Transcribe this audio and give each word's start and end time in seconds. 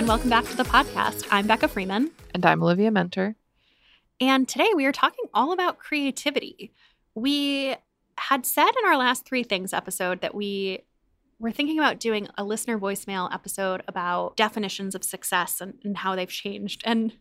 Everyone. 0.00 0.16
Welcome 0.16 0.30
back 0.30 0.46
to 0.46 0.56
the 0.56 0.62
podcast. 0.62 1.28
I'm 1.30 1.46
Becca 1.46 1.68
Freeman. 1.68 2.10
And 2.32 2.46
I'm 2.46 2.62
Olivia 2.62 2.90
Muenter. 2.90 3.34
And 4.18 4.48
today 4.48 4.70
we 4.74 4.86
are 4.86 4.92
talking 4.92 5.26
all 5.34 5.52
about 5.52 5.78
creativity. 5.78 6.72
We 7.14 7.76
had 8.16 8.46
said 8.46 8.70
in 8.70 8.86
our 8.86 8.96
last 8.96 9.26
three 9.26 9.42
things 9.42 9.74
episode 9.74 10.22
that 10.22 10.34
we 10.34 10.84
were 11.38 11.50
thinking 11.50 11.78
about 11.78 12.00
doing 12.00 12.28
a 12.38 12.44
listener 12.44 12.78
voicemail 12.78 13.30
episode 13.30 13.82
about 13.86 14.38
definitions 14.38 14.94
of 14.94 15.04
success 15.04 15.60
and, 15.60 15.74
and 15.84 15.98
how 15.98 16.16
they've 16.16 16.30
changed. 16.30 16.80
And 16.86 17.12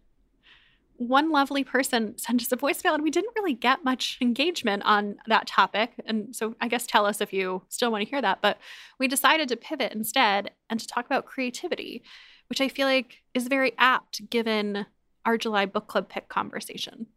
one 0.95 1.31
lovely 1.31 1.65
person 1.65 2.17
sent 2.17 2.41
us 2.41 2.51
a 2.53 2.55
voicemail 2.55 2.93
and 2.93 3.03
we 3.03 3.11
didn't 3.11 3.35
really 3.35 3.55
get 3.55 3.83
much 3.83 4.17
engagement 4.21 4.83
on 4.85 5.17
that 5.27 5.47
topic. 5.47 5.95
And 6.05 6.33
so 6.33 6.55
I 6.61 6.69
guess 6.69 6.87
tell 6.87 7.05
us 7.05 7.19
if 7.19 7.33
you 7.33 7.61
still 7.67 7.91
want 7.91 8.05
to 8.05 8.09
hear 8.09 8.21
that. 8.21 8.41
But 8.41 8.57
we 8.99 9.09
decided 9.09 9.49
to 9.49 9.57
pivot 9.57 9.91
instead 9.91 10.51
and 10.69 10.79
to 10.79 10.87
talk 10.87 11.05
about 11.05 11.25
creativity, 11.25 12.03
which 12.49 12.61
I 12.61 12.67
feel 12.67 12.87
like 12.87 13.23
is 13.33 13.47
very 13.47 13.73
apt 13.77 14.29
given 14.29 14.85
our 15.25 15.37
July 15.37 15.65
book 15.65 15.87
club 15.87 16.09
pick 16.09 16.29
conversation. 16.29 17.07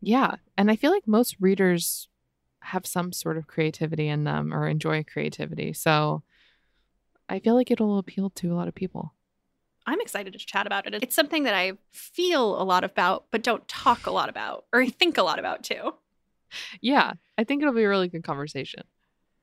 Yeah. 0.00 0.36
And 0.56 0.70
I 0.70 0.76
feel 0.76 0.90
like 0.90 1.06
most 1.06 1.36
readers 1.40 2.08
have 2.60 2.86
some 2.86 3.12
sort 3.12 3.36
of 3.36 3.46
creativity 3.46 4.08
in 4.08 4.24
them 4.24 4.52
or 4.52 4.66
enjoy 4.66 5.04
creativity. 5.04 5.72
So 5.72 6.22
I 7.28 7.38
feel 7.38 7.54
like 7.54 7.70
it'll 7.70 7.98
appeal 7.98 8.30
to 8.30 8.52
a 8.52 8.56
lot 8.56 8.68
of 8.68 8.74
people. 8.74 9.14
I'm 9.86 10.00
excited 10.00 10.32
to 10.32 10.38
chat 10.38 10.66
about 10.66 10.86
it. 10.86 11.02
It's 11.02 11.14
something 11.14 11.42
that 11.42 11.54
I 11.54 11.72
feel 11.92 12.60
a 12.60 12.64
lot 12.64 12.84
about, 12.84 13.26
but 13.30 13.42
don't 13.42 13.66
talk 13.68 14.06
a 14.06 14.10
lot 14.10 14.30
about, 14.30 14.64
or 14.72 14.86
think 14.86 15.18
a 15.18 15.22
lot 15.22 15.38
about 15.38 15.62
too. 15.62 15.94
Yeah, 16.80 17.14
I 17.36 17.44
think 17.44 17.60
it'll 17.60 17.74
be 17.74 17.82
a 17.82 17.88
really 17.88 18.08
good 18.08 18.24
conversation. 18.24 18.84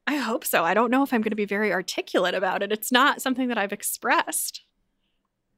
I 0.08 0.16
hope 0.16 0.44
so. 0.44 0.63
I 0.63 0.73
don't 0.73 0.89
know 0.89 1.03
if 1.03 1.13
I'm 1.13 1.22
going 1.22 1.30
to 1.30 1.35
be 1.35 1.45
very 1.45 1.72
articulate 1.72 2.33
about 2.33 2.63
it. 2.63 2.72
It's 2.72 2.91
not 2.91 3.22
something 3.22 3.50
that 3.50 3.58
I've 3.59 3.73
expressed. 3.73 4.63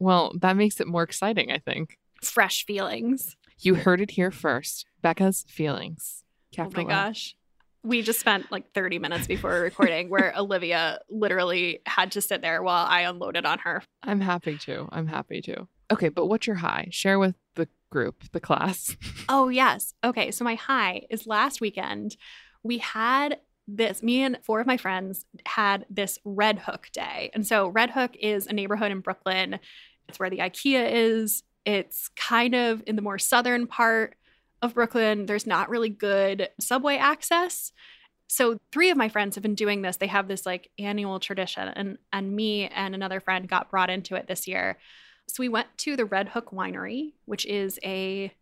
Well, 0.03 0.33
that 0.41 0.57
makes 0.57 0.79
it 0.79 0.87
more 0.87 1.03
exciting, 1.03 1.51
I 1.51 1.59
think. 1.59 1.97
Fresh 2.21 2.65
feelings. 2.65 3.35
You 3.59 3.75
heard 3.75 4.01
it 4.01 4.11
here 4.11 4.31
first. 4.31 4.85
Becca's 5.01 5.45
feelings. 5.47 6.23
Capital 6.51 6.83
oh 6.83 6.85
my 6.85 6.89
gosh 6.89 7.35
we 7.83 8.01
just 8.01 8.19
spent 8.19 8.51
like 8.51 8.73
30 8.73 8.99
minutes 8.99 9.27
before 9.27 9.51
recording 9.61 10.09
where 10.09 10.33
Olivia 10.35 10.99
literally 11.09 11.81
had 11.85 12.11
to 12.13 12.21
sit 12.21 12.41
there 12.41 12.63
while 12.63 12.85
I 12.87 13.01
unloaded 13.01 13.45
on 13.45 13.59
her. 13.59 13.83
I'm 14.01 14.21
happy 14.21 14.57
to. 14.59 14.87
I'm 14.91 15.07
happy 15.07 15.41
to. 15.41 15.67
Okay, 15.91 16.09
but 16.09 16.27
what's 16.27 16.47
your 16.47 16.55
high? 16.57 16.87
Share 16.91 17.19
with 17.19 17.35
the 17.55 17.67
group, 17.91 18.31
the 18.31 18.39
class. 18.39 18.95
oh, 19.29 19.49
yes. 19.49 19.93
Okay, 20.03 20.31
so 20.31 20.43
my 20.43 20.55
high 20.55 21.05
is 21.09 21.27
last 21.27 21.61
weekend. 21.61 22.15
We 22.63 22.77
had 22.77 23.39
this, 23.67 24.01
me 24.01 24.23
and 24.23 24.39
four 24.43 24.59
of 24.59 24.67
my 24.67 24.77
friends 24.77 25.25
had 25.45 25.85
this 25.89 26.19
Red 26.23 26.59
Hook 26.59 26.89
day. 26.93 27.31
And 27.33 27.45
so 27.45 27.67
Red 27.67 27.91
Hook 27.91 28.15
is 28.19 28.47
a 28.47 28.53
neighborhood 28.53 28.91
in 28.91 29.01
Brooklyn. 29.01 29.59
It's 30.07 30.19
where 30.19 30.29
the 30.29 30.39
IKEA 30.39 30.91
is. 30.91 31.43
It's 31.65 32.09
kind 32.09 32.55
of 32.55 32.83
in 32.85 32.95
the 32.95 33.01
more 33.01 33.19
southern 33.19 33.67
part 33.67 34.15
of 34.63 34.75
Brooklyn, 34.75 35.25
there's 35.25 35.45
not 35.45 35.69
really 35.69 35.89
good 35.89 36.49
subway 36.59 36.95
access. 36.95 37.73
So 38.27 38.57
three 38.71 38.89
of 38.89 38.97
my 38.97 39.09
friends 39.09 39.35
have 39.35 39.41
been 39.41 39.55
doing 39.55 39.81
this. 39.81 39.97
They 39.97 40.07
have 40.07 40.29
this 40.29 40.45
like 40.45 40.71
annual 40.79 41.19
tradition 41.19 41.67
and 41.67 41.97
and 42.13 42.33
me 42.33 42.67
and 42.69 42.95
another 42.95 43.19
friend 43.19 43.47
got 43.47 43.69
brought 43.69 43.89
into 43.89 44.15
it 44.15 44.27
this 44.27 44.47
year. 44.47 44.77
So 45.27 45.35
we 45.39 45.49
went 45.49 45.67
to 45.79 45.95
the 45.97 46.05
Red 46.05 46.29
Hook 46.29 46.51
Winery, 46.51 47.13
which 47.25 47.45
is 47.45 47.77
a 47.83 48.33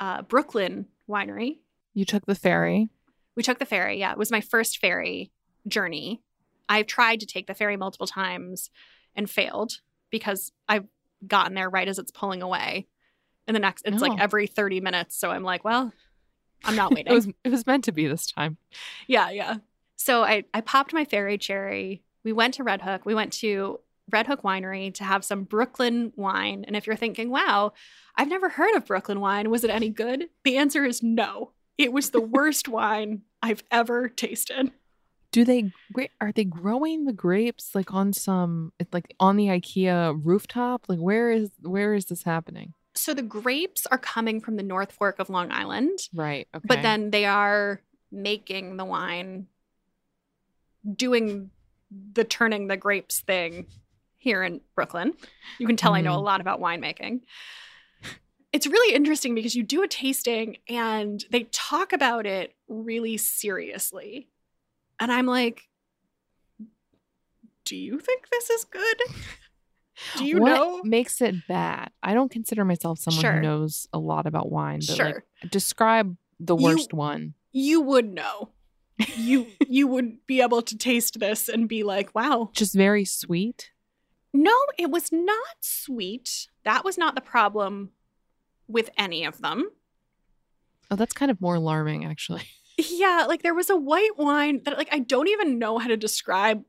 uh, 0.00 0.22
Brooklyn 0.22 0.86
winery. 1.08 1.58
You 1.94 2.04
took 2.04 2.26
the 2.26 2.34
ferry. 2.34 2.88
We 3.36 3.42
took 3.42 3.58
the 3.58 3.66
ferry. 3.66 3.98
Yeah, 3.98 4.12
it 4.12 4.18
was 4.18 4.30
my 4.30 4.40
first 4.40 4.78
ferry 4.78 5.30
journey. 5.68 6.22
I've 6.68 6.86
tried 6.86 7.20
to 7.20 7.26
take 7.26 7.46
the 7.46 7.54
ferry 7.54 7.76
multiple 7.76 8.06
times 8.06 8.70
and 9.14 9.30
failed 9.30 9.80
because 10.10 10.52
I've 10.68 10.86
gotten 11.26 11.54
there 11.54 11.70
right 11.70 11.88
as 11.88 11.98
it's 11.98 12.10
pulling 12.10 12.42
away. 12.42 12.86
In 13.46 13.54
the 13.54 13.60
next 13.60 13.82
it's 13.84 14.00
no. 14.00 14.08
like 14.08 14.18
oh. 14.18 14.22
every 14.22 14.46
30 14.46 14.80
minutes. 14.80 15.16
So 15.16 15.30
i'm 15.30 15.42
like 15.42 15.64
well 15.64 15.92
i'm 16.64 16.76
not 16.76 16.90
waiting. 16.94 17.12
It 17.12 17.14
was 17.14 17.28
it 17.44 17.50
was 17.50 17.66
meant 17.66 17.84
to 17.84 17.92
be 17.92 18.06
this 18.06 18.26
time. 18.26 18.56
Yeah 19.06 19.30
yeah. 19.30 19.56
So 19.96 20.22
i 20.22 20.44
i 20.52 20.60
popped 20.60 20.92
my 20.92 21.04
ferry 21.04 21.38
cherry. 21.38 22.02
We 22.24 22.32
went 22.32 22.54
to 22.54 22.64
red 22.64 22.82
hook. 22.82 23.04
We 23.04 23.14
went 23.14 23.32
to 23.34 23.80
red 24.10 24.26
hook 24.26 24.42
winery 24.42 24.94
to 24.94 25.04
have 25.04 25.24
some 25.24 25.44
brooklyn 25.44 26.12
wine. 26.16 26.64
And 26.66 26.76
if 26.76 26.86
you're 26.86 26.96
thinking 26.96 27.30
wow 27.30 27.72
i've 28.16 28.28
never 28.28 28.48
heard 28.48 28.74
of 28.74 28.86
brooklyn 28.86 29.20
wine. 29.20 29.50
Was 29.50 29.64
it 29.64 29.70
any 29.70 29.90
good? 29.90 30.28
The 30.44 30.56
answer 30.56 30.84
is 30.84 31.02
no. 31.02 31.52
It 31.78 31.92
was 31.92 32.10
the 32.10 32.20
worst 32.36 32.68
wine 32.68 33.22
i've 33.42 33.62
ever 33.70 34.08
tasted 34.08 34.72
do 35.36 35.44
they 35.44 35.70
are 36.20 36.32
they 36.32 36.44
growing 36.44 37.04
the 37.04 37.12
grapes 37.12 37.74
like 37.74 37.92
on 37.92 38.12
some 38.12 38.72
like 38.92 39.14
on 39.20 39.36
the 39.36 39.46
ikea 39.46 40.18
rooftop 40.24 40.86
like 40.88 40.98
where 40.98 41.30
is 41.30 41.50
where 41.62 41.94
is 41.94 42.06
this 42.06 42.22
happening 42.22 42.72
so 42.96 43.14
the 43.14 43.22
grapes 43.22 43.86
are 43.86 43.98
coming 43.98 44.40
from 44.40 44.56
the 44.56 44.62
North 44.62 44.92
Fork 44.92 45.18
of 45.18 45.28
Long 45.28 45.52
Island. 45.52 45.98
Right. 46.14 46.48
Okay. 46.54 46.64
But 46.66 46.82
then 46.82 47.10
they 47.10 47.26
are 47.26 47.80
making 48.10 48.76
the 48.76 48.84
wine, 48.84 49.48
doing 50.90 51.50
the 51.90 52.24
turning 52.24 52.68
the 52.68 52.76
grapes 52.76 53.20
thing 53.20 53.66
here 54.18 54.42
in 54.42 54.60
Brooklyn. 54.74 55.12
You 55.58 55.66
can 55.66 55.76
tell 55.76 55.92
mm. 55.92 55.96
I 55.96 56.00
know 56.00 56.14
a 56.14 56.16
mm-hmm. 56.16 56.24
lot 56.24 56.40
about 56.40 56.60
winemaking. 56.60 57.20
It's 58.52 58.66
really 58.66 58.94
interesting 58.94 59.34
because 59.34 59.54
you 59.54 59.62
do 59.62 59.82
a 59.82 59.88
tasting 59.88 60.56
and 60.68 61.22
they 61.30 61.44
talk 61.52 61.92
about 61.92 62.24
it 62.24 62.54
really 62.68 63.18
seriously. 63.18 64.28
And 64.98 65.12
I'm 65.12 65.26
like, 65.26 65.68
do 67.64 67.76
you 67.76 67.98
think 67.98 68.28
this 68.30 68.50
is 68.50 68.64
good? 68.64 68.96
Do 70.16 70.24
you 70.24 70.38
what 70.38 70.48
know 70.54 70.82
makes 70.84 71.20
it 71.20 71.34
bad? 71.48 71.90
I 72.02 72.14
don't 72.14 72.30
consider 72.30 72.64
myself 72.64 72.98
someone 72.98 73.22
sure. 73.22 73.32
who 73.32 73.40
knows 73.40 73.88
a 73.92 73.98
lot 73.98 74.26
about 74.26 74.50
wine, 74.50 74.80
but 74.86 74.96
sure. 74.96 75.06
like 75.06 75.50
describe 75.50 76.16
the 76.38 76.56
worst 76.56 76.92
you, 76.92 76.98
one. 76.98 77.34
You 77.52 77.80
would 77.80 78.12
know. 78.12 78.50
you 79.16 79.46
you 79.68 79.86
would 79.86 80.26
be 80.26 80.40
able 80.42 80.62
to 80.62 80.76
taste 80.76 81.18
this 81.18 81.48
and 81.48 81.68
be 81.68 81.82
like, 81.82 82.14
"Wow." 82.14 82.50
Just 82.52 82.74
very 82.74 83.04
sweet? 83.04 83.70
No, 84.32 84.54
it 84.78 84.90
was 84.90 85.10
not 85.10 85.56
sweet. 85.60 86.48
That 86.64 86.84
was 86.84 86.98
not 86.98 87.14
the 87.14 87.20
problem 87.22 87.90
with 88.68 88.90
any 88.98 89.24
of 89.24 89.40
them. 89.40 89.70
Oh, 90.90 90.96
that's 90.96 91.14
kind 91.14 91.30
of 91.30 91.40
more 91.40 91.54
alarming 91.54 92.04
actually. 92.04 92.42
Yeah, 92.78 93.24
like 93.26 93.42
there 93.42 93.54
was 93.54 93.70
a 93.70 93.76
white 93.76 94.18
wine 94.18 94.60
that 94.64 94.76
like 94.76 94.88
I 94.92 94.98
don't 94.98 95.28
even 95.28 95.58
know 95.58 95.78
how 95.78 95.88
to 95.88 95.96
describe 95.96 96.64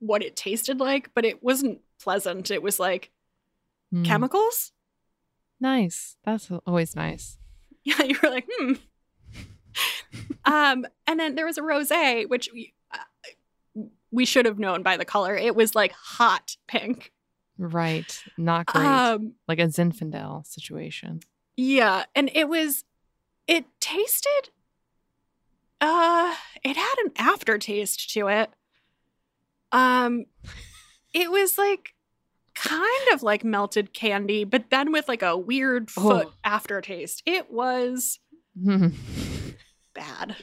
what 0.00 0.22
it 0.22 0.34
tasted 0.34 0.80
like, 0.80 1.10
but 1.14 1.24
it 1.24 1.42
wasn't 1.42 1.80
pleasant. 2.00 2.50
It 2.50 2.62
was 2.62 2.80
like 2.80 3.10
mm. 3.94 4.04
chemicals. 4.04 4.72
Nice. 5.60 6.16
That's 6.24 6.50
always 6.66 6.96
nice. 6.96 7.38
Yeah, 7.84 8.04
you 8.04 8.16
were 8.22 8.30
like, 8.30 8.46
hmm. 8.48 8.74
um, 10.44 10.86
and 11.08 11.18
then 11.18 11.34
there 11.34 11.46
was 11.46 11.58
a 11.58 11.62
rosé, 11.62 12.28
which 12.28 12.48
we, 12.54 12.74
uh, 12.94 13.82
we 14.12 14.24
should 14.24 14.46
have 14.46 14.60
known 14.60 14.84
by 14.84 14.96
the 14.96 15.04
color. 15.04 15.34
It 15.34 15.56
was 15.56 15.74
like 15.74 15.90
hot 15.90 16.56
pink. 16.68 17.10
Right. 17.58 18.22
Not 18.38 18.66
great. 18.66 18.84
Um, 18.84 19.32
like 19.48 19.58
a 19.58 19.66
Zinfandel 19.66 20.46
situation. 20.46 21.22
Yeah, 21.56 22.04
and 22.14 22.30
it 22.34 22.48
was. 22.48 22.84
It 23.48 23.64
tasted. 23.80 24.50
Uh, 25.82 26.32
it 26.62 26.76
had 26.76 26.94
an 27.04 27.12
aftertaste 27.18 28.10
to 28.10 28.28
it. 28.28 28.50
Um, 29.72 30.26
it 31.12 31.28
was 31.28 31.58
like 31.58 31.94
kind 32.54 33.12
of 33.12 33.24
like 33.24 33.42
melted 33.42 33.92
candy, 33.92 34.44
but 34.44 34.70
then 34.70 34.92
with 34.92 35.08
like 35.08 35.22
a 35.22 35.36
weird 35.36 35.90
foot 35.90 36.28
oh. 36.28 36.34
aftertaste. 36.44 37.24
It 37.26 37.50
was 37.50 38.20
bad. 38.56 40.36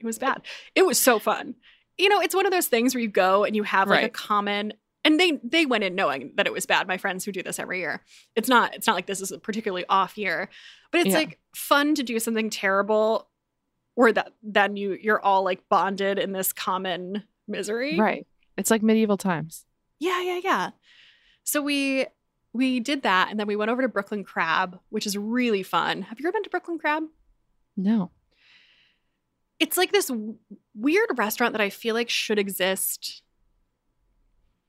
It 0.00 0.04
was 0.04 0.18
bad. 0.18 0.42
It 0.74 0.84
was 0.84 1.00
so 1.00 1.18
fun. 1.18 1.54
You 1.96 2.10
know, 2.10 2.20
it's 2.20 2.34
one 2.34 2.44
of 2.44 2.52
those 2.52 2.66
things 2.66 2.94
where 2.94 3.00
you 3.00 3.08
go 3.08 3.44
and 3.44 3.56
you 3.56 3.62
have 3.62 3.88
like 3.88 4.00
right. 4.00 4.04
a 4.04 4.10
common 4.10 4.74
and 5.02 5.18
they 5.18 5.40
they 5.42 5.64
went 5.64 5.84
in 5.84 5.94
knowing 5.94 6.32
that 6.34 6.46
it 6.46 6.52
was 6.52 6.66
bad. 6.66 6.86
My 6.86 6.98
friends 6.98 7.24
who 7.24 7.32
do 7.32 7.42
this 7.42 7.58
every 7.58 7.78
year. 7.78 8.02
It's 8.34 8.50
not 8.50 8.74
it's 8.74 8.86
not 8.86 8.96
like 8.96 9.06
this 9.06 9.22
is 9.22 9.32
a 9.32 9.38
particularly 9.38 9.86
off 9.88 10.18
year, 10.18 10.50
but 10.92 11.00
it's 11.00 11.10
yeah. 11.10 11.18
like 11.18 11.38
fun 11.54 11.94
to 11.94 12.02
do 12.02 12.18
something 12.18 12.50
terrible 12.50 13.30
or 13.96 14.12
that 14.12 14.32
then 14.42 14.76
you 14.76 14.96
you're 15.00 15.20
all 15.20 15.42
like 15.42 15.68
bonded 15.68 16.18
in 16.18 16.32
this 16.32 16.52
common 16.52 17.24
misery. 17.48 17.98
Right. 17.98 18.26
It's 18.56 18.70
like 18.70 18.82
medieval 18.82 19.16
times. 19.16 19.64
Yeah, 19.98 20.22
yeah, 20.22 20.40
yeah. 20.44 20.70
So 21.42 21.62
we 21.62 22.06
we 22.52 22.80
did 22.80 23.02
that 23.02 23.30
and 23.30 23.40
then 23.40 23.46
we 23.46 23.56
went 23.56 23.70
over 23.70 23.82
to 23.82 23.88
Brooklyn 23.88 24.24
Crab, 24.24 24.78
which 24.90 25.06
is 25.06 25.16
really 25.16 25.62
fun. 25.62 26.02
Have 26.02 26.20
you 26.20 26.26
ever 26.26 26.32
been 26.32 26.44
to 26.44 26.50
Brooklyn 26.50 26.78
Crab? 26.78 27.04
No. 27.76 28.10
It's 29.58 29.76
like 29.76 29.92
this 29.92 30.08
w- 30.08 30.36
weird 30.74 31.08
restaurant 31.16 31.52
that 31.52 31.60
I 31.60 31.70
feel 31.70 31.94
like 31.94 32.10
should 32.10 32.38
exist 32.38 33.22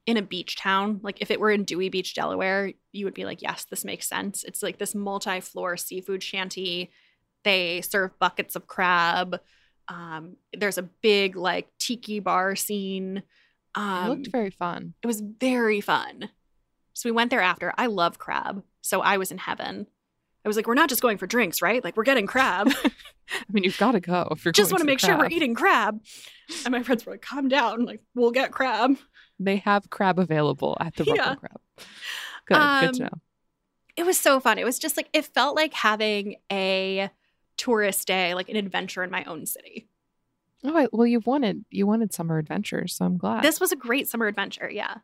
in 0.05 0.17
a 0.17 0.21
beach 0.21 0.55
town. 0.55 0.99
Like 1.03 1.21
if 1.21 1.29
it 1.29 1.39
were 1.39 1.51
in 1.51 1.65
Dewey 1.65 1.89
Beach, 1.89 2.13
Delaware, 2.13 2.71
you 2.93 3.05
would 3.05 3.13
be 3.13 3.25
like, 3.25 3.41
yes, 3.41 3.65
this 3.65 3.83
makes 3.83 4.07
sense. 4.07 4.43
It's 4.45 4.63
like 4.63 4.77
this 4.77 4.95
multi 4.95 5.41
floor 5.41 5.75
seafood 5.75 6.23
shanty. 6.23 6.91
They 7.47 7.81
serve 7.81 8.17
buckets 8.19 8.55
of 8.57 8.67
crab. 8.67 9.39
Um, 9.87 10.35
there's 10.51 10.77
a 10.77 10.83
big 10.83 11.35
like 11.37 11.69
tiki 11.79 12.19
bar 12.19 12.55
scene. 12.57 13.23
Um, 13.73 14.05
it 14.05 14.09
looked 14.09 14.27
very 14.31 14.49
fun. 14.49 14.93
It 15.01 15.07
was 15.07 15.21
very 15.21 15.79
fun. 15.79 16.29
So 16.93 17.07
we 17.07 17.13
went 17.13 17.29
there 17.31 17.39
after. 17.41 17.73
I 17.77 17.85
love 17.85 18.19
crab. 18.19 18.63
So 18.81 19.01
I 19.01 19.17
was 19.17 19.31
in 19.31 19.37
heaven. 19.37 19.87
I 20.43 20.47
was 20.49 20.55
like, 20.57 20.67
we're 20.67 20.73
not 20.73 20.89
just 20.89 21.01
going 21.01 21.17
for 21.17 21.27
drinks, 21.27 21.61
right? 21.61 21.83
Like 21.83 21.95
we're 21.95 22.03
getting 22.03 22.27
crab. 22.27 22.69
I 22.83 22.91
mean, 23.51 23.63
you've 23.63 23.77
got 23.77 23.91
to 23.93 23.99
go 23.99 24.27
if 24.31 24.43
you're 24.43 24.51
just 24.51 24.71
want 24.71 24.79
to 24.81 24.85
make 24.85 24.99
crab. 24.99 25.09
sure 25.11 25.17
we're 25.17 25.29
eating 25.29 25.55
crab. 25.55 26.01
And 26.65 26.71
my 26.71 26.83
friends 26.83 27.05
were 27.05 27.13
like, 27.13 27.21
calm 27.21 27.47
down. 27.49 27.85
Like, 27.85 28.01
we'll 28.15 28.31
get 28.31 28.51
crab. 28.51 28.97
They 29.39 29.57
have 29.57 29.89
crab 29.89 30.19
available 30.19 30.75
at 30.79 30.95
the 30.95 31.03
Yeah. 31.05 31.35
Crab. 31.35 31.61
Good, 31.77 31.85
good 32.47 32.57
Um, 32.57 32.93
to 32.93 33.03
know. 33.03 33.09
It 33.95 34.05
was 34.05 34.17
so 34.19 34.39
fun. 34.39 34.57
It 34.57 34.65
was 34.65 34.79
just 34.79 34.95
like, 34.97 35.09
it 35.13 35.25
felt 35.25 35.55
like 35.55 35.73
having 35.73 36.35
a 36.51 37.09
tourist 37.57 38.07
day, 38.07 38.33
like 38.33 38.49
an 38.49 38.55
adventure 38.55 39.03
in 39.03 39.11
my 39.11 39.23
own 39.25 39.45
city. 39.45 39.87
Oh, 40.63 40.87
well, 40.91 41.07
you've 41.07 41.27
wanted 41.27 41.65
you 41.69 41.85
wanted 41.85 42.13
summer 42.13 42.37
adventures, 42.37 42.95
so 42.95 43.05
I'm 43.05 43.17
glad. 43.17 43.43
This 43.43 43.59
was 43.59 43.71
a 43.71 43.75
great 43.75 44.07
summer 44.07 44.27
adventure. 44.27 44.69
Yeah. 44.69 44.95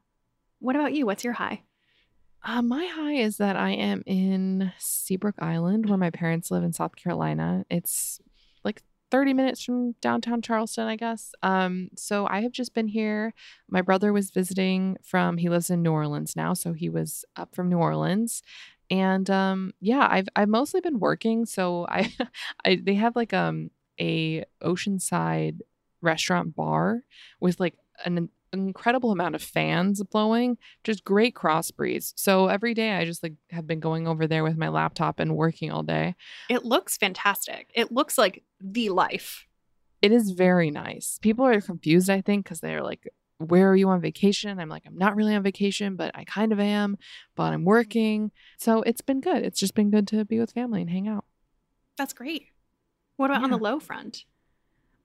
What 0.59 0.75
about 0.75 0.93
you? 0.93 1.05
What's 1.05 1.23
your 1.23 1.33
high? 1.33 1.63
Uh, 2.45 2.61
my 2.61 2.85
high 2.85 3.13
is 3.13 3.37
that 3.37 3.55
I 3.55 3.71
am 3.71 4.03
in 4.05 4.71
Seabrook 4.77 5.35
Island, 5.39 5.87
where 5.87 5.97
my 5.97 6.09
parents 6.09 6.51
live 6.51 6.63
in 6.63 6.73
South 6.73 6.95
Carolina. 6.95 7.65
It's 7.69 8.19
like 8.65 8.81
30 9.11 9.33
minutes 9.33 9.63
from 9.63 9.93
downtown 10.01 10.41
Charleston, 10.41 10.87
I 10.87 10.95
guess. 10.95 11.33
Um, 11.41 11.89
so 11.95 12.27
I 12.27 12.41
have 12.41 12.51
just 12.51 12.73
been 12.73 12.87
here. 12.87 13.33
My 13.69 13.81
brother 13.81 14.11
was 14.11 14.31
visiting 14.31 14.97
from, 15.03 15.37
he 15.37 15.49
lives 15.49 15.69
in 15.69 15.83
New 15.83 15.91
Orleans 15.91 16.35
now, 16.35 16.53
so 16.53 16.73
he 16.73 16.89
was 16.89 17.23
up 17.35 17.53
from 17.55 17.69
New 17.69 17.77
Orleans. 17.77 18.41
And 18.89 19.29
um, 19.29 19.73
yeah, 19.79 20.07
I've 20.09 20.27
I've 20.35 20.49
mostly 20.49 20.81
been 20.81 20.99
working. 20.99 21.45
So 21.45 21.85
I, 21.89 22.13
I 22.65 22.79
they 22.81 22.95
have 22.95 23.15
like 23.15 23.33
um 23.33 23.71
a 23.99 24.43
oceanside 24.61 25.59
restaurant 26.01 26.55
bar 26.55 27.03
with 27.39 27.59
like 27.59 27.75
an 28.05 28.29
incredible 28.51 29.11
amount 29.11 29.35
of 29.35 29.41
fans 29.41 30.01
blowing 30.03 30.57
just 30.83 31.03
great 31.03 31.35
cross 31.35 31.71
breeds. 31.71 32.13
So 32.15 32.47
every 32.47 32.73
day 32.73 32.91
I 32.91 33.05
just 33.05 33.23
like 33.23 33.33
have 33.49 33.65
been 33.65 33.79
going 33.79 34.07
over 34.07 34.27
there 34.27 34.43
with 34.43 34.57
my 34.57 34.69
laptop 34.69 35.19
and 35.19 35.35
working 35.35 35.71
all 35.71 35.83
day. 35.83 36.15
It 36.49 36.63
looks 36.63 36.97
fantastic. 36.97 37.71
It 37.73 37.91
looks 37.91 38.17
like 38.17 38.43
the 38.61 38.89
life. 38.89 39.47
It 40.01 40.11
is 40.11 40.31
very 40.31 40.69
nice. 40.69 41.17
People 41.21 41.45
are 41.45 41.61
confused, 41.61 42.09
I 42.09 42.21
think, 42.21 42.43
because 42.43 42.59
they're 42.59 42.83
like, 42.83 43.07
where 43.49 43.69
are 43.69 43.75
you 43.75 43.89
on 43.89 44.01
vacation? 44.01 44.59
I'm 44.59 44.69
like, 44.69 44.83
I'm 44.85 44.97
not 44.97 45.15
really 45.15 45.35
on 45.35 45.43
vacation, 45.43 45.95
but 45.95 46.11
I 46.15 46.23
kind 46.23 46.51
of 46.51 46.59
am, 46.59 46.97
but 47.35 47.53
I'm 47.53 47.65
working. 47.65 48.31
So 48.57 48.81
it's 48.83 49.01
been 49.01 49.21
good. 49.21 49.43
It's 49.43 49.59
just 49.59 49.75
been 49.75 49.91
good 49.91 50.07
to 50.09 50.25
be 50.25 50.39
with 50.39 50.51
family 50.51 50.81
and 50.81 50.89
hang 50.89 51.07
out. 51.07 51.25
That's 51.97 52.13
great. 52.13 52.47
What 53.17 53.29
about 53.29 53.43
on 53.43 53.51
the 53.51 53.57
low 53.57 53.79
front? 53.79 54.25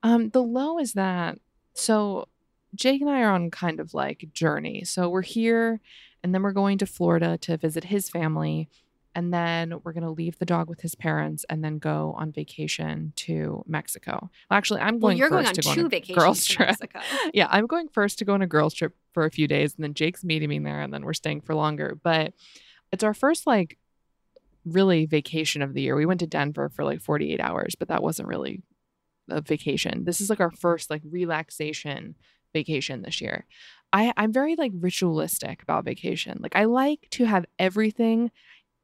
Um, 0.03 0.31
the 0.31 0.43
low 0.43 0.79
is 0.79 0.95
that 0.95 1.39
so 1.75 2.29
Jake 2.75 3.01
and 3.01 3.11
I 3.11 3.23
are 3.23 3.33
on 3.33 3.51
kind 3.51 3.81
of 3.81 3.95
like 3.95 4.29
journey. 4.33 4.85
So 4.85 5.09
we're 5.09 5.23
here 5.23 5.81
and 6.23 6.35
then 6.35 6.43
we're 6.43 6.53
going 6.53 6.79
to 6.79 6.87
Florida 6.87 7.39
to 7.39 7.57
visit 7.57 7.85
his 7.85 8.09
family. 8.09 8.69
And 9.19 9.35
then 9.35 9.81
we're 9.83 9.95
gonna 9.95 10.13
leave 10.13 10.39
the 10.39 10.45
dog 10.45 10.69
with 10.69 10.81
his 10.81 10.95
parents 10.95 11.45
and 11.51 11.65
then 11.65 11.79
go 11.79 12.15
on 12.17 12.31
vacation 12.31 13.13
to 13.17 13.65
Mexico. 13.67 14.31
Well, 14.49 14.57
actually, 14.57 14.79
I'm 14.81 15.01
going 15.01 15.01
Well, 15.01 15.09
going 15.09 15.17
you're 15.19 15.29
going 15.29 15.47
on 15.47 15.55
to 15.55 15.61
go 15.61 15.71
on 15.71 15.75
two 15.75 15.87
a 15.87 15.89
vacations 15.89 16.17
girls 16.17 16.47
to 16.47 16.53
trip. 16.53 16.69
Mexico. 16.69 17.01
yeah, 17.35 17.49
I'm 17.51 17.67
going 17.67 17.89
first 17.89 18.21
to 18.21 18.25
go 18.25 18.35
on 18.35 18.43
a 18.43 18.47
girls 18.47 18.75
trip 18.75 18.95
for 19.13 19.25
a 19.25 19.31
few 19.33 19.49
days, 19.49 19.75
and 19.75 19.83
then 19.83 19.93
Jake's 19.93 20.23
meeting 20.23 20.49
me 20.49 20.61
there, 20.61 20.81
and 20.81 20.95
then 20.95 21.05
we're 21.05 21.15
staying 21.15 21.41
for 21.41 21.57
longer. 21.57 21.99
But 22.01 22.33
it's 22.93 23.03
our 23.03 23.13
first 23.13 23.45
like 23.45 23.77
really 24.65 25.05
vacation 25.05 25.63
of 25.63 25.75
the 25.75 25.83
year. 25.83 25.97
We 25.97 26.07
went 26.07 26.21
to 26.21 26.29
Denver 26.29 26.69
for 26.69 26.85
like 26.85 27.01
48 27.01 27.41
hours, 27.41 27.75
but 27.75 27.89
that 27.89 28.05
wasn't 28.05 28.29
really 28.29 28.63
a 29.29 29.41
vacation. 29.41 30.05
This 30.05 30.21
is 30.21 30.31
like 30.31 30.39
our 30.39 30.53
first 30.53 30.91
like 30.91 31.03
relaxation 31.05 32.15
vacation 32.53 33.03
this 33.03 33.21
year. 33.21 33.47
I, 33.93 34.13
I'm 34.17 34.33
very 34.33 34.55
like 34.55 34.73
ritualistic 34.75 35.63
about 35.63 35.85
vacation. 35.85 36.39
Like 36.41 36.55
I 36.55 36.67
like 36.67 37.09
to 37.13 37.25
have 37.25 37.47
everything 37.59 38.31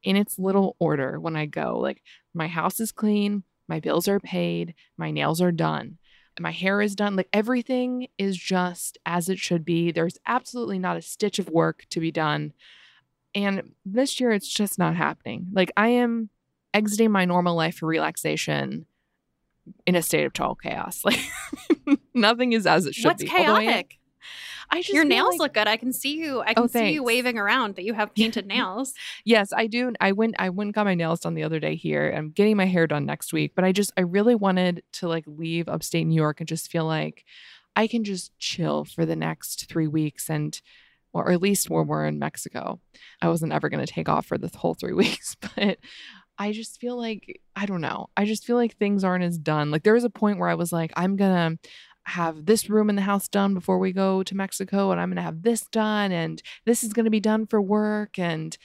in 0.04 0.16
its 0.16 0.38
little 0.38 0.76
order 0.78 1.18
when 1.18 1.34
I 1.34 1.46
go. 1.46 1.78
Like 1.78 2.02
my 2.32 2.46
house 2.46 2.78
is 2.78 2.92
clean, 2.92 3.42
my 3.66 3.80
bills 3.80 4.06
are 4.06 4.20
paid, 4.20 4.74
my 4.96 5.10
nails 5.10 5.40
are 5.40 5.52
done 5.52 5.98
my 6.40 6.50
hair 6.50 6.80
is 6.80 6.94
done. 6.94 7.16
Like 7.16 7.28
everything 7.32 8.08
is 8.18 8.36
just 8.36 8.98
as 9.06 9.28
it 9.28 9.38
should 9.38 9.64
be. 9.64 9.92
There's 9.92 10.18
absolutely 10.26 10.78
not 10.78 10.96
a 10.96 11.02
stitch 11.02 11.38
of 11.38 11.48
work 11.48 11.84
to 11.90 12.00
be 12.00 12.10
done. 12.10 12.52
And 13.34 13.72
this 13.84 14.20
year, 14.20 14.32
it's 14.32 14.48
just 14.48 14.78
not 14.78 14.96
happening. 14.96 15.48
Like 15.52 15.72
I 15.76 15.88
am 15.88 16.30
exiting 16.72 17.10
my 17.10 17.24
normal 17.24 17.54
life 17.54 17.76
for 17.76 17.86
relaxation 17.86 18.86
in 19.86 19.94
a 19.94 20.02
state 20.02 20.24
of 20.24 20.32
total 20.32 20.56
chaos. 20.56 21.02
Like 21.86 22.00
nothing 22.14 22.54
is 22.54 22.66
as 22.66 22.86
it 22.86 22.94
should 22.94 23.04
What's 23.04 23.22
be. 23.22 23.28
Am- 23.28 23.36
chaotic? 23.36 23.98
I 24.74 24.78
just 24.82 24.92
Your 24.94 25.04
nails 25.04 25.30
like- 25.32 25.38
look 25.38 25.54
good. 25.54 25.68
I 25.68 25.76
can 25.76 25.92
see 25.92 26.16
you. 26.16 26.40
I 26.40 26.50
Oh, 26.56 26.62
can 26.62 26.68
see 26.68 26.92
you 26.92 27.02
waving 27.02 27.38
around 27.38 27.76
that 27.76 27.84
you 27.84 27.94
have 27.94 28.14
painted 28.16 28.46
nails. 28.46 28.92
Yes, 29.24 29.52
I 29.56 29.66
do. 29.66 29.92
I 30.00 30.12
went 30.12 30.34
I 30.38 30.50
went 30.50 30.68
and 30.68 30.74
got 30.74 30.84
my 30.86 30.94
nails 30.94 31.20
done 31.20 31.34
the 31.34 31.44
other 31.44 31.60
day 31.60 31.76
here. 31.76 32.12
I'm 32.16 32.30
getting 32.30 32.56
my 32.56 32.66
hair 32.66 32.86
done 32.86 33.06
next 33.06 33.32
week, 33.32 33.52
but 33.54 33.64
I 33.64 33.72
just 33.72 33.92
I 33.96 34.00
really 34.02 34.34
wanted 34.34 34.82
to 34.94 35.08
like 35.08 35.24
leave 35.26 35.68
upstate 35.68 36.06
New 36.06 36.14
York 36.16 36.40
and 36.40 36.48
just 36.48 36.70
feel 36.70 36.84
like 36.86 37.24
I 37.76 37.86
can 37.86 38.04
just 38.04 38.36
chill 38.38 38.84
for 38.84 39.04
the 39.06 39.16
next 39.16 39.68
3 39.68 39.86
weeks 39.88 40.28
and 40.30 40.60
or 41.12 41.30
at 41.30 41.40
least 41.40 41.70
when 41.70 41.86
we're 41.86 42.06
in 42.06 42.18
Mexico. 42.18 42.80
I 43.22 43.28
wasn't 43.28 43.52
ever 43.52 43.68
going 43.68 43.84
to 43.84 43.92
take 43.92 44.08
off 44.08 44.26
for 44.26 44.36
the 44.38 44.50
whole 44.56 44.74
3 44.74 44.92
weeks, 45.04 45.36
but 45.56 45.78
I 46.36 46.50
just 46.50 46.80
feel 46.80 46.96
like 46.96 47.40
I 47.54 47.66
don't 47.66 47.80
know. 47.80 48.08
I 48.16 48.24
just 48.24 48.44
feel 48.44 48.56
like 48.56 48.76
things 48.76 49.04
aren't 49.04 49.22
as 49.22 49.38
done. 49.38 49.70
Like 49.70 49.84
there 49.84 49.94
was 49.94 50.02
a 50.04 50.10
point 50.10 50.38
where 50.40 50.48
I 50.48 50.54
was 50.56 50.72
like 50.72 50.92
I'm 50.96 51.14
going 51.14 51.58
to 51.60 51.68
have 52.06 52.46
this 52.46 52.68
room 52.68 52.90
in 52.90 52.96
the 52.96 53.02
house 53.02 53.28
done 53.28 53.54
before 53.54 53.78
we 53.78 53.92
go 53.92 54.22
to 54.22 54.36
Mexico 54.36 54.90
and 54.90 55.00
I'm 55.00 55.08
going 55.08 55.16
to 55.16 55.22
have 55.22 55.42
this 55.42 55.62
done 55.62 56.12
and 56.12 56.42
this 56.64 56.84
is 56.84 56.92
going 56.92 57.04
to 57.04 57.10
be 57.10 57.20
done 57.20 57.46
for 57.46 57.60
work 57.60 58.18
and 58.18 58.56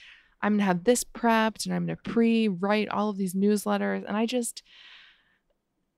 I'm 0.42 0.52
going 0.52 0.58
to 0.60 0.64
have 0.64 0.84
this 0.84 1.04
prepped 1.04 1.64
and 1.64 1.74
I'm 1.74 1.86
going 1.86 1.96
to 1.96 2.10
pre 2.10 2.48
write 2.48 2.88
all 2.88 3.08
of 3.08 3.16
these 3.16 3.34
newsletters. 3.34 4.04
And 4.06 4.16
I 4.16 4.26
just, 4.26 4.62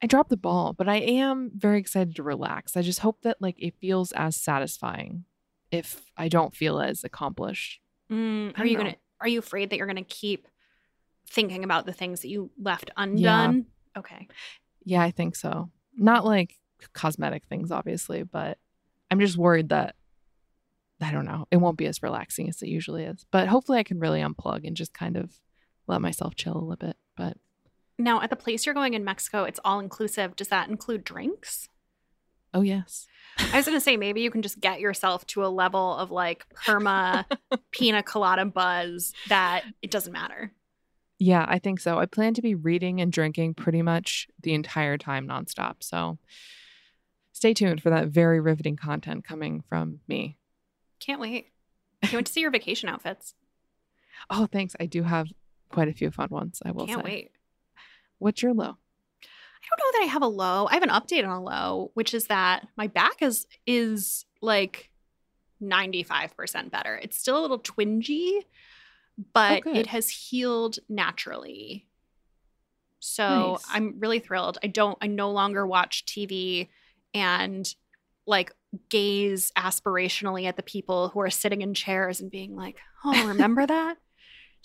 I 0.02 0.06
dropped 0.06 0.30
the 0.30 0.36
ball, 0.36 0.72
but 0.72 0.88
I 0.88 0.96
am 0.96 1.50
very 1.54 1.78
excited 1.78 2.16
to 2.16 2.22
relax. 2.22 2.76
I 2.76 2.82
just 2.82 3.00
hope 3.00 3.22
that 3.22 3.36
like 3.40 3.56
it 3.58 3.74
feels 3.80 4.12
as 4.12 4.36
satisfying 4.36 5.24
if 5.70 6.04
I 6.16 6.28
don't 6.28 6.54
feel 6.54 6.80
as 6.80 7.04
accomplished. 7.04 7.80
Mm, 8.10 8.58
are 8.58 8.66
you 8.66 8.76
gonna? 8.76 8.96
Are 9.20 9.28
you 9.28 9.38
afraid 9.38 9.70
that 9.70 9.76
you're 9.76 9.86
gonna 9.86 10.02
keep 10.02 10.48
thinking 11.30 11.64
about 11.64 11.86
the 11.86 11.92
things 11.92 12.20
that 12.20 12.28
you 12.28 12.50
left 12.60 12.90
undone? 12.96 13.66
Okay. 13.96 14.28
Yeah, 14.84 15.02
I 15.02 15.12
think 15.12 15.36
so. 15.36 15.70
Not 15.96 16.24
like 16.24 16.56
cosmetic 16.92 17.44
things, 17.44 17.70
obviously, 17.70 18.22
but 18.22 18.58
I'm 19.10 19.20
just 19.20 19.36
worried 19.36 19.70
that 19.70 19.94
I 21.00 21.10
don't 21.10 21.24
know. 21.24 21.46
It 21.50 21.56
won't 21.56 21.78
be 21.78 21.86
as 21.86 22.02
relaxing 22.02 22.48
as 22.48 22.62
it 22.62 22.68
usually 22.68 23.04
is. 23.04 23.26
But 23.30 23.48
hopefully 23.48 23.78
I 23.78 23.82
can 23.82 23.98
really 23.98 24.20
unplug 24.20 24.66
and 24.66 24.76
just 24.76 24.94
kind 24.94 25.16
of 25.16 25.32
let 25.88 26.00
myself 26.00 26.36
chill 26.36 26.54
a 26.54 26.58
little 26.58 26.76
bit. 26.76 26.96
But 27.16 27.36
Now, 27.98 28.22
at 28.22 28.30
the 28.30 28.36
place 28.36 28.64
you're 28.64 28.74
going 28.74 28.94
in 28.94 29.04
Mexico, 29.04 29.44
it's 29.44 29.60
all 29.64 29.80
inclusive. 29.80 30.36
Does 30.36 30.48
that 30.48 30.68
include 30.68 31.04
drinks? 31.04 31.68
oh 32.54 32.60
yes. 32.60 33.06
I 33.38 33.56
was 33.56 33.64
gonna 33.64 33.80
say 33.80 33.96
maybe 33.96 34.20
you 34.20 34.30
can 34.30 34.42
just 34.42 34.60
get 34.60 34.78
yourself 34.78 35.26
to 35.28 35.44
a 35.44 35.48
level 35.48 35.96
of 35.96 36.10
like 36.10 36.44
perma 36.54 37.24
pina 37.72 38.02
colada 38.02 38.44
buzz 38.44 39.14
that 39.28 39.64
it 39.80 39.90
doesn't 39.90 40.12
matter. 40.12 40.52
Yeah, 41.18 41.46
I 41.48 41.58
think 41.58 41.80
so. 41.80 41.98
I 41.98 42.06
plan 42.06 42.34
to 42.34 42.42
be 42.42 42.54
reading 42.54 43.00
and 43.00 43.12
drinking 43.12 43.54
pretty 43.54 43.80
much 43.80 44.28
the 44.42 44.52
entire 44.54 44.98
time 44.98 45.26
nonstop. 45.26 45.76
So 45.80 46.18
stay 47.42 47.52
tuned 47.52 47.82
for 47.82 47.90
that 47.90 48.06
very 48.06 48.38
riveting 48.38 48.76
content 48.76 49.24
coming 49.24 49.64
from 49.68 49.98
me. 50.06 50.38
Can't 51.00 51.20
wait. 51.20 51.48
Can't 52.00 52.14
wait 52.14 52.26
to 52.26 52.32
see 52.32 52.40
your 52.40 52.52
vacation 52.52 52.88
outfits. 52.88 53.34
Oh, 54.30 54.46
thanks. 54.46 54.76
I 54.78 54.86
do 54.86 55.02
have 55.02 55.26
quite 55.68 55.88
a 55.88 55.92
few 55.92 56.12
fun 56.12 56.28
ones, 56.30 56.62
I 56.64 56.70
will 56.70 56.86
Can't 56.86 57.00
say. 57.04 57.10
wait. 57.10 57.30
What's 58.18 58.40
your 58.40 58.54
low? 58.54 58.76
I 59.22 59.66
don't 59.68 59.78
know 59.80 59.98
that 59.98 60.02
I 60.04 60.12
have 60.12 60.22
a 60.22 60.28
low. 60.28 60.68
I 60.70 60.74
have 60.74 60.84
an 60.84 60.90
update 60.90 61.24
on 61.24 61.30
a 61.30 61.42
low, 61.42 61.90
which 61.94 62.14
is 62.14 62.28
that 62.28 62.68
my 62.76 62.86
back 62.86 63.20
is 63.20 63.48
is 63.66 64.24
like 64.40 64.90
95% 65.60 66.70
better. 66.70 67.00
It's 67.02 67.18
still 67.18 67.40
a 67.40 67.42
little 67.42 67.58
twingy, 67.58 68.42
but 69.32 69.62
oh, 69.66 69.72
good. 69.72 69.76
it 69.78 69.86
has 69.88 70.08
healed 70.08 70.78
naturally. 70.88 71.88
So 73.00 73.52
Nice. 73.52 73.64
I'm 73.70 73.96
really 73.98 74.20
thrilled. 74.20 74.58
I 74.62 74.68
don't 74.68 74.96
I 75.02 75.08
no 75.08 75.32
longer 75.32 75.66
watch 75.66 76.04
TV 76.06 76.68
and 77.14 77.66
like 78.26 78.52
gaze 78.88 79.50
aspirationally 79.58 80.46
at 80.46 80.56
the 80.56 80.62
people 80.62 81.08
who 81.08 81.20
are 81.20 81.30
sitting 81.30 81.60
in 81.62 81.74
chairs 81.74 82.20
and 82.20 82.30
being 82.30 82.54
like, 82.56 82.78
"Oh, 83.04 83.26
remember 83.26 83.66
that?" 83.66 83.96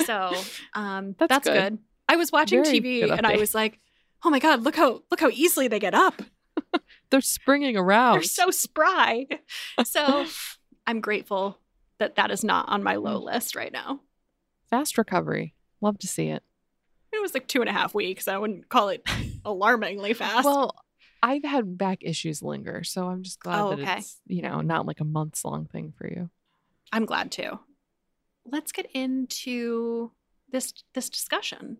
So, 0.06 0.32
um 0.74 1.16
That's 1.18 1.30
that's, 1.30 1.48
good. 1.48 1.54
good. 1.74 1.80
I 2.08 2.16
was 2.16 2.32
watching 2.32 2.64
Very 2.64 2.80
TV 2.80 3.12
and 3.12 3.26
I 3.26 3.38
was 3.38 3.54
like, 3.56 3.80
"Oh 4.24 4.30
my 4.30 4.40
god, 4.40 4.64
look 4.64 4.76
how 4.76 5.02
look 5.12 5.20
how 5.20 5.30
easily 5.30 5.68
they 5.68 5.80
get 5.80 5.94
up. 5.94 6.22
They're 7.10 7.22
springing 7.22 7.76
around. 7.78 8.16
They're 8.16 8.24
so 8.24 8.52
spry." 8.52 9.26
So, 9.84 10.26
I'm 10.86 11.02
grateful 11.02 11.58
that 12.00 12.16
that 12.16 12.30
is 12.32 12.44
not 12.44 12.70
on 12.70 12.84
my 12.84 12.96
Mm. 12.96 13.04
low 13.04 13.18
list 13.24 13.56
right 13.56 13.72
now. 13.74 14.02
Fast 14.70 14.98
recovery. 14.98 15.56
Love 15.82 15.98
to 16.00 16.08
see 16.08 16.28
it. 16.28 16.44
It 17.12 17.22
was 17.22 17.34
like 17.34 17.48
two 17.48 17.62
and 17.62 17.70
a 17.70 17.74
half 17.74 17.94
weeks. 17.96 18.28
I 18.28 18.38
wouldn't 18.38 18.70
call 18.70 18.90
it 18.90 19.02
alarmingly 19.46 20.14
fast. 20.14 20.46
Well, 20.46 20.76
I've 21.24 21.44
had 21.44 21.78
back 21.78 22.00
issues 22.02 22.42
linger, 22.42 22.84
so 22.84 23.08
I'm 23.08 23.24
just 23.24 23.40
glad 23.40 23.62
Oh, 23.62 23.70
that 23.72 23.80
okay. 23.80 23.98
it's, 23.98 24.18
you 24.28 24.42
know, 24.42 24.62
not 24.62 24.86
like 24.86 25.00
a 25.00 25.04
months 25.06 25.44
long 25.46 25.66
thing 25.66 25.94
for 25.98 26.08
you. 26.08 26.30
I'm 26.92 27.06
glad 27.06 27.32
too. 27.32 27.60
let's 28.50 28.72
get 28.72 28.90
into 28.94 30.12
this 30.52 30.74
this 30.94 31.10
discussion. 31.10 31.78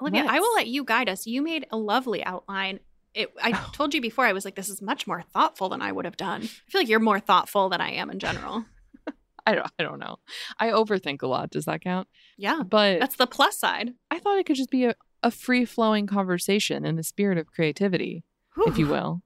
Olivia, 0.00 0.24
I 0.28 0.38
will 0.40 0.48
Let's. 0.54 0.56
let 0.56 0.66
you 0.66 0.84
guide 0.84 1.08
us. 1.08 1.26
You 1.26 1.42
made 1.42 1.66
a 1.70 1.76
lovely 1.76 2.24
outline. 2.24 2.80
It, 3.14 3.32
I 3.42 3.52
Oh. 3.54 3.70
told 3.72 3.94
you 3.94 4.00
before, 4.00 4.26
I 4.26 4.32
was 4.32 4.44
like, 4.44 4.54
this 4.56 4.68
is 4.68 4.82
much 4.82 5.06
more 5.06 5.22
thoughtful 5.32 5.68
than 5.68 5.80
I 5.80 5.92
would 5.92 6.04
have 6.04 6.16
done. 6.16 6.42
I 6.42 6.70
feel 6.70 6.80
like 6.80 6.88
you're 6.88 6.98
more 7.00 7.20
thoughtful 7.20 7.68
than 7.68 7.80
I 7.80 7.92
am 7.92 8.10
in 8.10 8.18
general. 8.18 8.64
I 9.46 9.54
don't 9.54 9.70
I 9.78 9.82
don't 9.82 9.98
know. 9.98 10.16
I 10.58 10.68
overthink 10.68 11.22
a 11.22 11.26
lot. 11.26 11.50
Does 11.50 11.64
that 11.66 11.80
count? 11.82 12.08
Yeah, 12.36 12.62
But 12.62 13.00
that's 13.00 13.16
the 13.16 13.26
plus 13.26 13.58
side. 13.58 13.94
I 14.10 14.18
thought 14.18 14.38
it 14.38 14.46
could 14.46 14.56
just 14.56 14.70
be 14.70 14.84
a, 14.86 14.94
a 15.22 15.30
free 15.30 15.64
flowing 15.64 16.06
conversation 16.06 16.84
in 16.84 16.96
the 16.96 17.02
spirit 17.02 17.38
of 17.38 17.46
creativity, 17.46 18.24
if 18.66 18.78
you 18.78 18.86
will. 18.88 19.22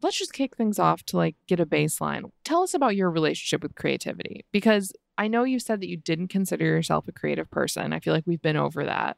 Let's 0.00 0.18
just 0.18 0.32
kick 0.32 0.56
things 0.56 0.78
off 0.78 1.02
to 1.06 1.16
like 1.16 1.34
get 1.48 1.58
a 1.58 1.66
baseline. 1.66 2.30
Tell 2.44 2.62
us 2.62 2.72
about 2.74 2.94
your 2.94 3.10
relationship 3.10 3.62
with 3.62 3.74
creativity 3.74 4.44
because 4.52 4.92
I 5.16 5.26
know 5.26 5.42
you 5.42 5.58
said 5.58 5.80
that 5.80 5.88
you 5.88 5.96
didn't 5.96 6.28
consider 6.28 6.64
yourself 6.64 7.08
a 7.08 7.12
creative 7.12 7.50
person. 7.50 7.92
I 7.92 7.98
feel 7.98 8.14
like 8.14 8.22
we've 8.26 8.40
been 8.42 8.56
over 8.56 8.84
that. 8.84 9.16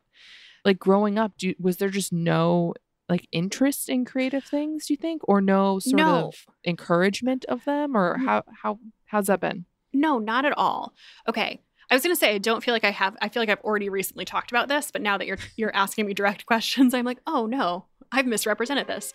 Like 0.65 0.79
growing 0.79 1.19
up, 1.19 1.33
do, 1.37 1.55
was 1.61 1.77
there 1.77 1.91
just 1.91 2.13
no 2.13 2.73
like 3.11 3.29
interest 3.33 3.89
in 3.91 4.05
creative 4.07 4.45
things, 4.45 4.87
do 4.87 4.95
you 4.95 4.97
think, 4.97 5.21
or 5.29 5.41
no 5.43 5.81
sort 5.81 5.97
No. 5.97 6.29
of 6.29 6.35
encouragement 6.65 7.45
of 7.47 7.65
them 7.65 7.95
or 7.97 8.17
how 8.19 8.45
how 8.63 8.79
how's 9.07 9.27
that 9.27 9.41
been? 9.41 9.67
No, 9.93 10.19
not 10.19 10.45
at 10.47 10.57
all. 10.57 10.95
Okay. 11.29 11.61
I 11.91 11.95
was 11.95 12.05
going 12.05 12.15
to 12.15 12.19
say 12.21 12.33
I 12.35 12.39
don't 12.39 12.63
feel 12.63 12.73
like 12.73 12.85
I 12.85 12.93
have 12.93 13.17
I 13.21 13.29
feel 13.29 13.43
like 13.43 13.49
I've 13.51 13.61
already 13.65 13.89
recently 13.89 14.25
talked 14.25 14.51
about 14.53 14.69
this, 14.69 14.91
but 14.93 15.03
now 15.03 15.19
that 15.19 15.27
you're 15.27 15.39
you're 15.57 15.75
asking 15.75 16.07
me 16.07 16.15
direct 16.15 16.47
questions, 16.47 16.95
I'm 16.95 17.05
like, 17.05 17.19
"Oh 17.27 17.45
no, 17.47 17.87
I've 18.13 18.27
misrepresented 18.27 18.87
this." 18.87 19.13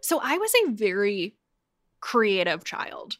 So 0.00 0.20
I 0.22 0.38
was 0.38 0.52
a 0.54 0.70
very 0.72 1.34
creative 2.00 2.64
child. 2.64 3.18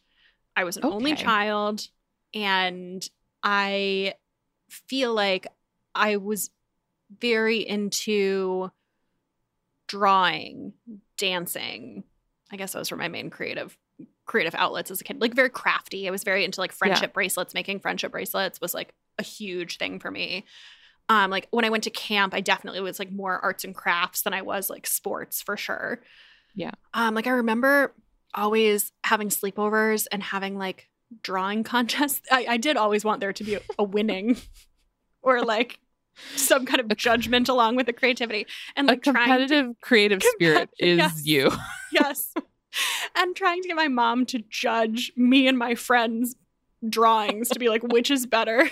I 0.54 0.64
was 0.64 0.76
an 0.76 0.84
only 0.84 1.14
child 1.16 1.88
and 2.34 3.08
I 3.42 4.14
feel 4.70 5.14
like 5.14 5.46
I 5.94 6.16
was 6.16 6.50
very 7.20 7.66
into 7.66 8.70
drawing, 9.86 10.72
dancing. 11.16 12.04
I 12.50 12.56
guess 12.56 12.72
those 12.72 12.90
were 12.90 12.96
my 12.96 13.08
main 13.08 13.30
creative 13.30 13.76
creative 14.26 14.54
outlets 14.56 14.90
as 14.90 15.00
a 15.00 15.04
kid. 15.04 15.20
Like 15.20 15.34
very 15.34 15.50
crafty. 15.50 16.08
I 16.08 16.10
was 16.10 16.24
very 16.24 16.44
into 16.44 16.60
like 16.60 16.72
friendship 16.72 17.12
bracelets. 17.12 17.54
Making 17.54 17.80
friendship 17.80 18.12
bracelets 18.12 18.60
was 18.60 18.74
like 18.74 18.92
a 19.18 19.22
huge 19.22 19.78
thing 19.78 20.00
for 20.00 20.10
me. 20.10 20.44
Um, 21.08 21.30
like 21.30 21.46
when 21.50 21.64
I 21.64 21.70
went 21.70 21.84
to 21.84 21.90
camp, 21.90 22.34
I 22.34 22.40
definitely 22.40 22.80
was 22.80 22.98
like 22.98 23.12
more 23.12 23.38
arts 23.38 23.64
and 23.64 23.74
crafts 23.74 24.22
than 24.22 24.34
I 24.34 24.42
was 24.42 24.68
like 24.68 24.86
sports 24.86 25.40
for 25.40 25.56
sure. 25.56 26.00
Yeah. 26.54 26.72
Um, 26.94 27.14
like 27.14 27.26
I 27.26 27.30
remember 27.30 27.94
always 28.34 28.92
having 29.04 29.28
sleepovers 29.28 30.06
and 30.10 30.22
having 30.22 30.58
like 30.58 30.88
drawing 31.22 31.64
contests. 31.64 32.22
I, 32.30 32.46
I 32.48 32.56
did 32.56 32.76
always 32.76 33.04
want 33.04 33.20
there 33.20 33.32
to 33.32 33.44
be 33.44 33.54
a, 33.54 33.60
a 33.78 33.84
winning 33.84 34.36
or 35.22 35.42
like 35.42 35.78
some 36.34 36.64
kind 36.64 36.80
of 36.80 36.96
judgment 36.96 37.48
along 37.48 37.76
with 37.76 37.86
the 37.86 37.92
creativity 37.92 38.46
and 38.74 38.88
A 38.88 38.92
like 38.92 39.02
trying 39.02 39.14
to 39.14 39.20
competitive 39.20 39.80
creative 39.82 40.22
spirit 40.22 40.70
is 40.78 40.98
yes. 40.98 41.26
you. 41.26 41.52
yes. 41.92 42.32
and 43.14 43.36
trying 43.36 43.62
to 43.62 43.68
get 43.68 43.76
my 43.76 43.88
mom 43.88 44.24
to 44.26 44.42
judge 44.48 45.12
me 45.14 45.46
and 45.46 45.58
my 45.58 45.74
friends' 45.74 46.36
drawings 46.88 47.48
to 47.50 47.58
be 47.58 47.68
like, 47.68 47.82
which 47.82 48.10
is 48.10 48.26
better. 48.26 48.68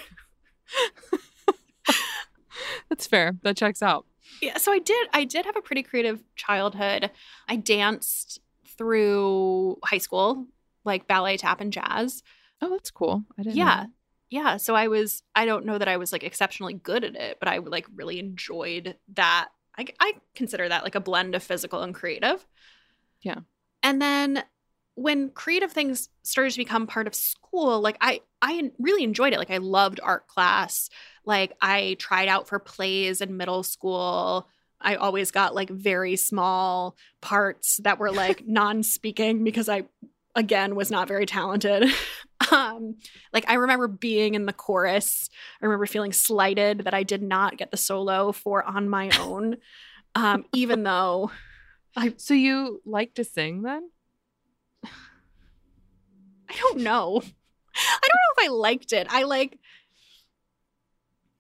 That's 2.88 3.06
fair. 3.06 3.36
That 3.42 3.56
checks 3.56 3.82
out. 3.82 4.06
Yeah, 4.40 4.56
so 4.58 4.72
I 4.72 4.78
did 4.78 5.08
I 5.12 5.24
did 5.24 5.44
have 5.46 5.56
a 5.56 5.60
pretty 5.62 5.82
creative 5.82 6.22
childhood. 6.36 7.10
I 7.48 7.56
danced 7.56 8.40
through 8.76 9.78
high 9.84 9.98
school, 9.98 10.46
like 10.84 11.06
ballet, 11.06 11.36
tap, 11.36 11.60
and 11.60 11.72
jazz. 11.72 12.22
Oh, 12.60 12.70
that's 12.70 12.90
cool. 12.90 13.24
I 13.38 13.42
didn't 13.42 13.56
Yeah. 13.56 13.64
that. 13.76 13.90
Yeah. 14.30 14.56
So 14.56 14.74
I 14.74 14.88
was 14.88 15.22
I 15.34 15.44
don't 15.46 15.66
know 15.66 15.78
that 15.78 15.88
I 15.88 15.96
was 15.96 16.12
like 16.12 16.24
exceptionally 16.24 16.74
good 16.74 17.04
at 17.04 17.14
it, 17.16 17.38
but 17.38 17.48
I 17.48 17.58
like 17.58 17.86
really 17.94 18.18
enjoyed 18.18 18.96
that. 19.14 19.48
I 19.78 19.86
I 20.00 20.14
consider 20.34 20.68
that 20.68 20.84
like 20.84 20.94
a 20.94 21.00
blend 21.00 21.34
of 21.34 21.42
physical 21.42 21.82
and 21.82 21.94
creative. 21.94 22.46
Yeah. 23.20 23.40
And 23.82 24.00
then 24.00 24.44
when 24.94 25.30
creative 25.30 25.72
things 25.72 26.08
started 26.22 26.52
to 26.52 26.58
become 26.58 26.86
part 26.86 27.06
of 27.06 27.14
school, 27.14 27.80
like 27.80 27.96
I 28.00 28.20
I 28.40 28.70
really 28.78 29.04
enjoyed 29.04 29.32
it. 29.32 29.38
Like 29.38 29.50
I 29.50 29.58
loved 29.58 30.00
art 30.02 30.26
class. 30.26 30.88
Like 31.24 31.52
I 31.60 31.96
tried 31.98 32.28
out 32.28 32.48
for 32.48 32.58
plays 32.58 33.20
in 33.20 33.36
middle 33.36 33.62
school. 33.62 34.48
I 34.80 34.96
always 34.96 35.30
got 35.30 35.54
like 35.54 35.70
very 35.70 36.16
small 36.16 36.96
parts 37.20 37.78
that 37.84 37.98
were 37.98 38.12
like 38.12 38.44
non-speaking 38.46 39.42
because 39.44 39.68
I 39.68 39.84
again 40.36 40.76
was 40.76 40.90
not 40.90 41.08
very 41.08 41.26
talented. 41.26 41.90
um 42.52 42.96
like 43.32 43.44
I 43.48 43.54
remember 43.54 43.88
being 43.88 44.34
in 44.34 44.46
the 44.46 44.52
chorus. 44.52 45.28
I 45.60 45.64
remember 45.64 45.86
feeling 45.86 46.12
slighted 46.12 46.80
that 46.80 46.94
I 46.94 47.02
did 47.02 47.22
not 47.22 47.56
get 47.56 47.70
the 47.70 47.76
solo 47.76 48.30
for 48.32 48.62
on 48.62 48.88
my 48.88 49.10
own. 49.18 49.56
Um 50.14 50.44
even 50.52 50.84
though 50.84 51.32
I 51.96 52.14
So 52.16 52.34
you 52.34 52.80
like 52.84 53.14
to 53.14 53.24
sing 53.24 53.62
then? 53.62 53.90
I 56.54 56.58
don't 56.58 56.80
know. 56.80 57.22
I 57.76 57.98
don't 58.08 58.20
know 58.20 58.42
if 58.44 58.48
I 58.48 58.52
liked 58.52 58.92
it. 58.92 59.06
I 59.10 59.24
like 59.24 59.58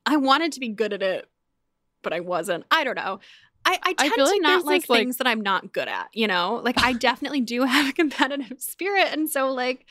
I 0.06 0.16
wanted 0.16 0.52
to 0.52 0.60
be 0.60 0.68
good 0.68 0.92
at 0.92 1.02
it, 1.02 1.28
but 2.02 2.12
I 2.12 2.20
wasn't. 2.20 2.64
I 2.70 2.84
don't 2.84 2.96
know. 2.96 3.20
I, 3.64 3.78
I 3.82 3.94
I 3.96 4.08
tend 4.08 4.14
feel 4.14 4.26
to 4.26 4.32
like 4.32 4.42
not 4.42 4.64
like 4.64 4.82
this, 4.82 4.90
like- 4.90 4.98
things 5.00 5.16
that 5.18 5.26
I'm 5.26 5.40
not 5.40 5.72
good 5.72 5.88
at, 5.88 6.08
you 6.12 6.26
know? 6.26 6.60
Like 6.62 6.82
I 6.82 6.92
definitely 6.92 7.40
do 7.40 7.62
have 7.64 7.88
a 7.88 7.92
competitive 7.92 8.60
spirit. 8.60 9.08
And 9.12 9.28
so 9.30 9.52
like 9.52 9.86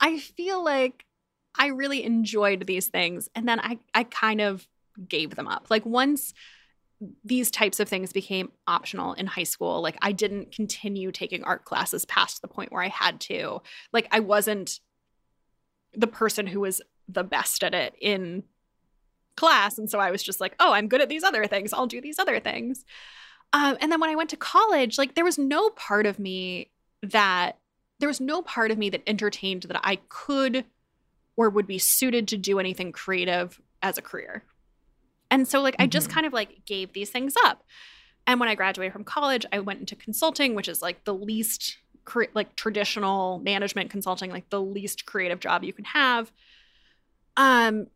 I 0.00 0.18
feel 0.18 0.64
like 0.64 1.04
I 1.58 1.66
really 1.68 2.04
enjoyed 2.04 2.66
these 2.66 2.86
things. 2.86 3.28
And 3.34 3.46
then 3.46 3.60
I 3.60 3.78
I 3.92 4.04
kind 4.04 4.40
of 4.40 4.66
gave 5.06 5.34
them 5.34 5.46
up. 5.48 5.66
Like 5.68 5.84
once 5.84 6.32
these 7.24 7.50
types 7.50 7.78
of 7.78 7.88
things 7.88 8.12
became 8.12 8.50
optional 8.66 9.12
in 9.12 9.26
high 9.26 9.44
school, 9.44 9.80
like 9.80 9.96
I 10.02 10.12
didn't 10.12 10.52
continue 10.52 11.12
taking 11.12 11.44
art 11.44 11.64
classes 11.64 12.04
past 12.04 12.42
the 12.42 12.48
point 12.48 12.72
where 12.72 12.82
I 12.82 12.88
had 12.88 13.20
to. 13.22 13.62
Like 13.92 14.08
I 14.10 14.20
wasn't 14.20 14.80
the 15.94 16.06
person 16.06 16.46
who 16.46 16.60
was 16.60 16.80
the 17.08 17.24
best 17.24 17.62
at 17.62 17.74
it 17.74 17.94
in 18.00 18.42
class. 19.36 19.78
And 19.78 19.88
so 19.88 20.00
I 20.00 20.10
was 20.10 20.22
just 20.22 20.40
like, 20.40 20.56
oh, 20.58 20.72
I'm 20.72 20.88
good 20.88 21.00
at 21.00 21.08
these 21.08 21.22
other 21.22 21.46
things. 21.46 21.72
I'll 21.72 21.86
do 21.86 22.00
these 22.00 22.18
other 22.18 22.40
things. 22.40 22.84
Um, 23.52 23.78
and 23.80 23.90
then 23.90 24.00
when 24.00 24.10
I 24.10 24.16
went 24.16 24.30
to 24.30 24.36
college, 24.36 24.98
like 24.98 25.14
there 25.14 25.24
was 25.24 25.38
no 25.38 25.70
part 25.70 26.04
of 26.04 26.18
me 26.18 26.70
that 27.02 27.58
there 28.00 28.08
was 28.08 28.20
no 28.20 28.42
part 28.42 28.70
of 28.70 28.78
me 28.78 28.90
that 28.90 29.02
entertained 29.06 29.62
that 29.62 29.80
I 29.82 30.00
could 30.08 30.64
or 31.36 31.48
would 31.48 31.66
be 31.66 31.78
suited 31.78 32.28
to 32.28 32.36
do 32.36 32.58
anything 32.58 32.92
creative 32.92 33.60
as 33.82 33.96
a 33.96 34.02
career. 34.02 34.42
And 35.30 35.46
so 35.46 35.60
like 35.60 35.76
I 35.78 35.86
just 35.86 36.08
Mhm. 36.08 36.12
kind 36.12 36.26
of 36.26 36.32
like 36.32 36.64
gave 36.66 36.92
these 36.92 37.10
things 37.10 37.34
up. 37.44 37.62
And 38.26 38.40
when 38.40 38.48
I 38.48 38.54
graduated 38.54 38.92
from 38.92 39.04
college, 39.04 39.46
I 39.52 39.58
went 39.60 39.80
into 39.80 39.96
consulting, 39.96 40.54
which 40.54 40.68
is 40.68 40.82
like 40.82 41.04
the 41.04 41.14
least 41.14 41.78
cre- 42.04 42.24
like 42.34 42.56
traditional 42.56 43.38
management 43.38 43.90
consulting, 43.90 44.30
like 44.30 44.48
the 44.50 44.60
least 44.60 45.06
creative 45.06 45.40
job 45.40 45.64
you 45.64 45.72
can 45.72 45.84
have. 45.86 46.32
Um 47.36 47.86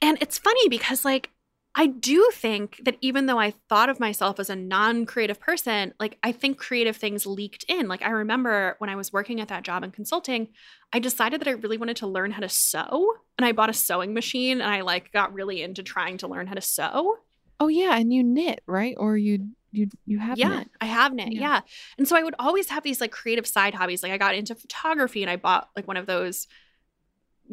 and 0.00 0.18
it's 0.20 0.38
funny 0.38 0.68
because 0.68 1.04
like 1.04 1.30
I 1.78 1.86
do 1.86 2.28
think 2.34 2.80
that 2.84 2.96
even 3.00 3.26
though 3.26 3.38
I 3.38 3.52
thought 3.68 3.88
of 3.88 4.00
myself 4.00 4.40
as 4.40 4.50
a 4.50 4.56
non-creative 4.56 5.38
person, 5.38 5.94
like 6.00 6.18
I 6.24 6.32
think 6.32 6.58
creative 6.58 6.96
things 6.96 7.24
leaked 7.24 7.64
in. 7.68 7.86
Like 7.86 8.02
I 8.02 8.10
remember 8.10 8.74
when 8.78 8.90
I 8.90 8.96
was 8.96 9.12
working 9.12 9.40
at 9.40 9.46
that 9.46 9.62
job 9.62 9.84
in 9.84 9.92
consulting, 9.92 10.48
I 10.92 10.98
decided 10.98 11.40
that 11.40 11.46
I 11.46 11.52
really 11.52 11.78
wanted 11.78 11.98
to 11.98 12.08
learn 12.08 12.32
how 12.32 12.40
to 12.40 12.48
sew, 12.48 13.12
and 13.38 13.44
I 13.44 13.52
bought 13.52 13.70
a 13.70 13.72
sewing 13.72 14.12
machine 14.12 14.60
and 14.60 14.68
I 14.68 14.80
like 14.80 15.12
got 15.12 15.32
really 15.32 15.62
into 15.62 15.84
trying 15.84 16.18
to 16.18 16.26
learn 16.26 16.48
how 16.48 16.54
to 16.54 16.60
sew. 16.60 17.18
Oh 17.60 17.68
yeah, 17.68 17.96
and 17.96 18.12
you 18.12 18.24
knit, 18.24 18.60
right? 18.66 18.96
Or 18.98 19.16
you 19.16 19.50
you 19.70 19.88
you 20.04 20.18
have 20.18 20.36
yeah, 20.36 20.48
knit. 20.48 20.70
I 20.80 20.86
have 20.86 21.14
knit. 21.14 21.32
Yeah. 21.32 21.40
Yeah. 21.40 21.60
And 21.96 22.08
so 22.08 22.16
I 22.16 22.24
would 22.24 22.34
always 22.40 22.70
have 22.70 22.82
these 22.82 23.00
like 23.00 23.12
creative 23.12 23.46
side 23.46 23.74
hobbies. 23.74 24.02
Like 24.02 24.10
I 24.10 24.18
got 24.18 24.34
into 24.34 24.56
photography 24.56 25.22
and 25.22 25.30
I 25.30 25.36
bought 25.36 25.68
like 25.76 25.86
one 25.86 25.96
of 25.96 26.06
those 26.06 26.48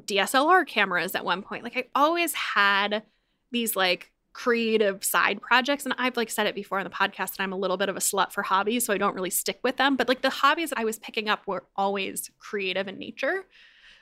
DSLR 0.03 0.65
cameras 0.65 1.13
at 1.13 1.23
one 1.23 1.43
point. 1.43 1.63
Like 1.63 1.77
I 1.77 1.89
always 1.93 2.33
had 2.33 3.03
these 3.51 3.75
like 3.75 4.11
creative 4.35 5.01
side 5.01 5.41
projects 5.41 5.85
and 5.85 5.95
I've 5.97 6.17
like 6.17 6.29
said 6.29 6.45
it 6.45 6.55
before 6.55 6.77
on 6.77 6.83
the 6.83 6.89
podcast 6.89 7.37
that 7.37 7.39
I'm 7.39 7.53
a 7.53 7.57
little 7.57 7.77
bit 7.77 7.87
of 7.87 7.95
a 7.95 8.01
slut 8.01 8.33
for 8.33 8.43
hobbies 8.43 8.85
so 8.85 8.93
I 8.93 8.97
don't 8.97 9.15
really 9.15 9.29
stick 9.29 9.61
with 9.63 9.77
them 9.77 9.95
but 9.95 10.09
like 10.09 10.23
the 10.23 10.29
hobbies 10.29 10.73
I 10.75 10.83
was 10.83 10.99
picking 10.99 11.29
up 11.29 11.47
were 11.47 11.63
always 11.77 12.29
creative 12.37 12.89
in 12.89 12.99
nature 12.99 13.45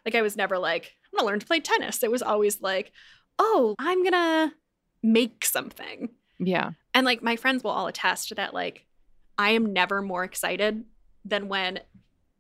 like 0.05 0.15
I 0.15 0.23
was 0.23 0.35
never 0.35 0.57
like 0.57 0.95
I'm 1.13 1.19
to 1.19 1.25
learn 1.25 1.39
to 1.39 1.45
play 1.45 1.59
tennis 1.59 2.01
it 2.01 2.09
was 2.09 2.23
always 2.23 2.63
like 2.63 2.91
oh 3.37 3.75
I'm 3.77 4.03
to 4.05 4.53
make 5.03 5.45
something 5.45 6.09
Yeah. 6.39 6.71
and 6.95 7.05
like 7.05 7.21
my 7.21 7.35
friends 7.35 7.63
will 7.63 7.69
all 7.69 7.85
attest 7.85 8.35
that 8.35 8.55
like 8.55 8.87
I 9.37 9.51
am 9.51 9.71
never 9.71 10.01
more 10.01 10.23
excited 10.23 10.83
than 11.23 11.47
when 11.47 11.79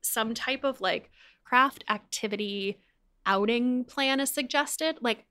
some 0.01 0.33
type 0.33 0.63
of 0.63 0.81
like 0.81 1.11
craft 1.43 1.83
activity 1.87 2.79
outing 3.25 3.83
plan 3.85 4.19
is 4.19 4.29
suggested. 4.29 4.97
Like 5.01 5.25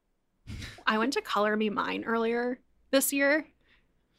I 0.86 0.98
went 0.98 1.12
to 1.14 1.20
Color 1.22 1.56
Me 1.56 1.70
Mine 1.70 2.04
earlier 2.04 2.58
this 2.90 3.12
year. 3.12 3.46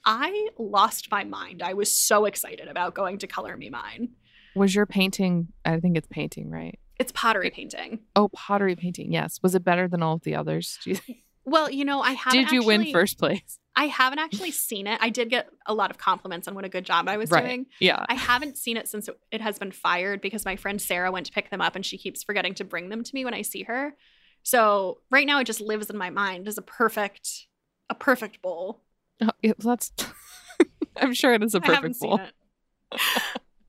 I 0.05 0.49
lost 0.57 1.09
my 1.11 1.23
mind. 1.23 1.61
I 1.61 1.73
was 1.73 1.91
so 1.91 2.25
excited 2.25 2.67
about 2.67 2.93
going 2.93 3.19
to 3.19 3.27
Color 3.27 3.55
Me 3.57 3.69
Mine. 3.69 4.09
Was 4.55 4.75
your 4.75 4.85
painting? 4.85 5.47
I 5.65 5.79
think 5.79 5.97
it's 5.97 6.07
painting, 6.09 6.49
right? 6.49 6.77
It's 6.99 7.11
pottery 7.11 7.49
painting. 7.49 7.99
Oh, 8.15 8.29
pottery 8.29 8.75
painting. 8.75 9.11
Yes. 9.11 9.39
Was 9.41 9.55
it 9.55 9.63
better 9.63 9.87
than 9.87 10.03
all 10.03 10.15
of 10.15 10.23
the 10.23 10.35
others? 10.35 10.77
You? 10.85 10.97
Well, 11.45 11.69
you 11.69 11.83
know, 11.83 11.99
I 12.01 12.13
haven't. 12.13 12.39
Did 12.43 12.51
you 12.53 12.63
win 12.63 12.91
first 12.91 13.17
place? 13.19 13.59
I 13.75 13.87
haven't 13.87 14.19
actually 14.19 14.51
seen 14.51 14.85
it. 14.87 14.97
I 15.01 15.09
did 15.09 15.29
get 15.29 15.49
a 15.65 15.73
lot 15.73 15.89
of 15.91 15.97
compliments 15.97 16.47
on 16.47 16.55
what 16.55 16.63
a 16.63 16.69
good 16.69 16.85
job 16.85 17.09
I 17.09 17.17
was 17.17 17.31
Right. 17.31 17.43
doing. 17.43 17.65
Yeah. 17.81 18.05
I 18.07 18.13
haven't 18.13 18.57
seen 18.57 18.77
it 18.77 18.87
since 18.87 19.07
it- 19.09 19.19
it 19.31 19.41
has 19.41 19.57
been 19.59 19.71
fired 19.71 20.21
because 20.21 20.45
my 20.45 20.55
friend 20.55 20.79
Sarah 20.81 21.11
went 21.11 21.25
to 21.25 21.31
pick 21.33 21.49
them 21.49 21.59
up 21.59 21.75
and 21.75 21.85
she 21.85 21.97
keeps 21.97 22.23
forgetting 22.23 22.53
to 22.55 22.63
bring 22.63 22.89
them 22.89 23.03
to 23.03 23.11
me 23.15 23.25
when 23.25 23.33
I 23.33 23.41
see 23.41 23.63
her. 23.63 23.95
So 24.43 24.99
right 25.09 25.25
now 25.25 25.39
it 25.39 25.45
just 25.45 25.61
lives 25.61 25.89
in 25.89 25.97
my 25.97 26.09
mind 26.09 26.47
as 26.47 26.57
a 26.57 26.61
perfect, 26.61 27.47
a 27.89 27.95
perfect 27.95 28.41
bowl. 28.41 28.83
Oh, 29.21 29.29
yeah, 29.41 29.53
that's. 29.57 29.91
I'm 30.97 31.13
sure 31.13 31.33
it 31.33 31.43
is 31.43 31.55
a 31.55 31.61
perfect 31.61 31.99
bowl. 31.99 32.17
seen 32.17 32.27
it. 32.27 33.23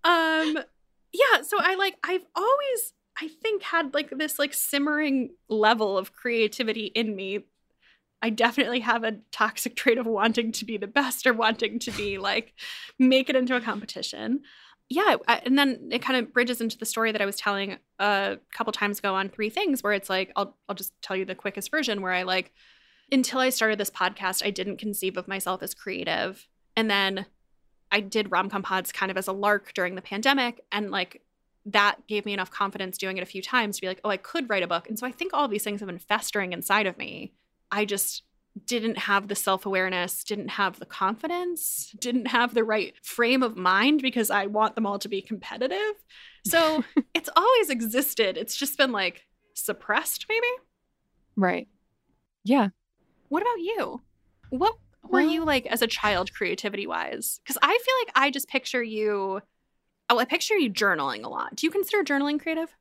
um, 0.05 0.59
yeah. 1.13 1.43
So 1.43 1.57
I 1.59 1.77
like 1.77 1.95
I've 2.05 2.27
always 2.37 2.93
I 3.21 3.29
think 3.29 3.63
had 3.63 3.95
like 3.95 4.11
this 4.11 4.39
like 4.39 4.53
simmering 4.53 5.31
level 5.49 5.97
of 5.97 6.13
creativity 6.13 6.87
in 6.87 7.15
me. 7.15 7.45
I 8.21 8.31
definitely 8.31 8.81
have 8.81 9.05
a 9.05 9.19
toxic 9.33 9.77
trait 9.77 9.99
of 9.99 10.07
wanting 10.07 10.53
to 10.53 10.65
be 10.65 10.77
the 10.77 10.87
best 10.87 11.27
or 11.27 11.33
wanting 11.35 11.79
to 11.81 11.91
be 11.93 12.19
like 12.19 12.53
make 12.99 13.31
it 13.31 13.37
into 13.37 13.57
a 13.57 13.61
competition. 13.61 14.43
Yeah, 14.91 15.17
and 15.29 15.59
then 15.59 15.89
it 15.91 16.03
kind 16.03 16.19
of 16.19 16.33
bridges 16.33 16.61
into 16.61 16.77
the 16.77 16.85
story 16.85 17.11
that 17.11 17.23
I 17.23 17.27
was 17.27 17.37
telling 17.37 17.79
a 17.99 18.39
couple 18.53 18.73
times 18.73 18.99
ago 18.99 19.15
on 19.15 19.29
three 19.29 19.51
things 19.51 19.83
where 19.83 19.93
it's 19.93 20.11
like 20.11 20.31
I'll 20.37 20.57
I'll 20.69 20.75
just 20.75 20.93
tell 21.01 21.17
you 21.17 21.25
the 21.25 21.35
quickest 21.35 21.71
version 21.71 22.03
where 22.03 22.13
I 22.13 22.23
like 22.23 22.53
until 23.11 23.41
I 23.41 23.49
started 23.49 23.79
this 23.79 23.91
podcast 23.91 24.45
I 24.45 24.51
didn't 24.51 24.77
conceive 24.77 25.17
of 25.17 25.27
myself 25.27 25.63
as 25.63 25.75
creative 25.75 26.49
and 26.77 26.91
then 26.91 27.27
I 27.91 28.01
did 28.01 28.31
rom-com 28.31 28.63
pods 28.63 28.93
kind 28.93 29.11
of 29.11 29.17
as 29.17 29.27
a 29.27 29.33
lark 29.33 29.73
during 29.73 29.95
the 29.95 30.03
pandemic 30.03 30.61
and 30.71 30.91
like 30.91 31.23
that 31.67 32.07
gave 32.07 32.27
me 32.27 32.35
enough 32.35 32.51
confidence 32.51 32.99
doing 32.99 33.17
it 33.17 33.23
a 33.23 33.27
few 33.27 33.41
times 33.41 33.77
to 33.77 33.81
be 33.81 33.87
like, 33.87 34.01
oh, 34.05 34.11
I 34.11 34.19
could 34.19 34.51
write 34.51 34.63
a 34.63 34.67
book. 34.67 34.89
And 34.89 34.99
so 34.99 35.07
I 35.07 35.13
think 35.13 35.33
all 35.33 35.49
these 35.49 35.65
things 35.65 35.81
have 35.81 35.87
been 35.87 35.99
festering 35.99 36.53
inside 36.53 36.87
of 36.87 36.99
me. 36.99 37.33
I 37.71 37.87
just 37.87 38.23
didn't 38.67 38.99
have 38.99 39.29
the 39.29 39.35
self-awareness, 39.35 40.23
didn't 40.25 40.49
have 40.51 40.79
the 40.79 40.87
confidence, 40.87 41.95
didn't 41.99 42.27
have 42.29 42.55
the 42.55 42.63
right 42.65 42.95
frame 43.03 43.43
of 43.43 43.57
mind 43.57 44.01
because 44.01 44.31
I 44.31 44.47
want 44.47 44.75
them 44.77 44.87
all 44.87 44.99
to 45.01 45.09
be 45.09 45.21
competitive. 45.21 45.95
So 46.47 46.85
it's 47.15 47.31
always 47.35 47.71
existed. 47.71 48.37
It's 48.37 48.57
just 48.57 48.79
been 48.79 48.93
like 48.93 49.25
suppressed 49.55 50.27
maybe. 50.29 50.47
Right. 51.37 51.69
Yeah. 52.45 52.69
What 53.29 53.43
about 53.43 53.59
you? 53.61 54.03
What 54.51 54.75
were 55.03 55.21
Well- 55.21 55.29
you 55.31 55.45
like 55.45 55.67
as 55.67 55.83
a 55.83 55.87
child 55.89 56.33
creativity 56.33 56.87
wise? 56.87 57.41
Because 57.43 57.59
I 57.61 57.69
feel 57.69 57.95
like 58.05 58.13
I 58.15 58.31
just 58.31 58.49
picture 58.49 58.83
you. 58.83 59.41
Oh, 60.11 60.19
I 60.19 60.27
picture 60.27 60.57
you 60.57 60.71
journaling 60.71 61.25
a 61.25 61.29
lot. 61.29 61.57
Do 61.57 61.67
you 61.67 61.71
consider 61.71 62.05
journaling 62.05 62.41
creative? 62.41 62.77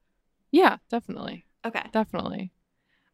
Yeah, 0.51 0.77
definitely. 0.89 1.45
Okay. 1.65 1.83
Definitely. 1.91 2.51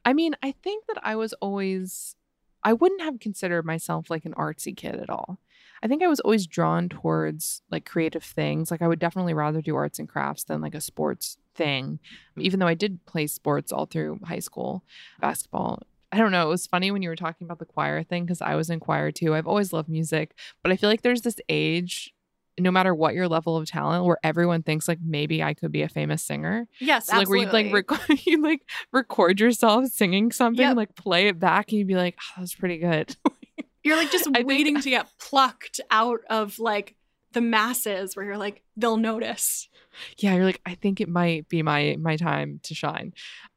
I 0.03 0.13
mean, 0.13 0.35
I 0.41 0.51
think 0.51 0.87
that 0.87 0.97
I 1.03 1.15
was 1.15 1.33
always, 1.33 2.15
I 2.63 2.73
wouldn't 2.73 3.01
have 3.01 3.19
considered 3.19 3.65
myself 3.65 4.09
like 4.09 4.25
an 4.25 4.33
artsy 4.33 4.75
kid 4.75 4.95
at 4.95 5.09
all. 5.09 5.39
I 5.81 5.87
think 5.87 6.03
I 6.03 6.07
was 6.07 6.19
always 6.19 6.45
drawn 6.45 6.89
towards 6.89 7.61
like 7.71 7.85
creative 7.85 8.23
things. 8.23 8.69
Like, 8.69 8.81
I 8.81 8.87
would 8.87 8.99
definitely 8.99 9.33
rather 9.33 9.61
do 9.61 9.75
arts 9.75 9.99
and 9.99 10.09
crafts 10.09 10.43
than 10.43 10.61
like 10.61 10.75
a 10.75 10.81
sports 10.81 11.37
thing, 11.55 11.99
even 12.37 12.59
though 12.59 12.67
I 12.67 12.73
did 12.73 13.05
play 13.05 13.27
sports 13.27 13.71
all 13.71 13.85
through 13.85 14.19
high 14.25 14.39
school, 14.39 14.83
basketball. 15.21 15.83
I 16.11 16.17
don't 16.17 16.31
know. 16.31 16.47
It 16.47 16.49
was 16.49 16.67
funny 16.67 16.91
when 16.91 17.01
you 17.01 17.09
were 17.09 17.15
talking 17.15 17.45
about 17.45 17.59
the 17.59 17.65
choir 17.65 18.03
thing 18.03 18.25
because 18.25 18.41
I 18.41 18.55
was 18.55 18.69
in 18.69 18.79
choir 18.79 19.11
too. 19.11 19.35
I've 19.35 19.47
always 19.47 19.71
loved 19.71 19.89
music, 19.89 20.33
but 20.63 20.71
I 20.71 20.75
feel 20.75 20.89
like 20.89 21.03
there's 21.03 21.21
this 21.21 21.39
age, 21.47 22.13
no 22.59 22.71
matter 22.71 22.93
what 22.93 23.13
your 23.13 23.27
level 23.27 23.57
of 23.57 23.67
talent, 23.69 24.05
where 24.05 24.17
everyone 24.23 24.63
thinks 24.63 24.87
like 24.87 24.99
maybe 25.03 25.41
I 25.43 25.53
could 25.53 25.71
be 25.71 25.81
a 25.81 25.89
famous 25.89 26.23
singer. 26.23 26.67
Yes, 26.79 27.07
So 27.07 27.17
like 27.17 27.27
where 27.29 27.37
you'd 27.39 27.53
like 27.53 27.67
absolutely. 27.67 27.73
record 27.73 28.19
you 28.25 28.41
like 28.41 28.61
record 28.91 29.39
yourself 29.39 29.87
singing 29.87 30.31
something 30.31 30.65
Yep. 30.65 30.75
like 30.77 30.95
play 30.95 31.27
it 31.27 31.39
back 31.39 31.69
and 31.71 31.79
you'd 31.79 31.87
be 31.87 31.95
like, 31.95 32.15
oh, 32.19 32.33
that 32.35 32.41
was 32.41 32.53
pretty 32.55 32.77
good. 32.77 33.15
You're 33.83 33.95
like 33.95 34.11
just 34.11 34.27
I 34.27 34.31
think- 34.31 34.47
waiting 34.47 34.81
to 34.81 34.89
get 34.89 35.07
plucked 35.19 35.79
out 35.89 36.19
of 36.29 36.59
like 36.59 36.95
the 37.31 37.41
masses 37.41 38.15
where 38.15 38.25
you're 38.25 38.37
like, 38.37 38.63
they'll 38.75 38.97
notice. 38.97 39.69
yeah, 40.17 40.33
you're 40.35 40.43
like, 40.45 40.59
I 40.65 40.73
think 40.75 40.99
it 40.99 41.07
might 41.07 41.47
be 41.47 41.61
my 41.63 41.95
my 41.99 42.15
time 42.17 42.59
to 42.63 42.73
shine. 42.73 43.13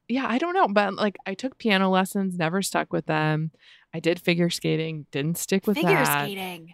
Yeah, 0.07 0.25
I 0.29 0.37
don't 0.37 0.53
know. 0.53 0.67
But 0.67 0.93
like 0.93 1.17
I 1.25 1.33
took 1.33 1.57
piano 1.57 1.89
lessons, 1.89 2.37
never 2.37 2.61
stuck 2.61 2.93
with 2.93 3.07
them. 3.07 3.51
I 3.93 3.99
did 3.99 4.19
figure 4.21 4.49
skating, 4.51 5.07
didn't 5.11 5.37
stick 5.39 5.65
with 5.67 5.75
that. 5.75 5.83
Figure 5.83 6.05
skating. 6.05 6.73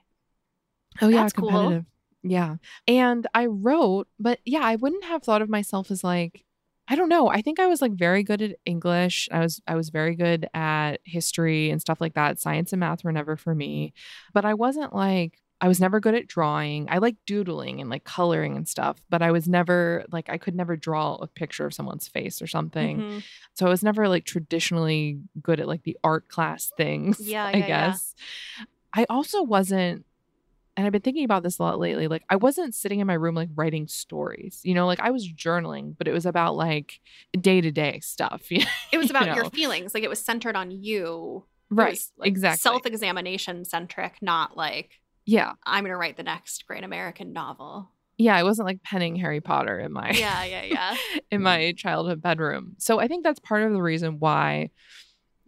Oh 1.02 1.08
yeah, 1.08 1.22
That's 1.22 1.34
cool. 1.34 1.86
Yeah. 2.24 2.56
And 2.88 3.28
I 3.34 3.46
wrote, 3.46 4.08
but 4.20 4.40
yeah, 4.46 4.62
I 4.64 4.76
wouldn't 4.76 5.06
have 5.06 5.24
thought 5.24 5.42
of 5.42 5.50
myself 5.50 5.92
as 5.92 6.04
like 6.04 6.46
I 6.92 6.96
don't 6.96 7.10
know. 7.10 7.30
I 7.30 7.42
think 7.44 7.60
I 7.60 7.68
was 7.68 7.84
like 7.84 7.92
very 7.94 8.24
good 8.24 8.42
at 8.42 8.56
English. 8.66 9.30
I 9.32 9.40
was 9.42 9.62
I 9.68 9.76
was 9.76 9.90
very 9.90 10.16
good 10.16 10.50
at 10.56 11.02
history 11.04 11.70
and 11.70 11.80
stuff 11.80 12.02
like 12.02 12.16
that. 12.16 12.40
Science 12.40 12.74
and 12.74 12.80
math 12.80 13.04
were 13.04 13.12
never 13.12 13.38
for 13.38 13.54
me. 13.54 13.94
But 14.34 14.44
I 14.44 14.56
wasn't 14.56 14.94
like 14.96 15.40
I 15.62 15.68
was 15.68 15.80
never 15.80 16.00
good 16.00 16.16
at 16.16 16.26
drawing. 16.26 16.88
I 16.90 16.98
like 16.98 17.18
doodling 17.28 17.80
and 17.80 17.90
like 17.92 18.06
coloring 18.06 18.56
and 18.56 18.68
stuff, 18.68 18.98
but 19.10 19.22
I 19.22 19.30
was 19.32 19.48
never 19.48 20.04
like 20.12 20.30
I 20.30 20.38
could 20.40 20.56
never 20.56 20.76
draw 20.76 21.16
a 21.16 21.28
picture 21.28 21.66
of 21.68 21.74
someone's 21.76 22.08
face 22.08 22.42
or 22.42 22.48
something. 22.48 23.00
Mhm. 23.00 23.24
So 23.54 23.68
I 23.68 23.70
was 23.70 23.84
never 23.84 24.08
like 24.08 24.26
traditionally 24.26 25.20
good 25.44 25.60
at 25.60 25.68
like 25.68 25.84
the 25.84 25.98
art 26.04 26.28
class 26.28 26.72
things. 26.76 27.20
Yeah, 27.24 27.46
I 27.46 27.52
yeah, 27.52 27.58
yeah. 27.58 27.68
guess. 27.68 28.16
I 28.96 29.06
also 29.10 29.44
wasn't, 29.44 30.06
and 30.80 30.86
I've 30.86 30.94
been 30.94 31.02
thinking 31.02 31.26
about 31.26 31.44
this 31.44 31.60
a 31.60 31.64
lot 31.64 31.78
lately. 31.78 32.08
Like 32.08 32.24
I 32.30 32.38
wasn't 32.38 32.74
sitting 32.74 33.02
in 33.02 33.08
my 33.08 33.14
room 33.14 33.36
like 33.36 33.50
writing 33.54 33.86
stories. 33.90 34.62
You 34.64 34.74
know, 34.74 34.88
like 34.88 35.02
I 35.02 35.12
was 35.12 35.30
journaling, 35.30 35.94
but 35.98 36.08
it 36.08 36.14
was 36.14 36.26
about 36.26 36.56
like 36.56 37.02
day 37.34 37.60
to 37.60 37.70
day 37.70 38.00
stuff. 38.00 38.44
It 38.50 38.98
was 38.98 39.10
you 39.10 39.18
about 39.18 39.36
your 39.36 39.50
feelings. 39.50 39.94
Like 39.94 40.04
it 40.04 40.10
was 40.10 40.22
centered 40.22 40.56
on 40.56 40.72
you. 40.72 41.44
Right. 41.70 41.92
was, 41.92 42.14
like, 42.18 42.30
exactly. 42.30 42.60
Self-examination 42.60 43.66
centric, 43.66 44.20
not 44.22 44.56
like 44.56 45.02
yeah. 45.26 45.52
I'm 45.66 45.84
gonna 45.84 45.98
write 45.98 46.16
the 46.16 46.24
next 46.24 46.66
great 46.66 46.86
American 46.86 47.34
novel. 47.34 47.92
Yeah. 48.18 48.38
I 48.38 48.44
wasn't 48.44 48.66
like 48.66 48.82
penning 48.82 49.18
Harry 49.18 49.42
Potter 49.42 49.80
in 49.80 49.92
my 49.92 50.12
Yeah, 50.12 50.46
yeah, 50.46 50.64
yeah. 50.64 50.96
in 51.32 51.42
my 51.42 51.74
childhood 51.74 52.22
bedroom. 52.22 52.76
So 52.78 53.02
I 53.02 53.10
think 53.10 53.26
that's 53.26 53.40
part 53.40 53.64
of 53.64 53.74
the 53.74 53.82
reason 53.82 54.20
why 54.20 54.70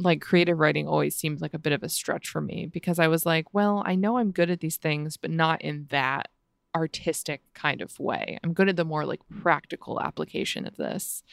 like 0.01 0.21
creative 0.21 0.59
writing 0.59 0.87
always 0.87 1.15
seemed 1.15 1.41
like 1.41 1.53
a 1.53 1.59
bit 1.59 1.73
of 1.73 1.83
a 1.83 1.89
stretch 1.89 2.27
for 2.29 2.41
me 2.41 2.65
because 2.71 2.99
I 2.99 3.07
was 3.07 3.25
like, 3.25 3.53
well, 3.53 3.83
I 3.85 3.95
know 3.95 4.17
I'm 4.17 4.31
good 4.31 4.49
at 4.49 4.59
these 4.59 4.77
things, 4.77 5.17
but 5.17 5.31
not 5.31 5.61
in 5.61 5.87
that 5.89 6.29
artistic 6.75 7.41
kind 7.53 7.81
of 7.81 7.99
way. 7.99 8.37
I'm 8.43 8.53
good 8.53 8.69
at 8.69 8.75
the 8.77 8.85
more 8.85 9.05
like 9.05 9.19
practical 9.41 9.99
application 10.01 10.65
of 10.65 10.77
this. 10.77 11.23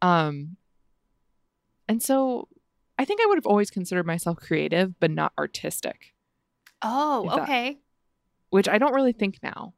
Um 0.00 0.56
and 1.88 2.02
so 2.02 2.48
I 2.98 3.04
think 3.04 3.20
I 3.22 3.26
would 3.26 3.38
have 3.38 3.46
always 3.46 3.70
considered 3.70 4.06
myself 4.06 4.38
creative 4.38 4.98
but 5.00 5.10
not 5.10 5.32
artistic, 5.38 6.14
Oh, 6.82 7.28
that- 7.28 7.42
okay. 7.42 7.78
which 8.50 8.68
I 8.68 8.78
don't 8.78 8.94
really 8.94 9.12
think 9.12 9.38
now. 9.42 9.74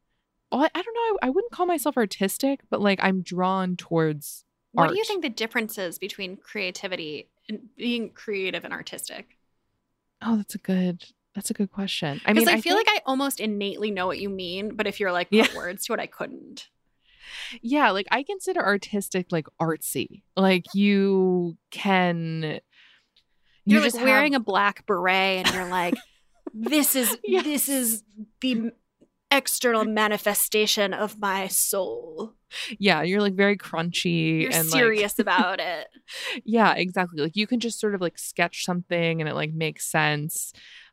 Well, 0.50 0.62
I, 0.62 0.70
I 0.74 0.82
don't 0.82 0.94
know. 0.94 1.18
I, 1.22 1.26
I 1.26 1.30
wouldn't 1.30 1.52
call 1.52 1.66
myself 1.66 1.96
artistic, 1.96 2.60
but 2.70 2.80
like 2.80 2.98
I'm 3.02 3.22
drawn 3.22 3.76
towards 3.76 4.44
What 4.72 4.88
do 4.90 4.96
you 4.96 5.04
think 5.04 5.22
the 5.22 5.28
difference 5.28 5.78
is 5.78 5.98
between 5.98 6.36
creativity 6.36 7.28
and 7.48 7.60
being 7.76 8.10
creative 8.10 8.64
and 8.64 8.72
artistic? 8.72 9.38
Oh, 10.22 10.36
that's 10.36 10.54
a 10.54 10.58
good. 10.58 11.04
That's 11.34 11.50
a 11.50 11.54
good 11.54 11.72
question. 11.72 12.20
I 12.24 12.32
mean, 12.32 12.48
I, 12.48 12.60
feel 12.60 12.76
think- 12.76 12.86
like 12.86 12.96
I 12.96 13.00
almost 13.06 13.40
innately 13.40 13.90
know 13.90 14.06
what 14.06 14.20
you 14.20 14.28
mean, 14.28 14.76
but 14.76 14.86
if 14.86 15.00
you're 15.00 15.10
like 15.12 15.28
Yeah. 15.30 15.48
words 15.56 15.84
to 15.86 15.92
it, 15.94 15.98
I 16.00 16.06
couldn't. 16.06 16.68
yeah, 17.60 17.90
like 17.90 18.06
I 18.10 18.22
consider 18.22 18.64
artistic 18.64 19.32
like 19.32 19.46
artsy. 19.60 20.22
Like 20.36 20.64
you 20.74 21.56
can. 21.70 22.60
You're 23.66 23.78
you 23.78 23.80
like 23.80 23.92
just 23.94 24.02
wearing 24.04 24.34
have, 24.34 24.42
a 24.42 24.44
black 24.44 24.86
beret, 24.86 25.46
and 25.46 25.54
you're 25.54 25.68
like, 25.68 25.94
"This 26.54 26.94
is 26.94 27.16
this 27.26 27.68
is 27.68 28.02
the 28.40 28.70
external 29.36 29.84
manifestation 29.84 30.94
of 30.94 31.18
my 31.18 31.48
soul." 31.48 32.34
yeah. 32.78 33.02
You're 33.02 33.20
like 33.20 33.34
very 33.34 33.56
crunchy 33.56 34.42
You're 34.42 34.52
and 34.52 34.70
like- 34.70 34.78
serious 34.80 35.18
about 35.18 35.58
it. 35.72 35.88
yeah, 36.44 36.74
exactly. 36.74 37.20
Like 37.22 37.36
you 37.36 37.46
can 37.46 37.58
just 37.60 37.80
sort 37.80 37.94
of 37.94 38.00
like 38.00 38.16
sketch 38.18 38.64
something 38.64 39.20
and 39.20 39.28
it 39.28 39.34
like 39.34 39.52
makes 39.52 39.86
sense. 39.86 40.52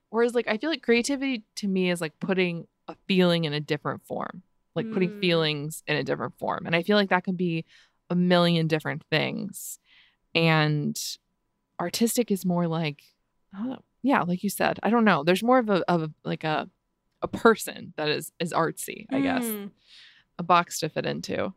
Whereas 0.10 0.34
like 0.34 0.48
I 0.48 0.58
feel 0.58 0.70
like 0.70 0.82
creativity 0.82 1.44
to 1.58 1.68
me 1.68 1.92
is 1.92 2.02
like 2.02 2.20
putting 2.20 2.66
a 2.88 2.96
feeling 3.08 3.46
in 3.46 3.54
a 3.54 3.60
different 3.60 4.06
form, 4.08 4.42
like 4.76 4.92
putting 4.92 5.12
Mm. 5.12 5.20
feelings 5.22 5.84
in 5.88 5.96
a 5.96 6.04
different 6.04 6.38
form, 6.40 6.66
and 6.66 6.76
I 6.76 6.82
feel 6.84 6.98
like 6.98 7.10
that 7.10 7.24
can 7.24 7.36
be 7.36 7.64
a 8.10 8.16
million 8.16 8.68
different 8.68 9.04
things. 9.10 9.78
And 10.36 11.00
artistic 11.80 12.32
is 12.32 12.46
more 12.46 12.68
like, 12.68 13.04
oh, 13.56 13.78
yeah, 14.02 14.22
like 14.24 14.44
you 14.44 14.50
said, 14.50 14.80
I 14.84 14.90
don't 14.90 15.06
know. 15.06 15.24
There's 15.24 15.44
more 15.44 15.60
of 15.60 15.70
a 15.70 15.84
of 15.90 16.02
a, 16.04 16.12
like 16.26 16.44
a 16.44 16.70
a 17.22 17.28
person 17.28 17.94
that 17.98 18.10
is 18.10 18.32
is 18.40 18.54
artsy, 18.54 19.06
I 19.12 19.22
guess, 19.22 19.44
Mm, 19.44 19.72
a 20.40 20.44
box 20.44 20.80
to 20.80 20.90
fit 20.90 21.06
into. 21.06 21.54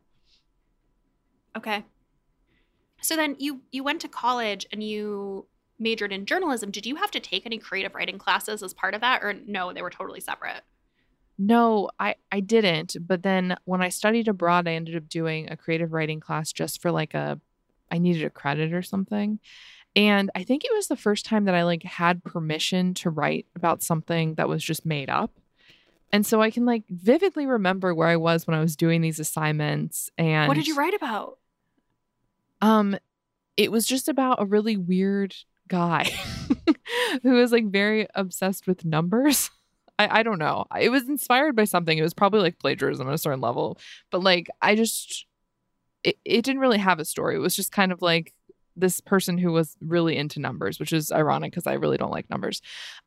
Okay. 1.57 1.83
So 3.01 3.15
then 3.15 3.35
you 3.39 3.61
you 3.71 3.83
went 3.83 4.01
to 4.01 4.07
college 4.07 4.65
and 4.71 4.83
you 4.83 5.47
majored 5.77 6.11
in 6.11 6.25
journalism. 6.25 6.71
Did 6.71 6.85
you 6.85 6.95
have 6.95 7.11
to 7.11 7.19
take 7.19 7.45
any 7.45 7.57
creative 7.57 7.93
writing 7.95 8.17
classes 8.17 8.63
as 8.63 8.73
part 8.73 8.93
of 8.93 9.01
that, 9.01 9.23
or 9.23 9.33
no? 9.33 9.73
They 9.73 9.81
were 9.81 9.89
totally 9.89 10.19
separate. 10.21 10.61
No, 11.37 11.89
I 11.99 12.15
I 12.31 12.39
didn't. 12.39 12.95
But 13.01 13.23
then 13.23 13.57
when 13.65 13.81
I 13.81 13.89
studied 13.89 14.27
abroad, 14.27 14.67
I 14.67 14.73
ended 14.73 14.95
up 14.95 15.09
doing 15.09 15.49
a 15.51 15.57
creative 15.57 15.93
writing 15.93 16.19
class 16.19 16.51
just 16.53 16.81
for 16.81 16.91
like 16.91 17.13
a 17.13 17.39
I 17.91 17.97
needed 17.97 18.23
a 18.23 18.29
credit 18.29 18.73
or 18.73 18.81
something. 18.81 19.39
And 19.95 20.29
I 20.35 20.43
think 20.43 20.65
it 20.65 20.71
was 20.73 20.87
the 20.87 20.97
first 20.97 21.25
time 21.25 21.45
that 21.45 21.55
I 21.55 21.63
like 21.63 21.83
had 21.83 22.23
permission 22.23 22.93
to 22.95 23.09
write 23.09 23.45
about 23.55 23.83
something 23.83 24.35
that 24.35 24.49
was 24.49 24.63
just 24.63 24.85
made 24.85 25.09
up. 25.09 25.31
And 26.11 26.25
so 26.25 26.41
I 26.41 26.51
can 26.51 26.65
like 26.65 26.83
vividly 26.89 27.45
remember 27.45 27.93
where 27.93 28.07
I 28.07 28.15
was 28.15 28.47
when 28.47 28.55
I 28.55 28.61
was 28.61 28.75
doing 28.75 29.01
these 29.01 29.19
assignments 29.19 30.09
and 30.17 30.47
What 30.47 30.55
did 30.55 30.67
you 30.67 30.75
write 30.75 30.93
about? 30.93 31.37
Um 32.61 32.97
it 33.57 33.71
was 33.71 33.85
just 33.85 34.09
about 34.09 34.41
a 34.41 34.45
really 34.45 34.77
weird 34.77 35.35
guy 35.67 36.11
who 37.23 37.31
was 37.31 37.51
like 37.51 37.65
very 37.69 38.07
obsessed 38.15 38.67
with 38.67 38.85
numbers. 38.85 39.49
I, 39.99 40.19
I 40.19 40.23
don't 40.23 40.39
know. 40.39 40.65
It 40.79 40.89
was 40.89 41.07
inspired 41.07 41.55
by 41.55 41.63
something. 41.63 41.97
It 41.97 42.01
was 42.01 42.13
probably 42.13 42.41
like 42.41 42.59
plagiarism 42.59 43.07
at 43.07 43.13
a 43.13 43.17
certain 43.17 43.39
level. 43.39 43.77
But 44.11 44.23
like 44.23 44.49
I 44.61 44.75
just 44.75 45.25
it, 46.03 46.17
it 46.25 46.43
didn't 46.43 46.61
really 46.61 46.77
have 46.77 46.99
a 46.99 47.05
story. 47.05 47.35
It 47.35 47.39
was 47.39 47.55
just 47.55 47.71
kind 47.71 47.91
of 47.91 48.01
like 48.01 48.33
this 48.75 48.99
person 48.99 49.37
who 49.37 49.51
was 49.51 49.77
really 49.81 50.17
into 50.17 50.39
numbers, 50.39 50.79
which 50.79 50.93
is 50.93 51.11
ironic 51.11 51.51
because 51.51 51.65
I 51.65 51.73
really 51.73 51.97
don't 51.97 52.11
like 52.11 52.29
numbers. 52.29 52.61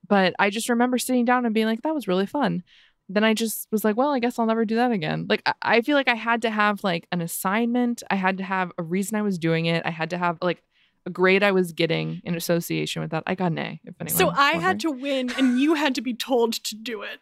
But 0.06 0.34
I 0.38 0.50
just 0.50 0.68
remember 0.68 0.98
sitting 0.98 1.24
down 1.24 1.44
and 1.44 1.54
being 1.54 1.66
like, 1.66 1.82
that 1.82 1.94
was 1.94 2.08
really 2.08 2.26
fun. 2.26 2.62
Then 3.09 3.25
I 3.25 3.35
just 3.35 3.68
was 3.73 3.85
like, 3.85 3.97
well, 3.97 4.11
I 4.11 4.18
guess 4.18 4.38
I'll 4.38 4.47
never 4.47 4.64
do 4.64 4.77
that 4.77 4.90
again. 4.90 5.27
Like, 5.29 5.42
I, 5.47 5.55
I 5.62 5.81
feel 5.81 5.97
like 5.97 6.09
I 6.09 6.14
had 6.14 6.42
to 6.42 6.51
have 6.51 6.85
like 6.85 7.07
an 7.11 7.21
assignment. 7.21 8.03
I 8.11 8.16
had 8.16 8.38
to 8.38 8.44
have 8.44 8.73
a 8.77 8.83
reason 8.83 9.16
I 9.16 9.23
was 9.23 9.38
doing 9.38 9.66
it. 9.66 9.83
I 9.87 9.90
had 9.90 10.11
to 10.11 10.18
have 10.18 10.38
like 10.42 10.62
a 11.07 11.11
grade 11.11 11.42
I 11.42 11.53
was 11.53 11.73
getting 11.73 12.21
in 12.25 12.35
association 12.35 13.01
with 13.01 13.11
that. 13.12 13.23
I 13.27 13.35
got 13.35 13.53
an 13.53 13.59
A, 13.59 13.81
if 13.85 13.94
anyone. 14.01 14.18
So 14.18 14.29
I 14.29 14.53
had 14.53 14.81
to 14.81 14.90
win 14.90 15.33
and 15.38 15.59
you 15.59 15.75
had 15.75 15.94
to 15.94 16.03
be 16.03 16.12
told 16.14 16.53
to 16.53 16.75
do 16.77 17.03
it. 17.03 17.18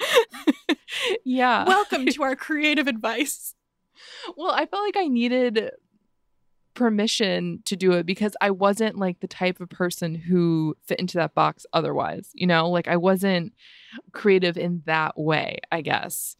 yeah. 1.24 1.64
Welcome 1.64 2.06
to 2.06 2.22
our 2.22 2.36
creative 2.36 2.86
advice. 2.86 3.54
Well, 4.36 4.50
I 4.50 4.66
felt 4.66 4.84
like 4.84 4.96
I 4.98 5.08
needed 5.08 5.70
permission 6.76 7.62
to 7.64 7.74
do 7.74 7.92
it 7.92 8.06
because 8.06 8.36
I 8.40 8.50
wasn't 8.50 8.98
like 8.98 9.20
the 9.20 9.26
type 9.26 9.60
of 9.60 9.68
person 9.68 10.14
who 10.14 10.76
fit 10.84 11.00
into 11.00 11.18
that 11.18 11.34
box 11.34 11.66
otherwise. 11.72 12.30
You 12.34 12.46
know, 12.46 12.70
like 12.70 12.86
I 12.86 12.96
wasn't 12.96 13.54
creative 14.12 14.56
in 14.56 14.82
that 14.86 15.18
way, 15.18 15.58
I 15.72 15.80
guess. 15.80 16.36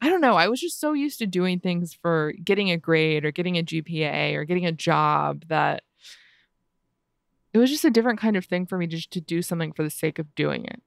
I 0.00 0.08
don't 0.08 0.20
know. 0.20 0.34
I 0.34 0.48
was 0.48 0.60
just 0.60 0.80
so 0.80 0.94
used 0.94 1.18
to 1.18 1.26
doing 1.26 1.60
things 1.60 1.92
for 1.92 2.32
getting 2.42 2.70
a 2.70 2.76
grade 2.76 3.24
or 3.24 3.30
getting 3.30 3.58
a 3.58 3.62
GPA 3.62 4.34
or 4.34 4.44
getting 4.44 4.66
a 4.66 4.72
job 4.72 5.44
that 5.48 5.82
it 7.52 7.58
was 7.58 7.70
just 7.70 7.84
a 7.84 7.90
different 7.90 8.18
kind 8.18 8.36
of 8.36 8.46
thing 8.46 8.66
for 8.66 8.78
me 8.78 8.86
just 8.86 9.10
to 9.12 9.20
do 9.20 9.42
something 9.42 9.72
for 9.72 9.82
the 9.82 9.90
sake 9.90 10.18
of 10.18 10.34
doing 10.34 10.64
it. 10.64 10.82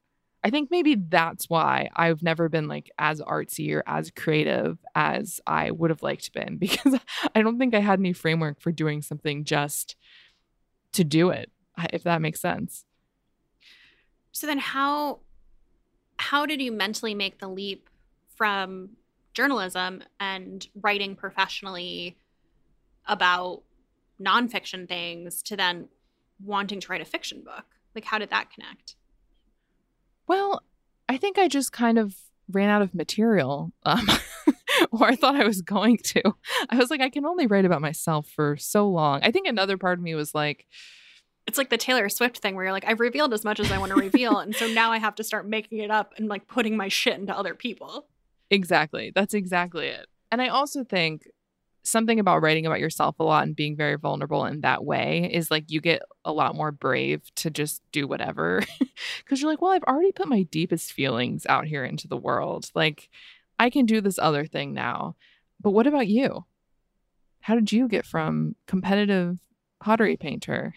I 0.46 0.52
think 0.52 0.70
maybe 0.70 0.94
that's 0.94 1.50
why 1.50 1.90
I've 1.96 2.22
never 2.22 2.50
been 2.50 2.68
like 2.68 2.92
as 3.00 3.20
artsy 3.20 3.74
or 3.74 3.82
as 3.88 4.12
creative 4.12 4.78
as 4.94 5.42
I 5.48 5.72
would 5.72 5.90
have 5.90 6.04
liked 6.04 6.26
to 6.26 6.32
been 6.34 6.58
because 6.60 7.00
I 7.34 7.42
don't 7.42 7.58
think 7.58 7.74
I 7.74 7.80
had 7.80 7.98
any 7.98 8.14
framework 8.14 8.62
for 8.62 8.72
doing 8.72 9.02
something 9.02 9.44
just 9.44 9.96
to 10.92 11.04
do 11.04 11.32
it, 11.32 11.50
if 11.92 12.04
that 12.04 12.22
makes 12.22 12.42
sense. 12.42 12.86
So 14.34 14.46
then 14.46 14.60
how 14.60 15.22
how 16.18 16.46
did 16.46 16.62
you 16.62 16.72
mentally 16.72 17.16
make 17.16 17.40
the 17.40 17.48
leap 17.48 17.90
from 18.36 18.92
journalism 19.34 20.04
and 20.20 20.68
writing 20.76 21.16
professionally 21.16 22.18
about 23.08 23.64
nonfiction 24.22 24.88
things 24.88 25.42
to 25.42 25.58
then 25.58 25.90
wanting 26.40 26.80
to 26.82 26.92
write 26.92 27.02
a 27.02 27.06
fiction 27.06 27.42
book? 27.44 27.66
Like 27.96 28.06
how 28.06 28.20
did 28.20 28.30
that 28.30 28.52
connect? 28.52 28.96
Well, 30.28 30.62
I 31.08 31.18
think 31.18 31.38
I 31.38 31.48
just 31.48 31.72
kind 31.72 31.98
of 31.98 32.16
ran 32.52 32.70
out 32.70 32.82
of 32.82 32.94
material. 32.94 33.72
Um, 33.84 34.08
or 34.92 35.08
I 35.08 35.16
thought 35.16 35.36
I 35.36 35.46
was 35.46 35.62
going 35.62 35.98
to. 35.98 36.34
I 36.70 36.78
was 36.78 36.90
like, 36.90 37.02
I 37.02 37.10
can 37.10 37.26
only 37.26 37.48
write 37.48 37.66
about 37.66 37.82
myself 37.82 38.28
for 38.28 38.58
so 38.58 38.88
long. 38.88 39.20
I 39.24 39.32
think 39.32 39.48
another 39.48 39.78
part 39.78 39.98
of 39.98 40.04
me 40.04 40.16
was 40.16 40.34
like, 40.36 40.66
it's 41.46 41.58
like 41.58 41.70
the 41.70 41.78
Taylor 41.78 42.10
Swift 42.10 42.40
thing 42.40 42.56
where 42.56 42.66
you're 42.66 42.74
like, 42.74 42.88
I've 42.88 43.00
revealed 43.00 43.34
as 43.34 43.44
much 43.44 43.60
as 43.60 43.72
I 43.72 43.78
want 43.78 43.92
to 43.92 44.00
reveal. 44.00 44.40
and 44.40 44.56
so 44.56 44.68
now 44.68 44.92
I 44.92 44.98
have 44.98 45.16
to 45.16 45.24
start 45.24 45.48
making 45.48 45.80
it 45.80 45.92
up 45.92 46.14
and 46.18 46.28
like 46.28 46.48
putting 46.48 46.76
my 46.76 46.88
shit 46.88 47.20
into 47.20 47.38
other 47.38 47.54
people. 47.54 48.08
Exactly. 48.50 49.12
That's 49.14 49.34
exactly 49.34 49.88
it. 49.88 50.08
And 50.32 50.42
I 50.42 50.48
also 50.48 50.84
think 50.84 51.28
something 51.86 52.20
about 52.20 52.42
writing 52.42 52.66
about 52.66 52.80
yourself 52.80 53.16
a 53.20 53.24
lot 53.24 53.44
and 53.44 53.56
being 53.56 53.76
very 53.76 53.96
vulnerable 53.96 54.46
in 54.46 54.62
that 54.62 54.84
way 54.84 55.30
is 55.32 55.52
like 55.52 55.70
you 55.70 55.80
get 55.80 56.02
a 56.26 56.34
lot 56.34 56.56
more 56.56 56.72
brave 56.72 57.22
to 57.36 57.50
just 57.50 57.82
do 57.92 58.08
whatever. 58.08 58.64
Because 59.20 59.42
you're 59.42 59.52
like 59.52 59.62
well 59.62 59.74
i've 59.74 59.84
already 59.84 60.14
put 60.14 60.28
my 60.28 60.44
deepest 60.44 60.94
feelings 60.94 61.46
out 61.48 61.66
here 61.66 61.84
into 61.84 62.08
the 62.08 62.18
world. 62.18 62.72
Like 62.74 63.10
i 63.60 63.70
can 63.70 63.86
do 63.86 64.02
this 64.02 64.18
other 64.18 64.46
thing 64.46 64.74
now. 64.74 65.16
But 65.62 65.72
what 65.72 65.88
about 65.88 66.08
you? 66.08 66.46
How 67.42 67.56
did 67.56 67.72
you 67.72 67.88
get 67.88 68.06
from 68.06 68.56
competitive 68.68 69.40
pottery 69.80 70.16
painter 70.16 70.76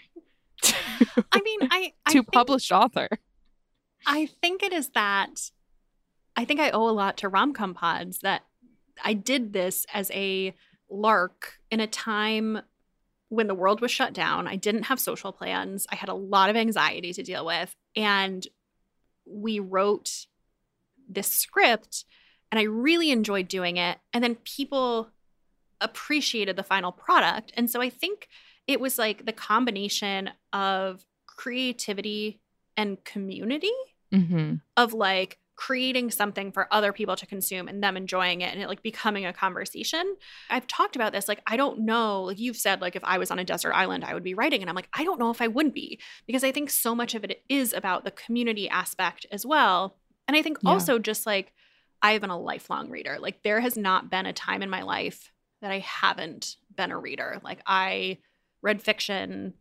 to, 0.62 0.74
i 1.32 1.40
mean 1.40 1.60
i, 1.70 1.92
I 2.04 2.12
to 2.12 2.18
think, 2.18 2.32
published 2.32 2.72
author? 2.72 3.08
I 4.06 4.26
think 4.26 4.62
it 4.62 4.72
is 4.72 4.90
that 4.90 5.50
i 6.36 6.44
think 6.44 6.60
i 6.60 6.70
owe 6.70 6.88
a 6.88 6.90
lot 6.90 7.16
to 7.18 7.30
romcom 7.30 7.74
pods 7.74 8.18
that 8.20 8.42
i 9.04 9.14
did 9.14 9.52
this 9.52 9.86
as 9.94 10.10
a 10.10 10.54
lark 10.90 11.58
in 11.70 11.80
a 11.80 11.86
time 11.86 12.60
when 13.28 13.46
the 13.46 13.54
world 13.54 13.80
was 13.80 13.90
shut 13.90 14.12
down. 14.12 14.46
I 14.46 14.56
didn't 14.56 14.84
have 14.84 14.98
social 14.98 15.32
plans. 15.32 15.86
I 15.90 15.96
had 15.96 16.08
a 16.08 16.14
lot 16.14 16.50
of 16.50 16.56
anxiety 16.56 17.12
to 17.12 17.22
deal 17.22 17.44
with. 17.44 17.74
And 17.94 18.46
we 19.26 19.58
wrote 19.58 20.26
this 21.08 21.28
script, 21.28 22.04
and 22.50 22.58
I 22.58 22.62
really 22.62 23.10
enjoyed 23.10 23.48
doing 23.48 23.76
it. 23.76 23.98
And 24.12 24.24
then 24.24 24.36
people 24.36 25.10
appreciated 25.80 26.56
the 26.56 26.62
final 26.62 26.92
product. 26.92 27.52
And 27.56 27.70
so 27.70 27.80
I 27.80 27.90
think 27.90 28.28
it 28.66 28.80
was 28.80 28.98
like 28.98 29.26
the 29.26 29.32
combination 29.32 30.30
of 30.52 31.04
creativity 31.26 32.40
and 32.76 33.02
community 33.04 33.72
mm-hmm. 34.12 34.54
of 34.76 34.94
like, 34.94 35.38
creating 35.58 36.08
something 36.08 36.52
for 36.52 36.72
other 36.72 36.92
people 36.92 37.16
to 37.16 37.26
consume 37.26 37.66
and 37.66 37.82
them 37.82 37.96
enjoying 37.96 38.42
it 38.42 38.54
and 38.54 38.62
it 38.62 38.68
like 38.68 38.80
becoming 38.80 39.26
a 39.26 39.32
conversation. 39.32 40.14
I've 40.48 40.68
talked 40.68 40.94
about 40.94 41.12
this 41.12 41.26
like 41.26 41.42
I 41.48 41.56
don't 41.56 41.80
know 41.80 42.22
like 42.22 42.38
you've 42.38 42.56
said 42.56 42.80
like 42.80 42.94
if 42.94 43.02
I 43.02 43.18
was 43.18 43.32
on 43.32 43.40
a 43.40 43.44
desert 43.44 43.72
island 43.72 44.04
I 44.04 44.14
would 44.14 44.22
be 44.22 44.34
writing 44.34 44.60
and 44.60 44.70
I'm 44.70 44.76
like 44.76 44.88
I 44.92 45.02
don't 45.02 45.18
know 45.18 45.30
if 45.30 45.42
I 45.42 45.48
would 45.48 45.74
be 45.74 45.98
because 46.28 46.44
I 46.44 46.52
think 46.52 46.70
so 46.70 46.94
much 46.94 47.16
of 47.16 47.24
it 47.24 47.42
is 47.48 47.72
about 47.72 48.04
the 48.04 48.12
community 48.12 48.68
aspect 48.68 49.26
as 49.32 49.44
well. 49.44 49.96
And 50.28 50.36
I 50.36 50.42
think 50.42 50.58
yeah. 50.62 50.70
also 50.70 51.00
just 51.00 51.26
like 51.26 51.52
I've 52.00 52.20
been 52.20 52.30
a 52.30 52.38
lifelong 52.38 52.88
reader. 52.88 53.18
Like 53.18 53.42
there 53.42 53.58
has 53.58 53.76
not 53.76 54.10
been 54.10 54.26
a 54.26 54.32
time 54.32 54.62
in 54.62 54.70
my 54.70 54.82
life 54.82 55.32
that 55.60 55.72
I 55.72 55.80
haven't 55.80 56.54
been 56.76 56.92
a 56.92 56.98
reader. 56.98 57.40
Like 57.42 57.62
I 57.66 58.18
read 58.62 58.80
fiction 58.80 59.54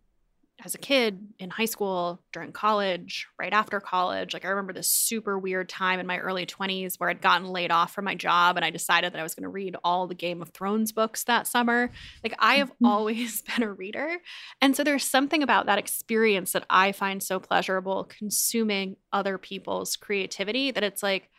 as 0.65 0.74
a 0.74 0.80
kid 0.80 1.20
in 1.38 1.52
high 1.52 1.65
school, 1.65 2.20
during 2.34 2.52
college, 2.52 3.28
right 3.39 3.54
after 3.54 3.80
college. 3.80 4.34
Like, 4.34 4.43
I 4.43 4.50
remember 4.50 4.74
this 4.74 4.89
super 4.89 5.38
weird 5.38 5.70
time 5.70 6.00
in 6.00 6.08
my 6.08 6.17
early 6.17 6.48
20s 6.48 6.96
where 6.98 7.10
I'd 7.10 7.22
gotten 7.22 7.48
laid 7.48 7.72
off 7.72 7.93
from 7.93 8.06
my 8.06 8.15
job 8.15 8.56
and 8.56 8.65
I 8.65 8.72
decided 8.72 9.13
that 9.13 9.20
I 9.20 9.24
was 9.24 9.36
going 9.36 9.43
to 9.43 9.50
read 9.50 9.76
all 9.84 10.08
the 10.08 10.15
Game 10.15 10.41
of 10.41 10.50
Thrones 10.50 10.91
books 10.91 11.24
that 11.26 11.46
summer. 11.46 11.91
Like, 12.24 12.34
I 12.39 12.56
have 12.56 12.72
mm-hmm. 12.72 12.86
always 12.88 13.41
been 13.56 13.63
a 13.63 13.72
reader. 13.72 14.17
And 14.60 14.76
so 14.76 14.84
there's 14.84 15.06
something 15.06 15.43
about 15.43 15.67
that 15.67 15.78
experience 15.78 16.54
that 16.54 16.65
I 16.70 16.91
find 16.91 17.22
so 17.22 17.39
pleasurable 17.39 18.06
consuming 18.06 18.98
other 19.13 19.38
people's 19.38 19.96
creativity 19.96 20.72
that 20.72 20.84
it's 20.84 21.04
like 21.04 21.30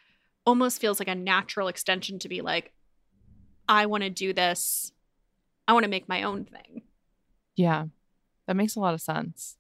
almost 0.47 0.81
feels 0.81 1.01
like 1.01 1.09
a 1.09 1.15
natural 1.15 1.69
extension 1.69 2.19
to 2.21 2.29
be 2.29 2.41
like, 2.41 2.73
I 3.69 3.87
want 3.87 4.05
to 4.05 4.11
do 4.11 4.33
this. 4.33 4.93
I 5.67 5.73
want 5.73 5.85
to 5.85 5.91
make 5.91 6.09
my 6.09 6.23
own 6.23 6.45
thing. 6.45 6.83
Yeah. 7.57 7.87
That 8.49 8.57
makes 8.57 8.77
a 8.77 8.81
lot 8.81 8.95
of 8.95 9.03
sense. 9.03 9.59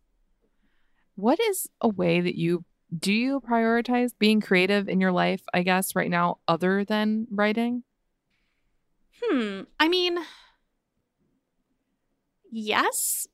What 1.14 1.38
is 1.38 1.68
a 1.82 1.88
way 1.88 2.22
that 2.22 2.36
you 2.36 2.64
do 2.98 3.12
you 3.12 3.40
prioritize 3.40 4.12
being 4.18 4.40
creative 4.40 4.88
in 4.88 4.98
your 4.98 5.12
life, 5.12 5.42
I 5.52 5.62
guess, 5.62 5.94
right 5.94 6.08
now, 6.08 6.38
other 6.48 6.86
than 6.86 7.26
writing? 7.30 7.82
Hmm. 9.22 9.62
I 9.78 9.88
mean, 9.88 10.18
yes, 12.50 13.26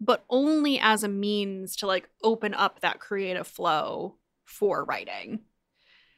but 0.00 0.24
only 0.28 0.80
as 0.80 1.04
a 1.04 1.08
means 1.08 1.76
to 1.76 1.86
like 1.86 2.08
open 2.24 2.54
up 2.54 2.80
that 2.80 2.98
creative 2.98 3.46
flow 3.46 4.16
for 4.46 4.84
writing. 4.84 5.42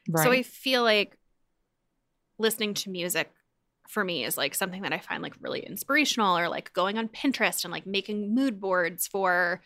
Right. 0.09 0.23
So 0.23 0.31
I 0.31 0.41
feel 0.41 0.81
like 0.81 1.19
listening 2.39 2.73
to 2.73 2.89
music 2.89 3.31
for 3.89 4.05
me 4.05 4.23
is 4.23 4.37
like 4.37 4.53
something 4.53 4.83
that 4.83 4.93
I 4.93 4.99
find 4.99 5.23
like 5.23 5.33
really 5.41 5.61
inspirational 5.61 6.37
or 6.37 6.47
like 6.47 6.71
going 6.73 6.99
on 6.99 7.09
Pinterest 7.09 7.65
and 7.65 7.71
like 7.71 7.87
making 7.87 8.35
mood 8.35 8.61
boards 8.61 9.07
for 9.07 9.61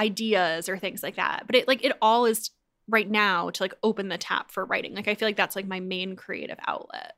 ideas 0.00 0.68
or 0.68 0.76
things 0.76 1.00
like 1.02 1.14
that. 1.14 1.44
But 1.46 1.54
it 1.54 1.68
like 1.68 1.84
it 1.84 1.92
all 2.02 2.26
is 2.26 2.50
right 2.88 3.08
now 3.08 3.50
to 3.50 3.62
like 3.62 3.74
open 3.84 4.08
the 4.08 4.18
tap 4.18 4.50
for 4.50 4.64
writing. 4.64 4.96
Like 4.96 5.06
I 5.06 5.14
feel 5.14 5.28
like 5.28 5.36
that's 5.36 5.54
like 5.54 5.66
my 5.66 5.78
main 5.78 6.16
creative 6.16 6.58
outlet. 6.66 7.14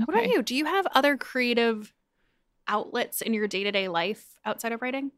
Okay. 0.00 0.06
What 0.06 0.16
about 0.16 0.30
you? 0.30 0.42
Do 0.42 0.54
you 0.54 0.64
have 0.64 0.86
other 0.94 1.18
creative 1.18 1.92
outlets 2.66 3.20
in 3.20 3.34
your 3.34 3.46
day-to-day 3.46 3.88
life 3.88 4.24
outside 4.46 4.72
of 4.72 4.80
writing? 4.80 5.10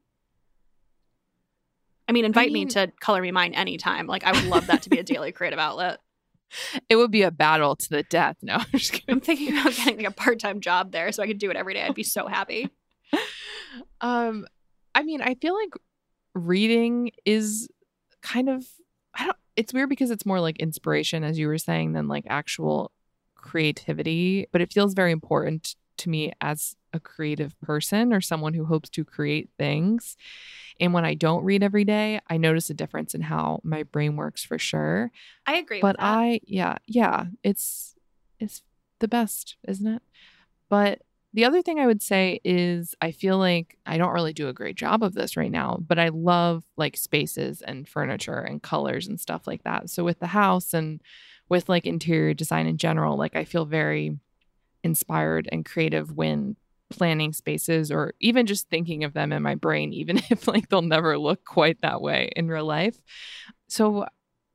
I 2.09 2.12
mean, 2.12 2.25
invite 2.25 2.51
I 2.51 2.53
mean, 2.53 2.67
me 2.67 2.73
to 2.73 2.91
color 2.99 3.23
me 3.23 3.31
mine 3.31 3.55
anytime. 3.55 4.09
Like 4.09 4.25
I 4.25 4.33
would 4.33 4.45
love 4.47 4.67
that 4.67 4.83
to 4.83 4.91
be 4.91 4.99
a 4.99 5.05
daily 5.05 5.31
creative 5.31 5.61
outlet. 5.61 6.01
it 6.88 6.97
would 6.97 7.11
be 7.11 7.23
a 7.23 7.31
battle 7.31 7.77
to 7.77 7.88
the 7.88 8.03
death. 8.05 8.37
No, 8.43 8.55
I'm 8.59 8.67
just 8.73 8.93
kidding. 8.93 9.15
I'm 9.15 9.21
thinking 9.21 9.59
about 9.59 9.75
getting 9.75 9.99
like 9.99 10.07
a 10.07 10.11
part 10.12 10.38
time 10.38 10.61
job 10.61 10.93
there 10.93 11.12
so 11.12 11.23
I 11.23 11.27
could 11.27 11.38
do 11.38 11.51
it 11.51 11.57
every 11.57 11.75
day. 11.75 11.83
I'd 11.83 11.95
be 11.95 12.03
so 12.03 12.27
happy. 12.27 12.71
Um, 14.01 14.47
I 14.95 15.03
mean, 15.03 15.23
I 15.23 15.35
feel 15.35 15.55
like 15.55 15.75
reading 16.35 17.11
is 17.25 17.69
kind 18.23 18.49
of 18.49 18.65
I 19.15 19.27
don't. 19.27 19.37
It's 19.55 19.75
weird 19.75 19.91
because 19.91 20.11
it's 20.11 20.25
more 20.25 20.41
like 20.41 20.59
inspiration, 20.59 21.25
as 21.25 21.38
you 21.38 21.47
were 21.47 21.59
saying, 21.59 21.93
than 21.93 22.09
like 22.09 22.25
actual 22.29 22.91
creativity. 23.35 24.47
But 24.51 24.61
it 24.62 24.73
feels 24.73 24.95
very 24.95 25.12
important 25.12 25.75
to 25.99 26.09
me 26.09 26.33
as 26.41 26.75
a 26.92 27.00
creative 27.00 27.59
person 27.61 28.12
or 28.12 28.20
someone 28.20 28.55
who 28.55 28.64
hopes 28.64 28.88
to 28.90 29.05
create 29.05 29.50
things. 29.59 30.16
And 30.81 30.92
when 30.92 31.05
I 31.05 31.14
don't 31.14 31.44
read 31.44 31.62
every 31.62 31.85
day, 31.85 32.20
I 32.28 32.37
notice 32.37 32.70
a 32.70 32.74
difference 32.74 33.14
in 33.14 33.20
how 33.22 33.61
my 33.62 33.83
brain 33.83 34.16
works 34.16 34.44
for 34.44 34.59
sure. 34.59 35.11
I 35.46 35.57
agree 35.57 35.81
But 35.81 35.96
with 35.96 36.00
that. 36.00 36.07
I 36.07 36.40
yeah, 36.44 36.76
yeah, 36.87 37.26
it's 37.42 37.94
it's 38.40 38.62
the 39.00 39.09
best, 39.09 39.57
isn't 39.68 39.87
it? 39.87 40.02
But 40.68 41.02
the 41.35 41.44
other 41.44 41.62
thing 41.62 41.78
I 41.78 41.87
would 41.87 42.02
say 42.02 42.40
is 42.44 42.94
I 43.00 43.11
feel 43.11 43.38
like 43.38 43.78
I 43.87 43.96
don't 43.96 44.12
really 44.12 44.35
do 44.35 44.48
a 44.48 44.52
great 44.52 44.76
job 44.76 45.02
of 45.02 45.14
this 45.14 45.37
right 45.37 45.50
now, 45.50 45.78
but 45.87 45.98
I 45.98 46.09
love 46.09 46.64
like 46.76 46.96
spaces 46.96 47.62
and 47.62 47.88
furniture 47.88 48.38
and 48.40 48.62
colors 48.62 49.07
and 49.07 49.18
stuff 49.18 49.46
like 49.46 49.64
that. 49.64 49.88
So 49.88 50.05
with 50.05 50.18
the 50.18 50.26
house 50.26 50.74
and 50.74 51.00
with 51.48 51.68
like 51.68 51.87
interior 51.87 52.35
design 52.35 52.66
in 52.66 52.76
general, 52.76 53.16
like 53.16 53.35
I 53.35 53.44
feel 53.44 53.64
very 53.64 54.18
inspired 54.85 55.48
and 55.52 55.64
creative 55.64 56.12
when 56.16 56.57
planning 56.92 57.33
spaces 57.33 57.90
or 57.90 58.14
even 58.20 58.46
just 58.46 58.68
thinking 58.68 59.05
of 59.05 59.14
them 59.14 59.33
in 59.33 59.42
my 59.42 59.55
brain, 59.55 59.92
even 59.94 60.20
if 60.31 60.46
like 60.46 60.68
they'll 60.68 60.83
never 60.83 61.18
look 61.18 61.44
quite 61.44 61.81
that 61.83 62.00
way 62.00 62.31
in 62.37 62.48
real 62.48 62.66
life. 62.66 62.96
So 63.68 64.07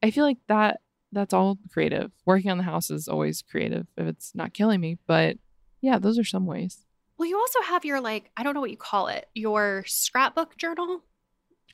I 0.01 0.11
feel 0.11 0.25
like 0.25 0.37
that 0.47 0.79
that's 1.11 1.33
all 1.33 1.57
creative. 1.71 2.11
Working 2.25 2.51
on 2.51 2.57
the 2.57 2.63
house 2.63 2.89
is 2.89 3.07
always 3.07 3.41
creative 3.41 3.87
if 3.97 4.07
it's 4.07 4.33
not 4.35 4.53
killing 4.53 4.81
me. 4.81 4.97
But 5.07 5.37
yeah, 5.81 5.99
those 5.99 6.19
are 6.19 6.23
some 6.23 6.45
ways. 6.45 6.85
well, 7.17 7.27
you 7.27 7.37
also 7.37 7.61
have 7.61 7.85
your 7.85 8.01
like, 8.01 8.29
I 8.37 8.43
don't 8.43 8.53
know 8.53 8.61
what 8.61 8.71
you 8.71 8.77
call 8.77 9.07
it, 9.07 9.27
your 9.33 9.83
scrapbook 9.87 10.57
journal. 10.57 11.03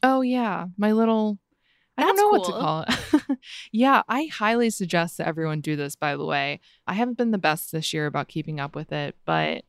Oh 0.02 0.22
yeah, 0.22 0.68
my 0.78 0.92
little 0.92 1.40
I 1.98 2.04
don't 2.04 2.16
know 2.16 2.30
what 2.30 2.44
to 2.46 2.52
call 2.52 2.86
it. 2.88 3.38
yeah, 3.72 4.02
I 4.10 4.26
highly 4.26 4.70
suggest 4.72 5.18
that 5.18 5.28
everyone 5.28 5.62
do 5.62 5.76
this 5.76 5.96
by 5.96 6.16
the 6.16 6.26
way. 6.26 6.60
I 6.88 6.94
haven't 6.94 7.18
been 7.18 7.32
the 7.32 7.38
best 7.38 7.72
this 7.72 7.94
year 7.94 8.08
about 8.08 8.28
keeping 8.28 8.60
up 8.60 8.76
with 8.76 8.92
it, 8.92 9.16
but 9.26 9.64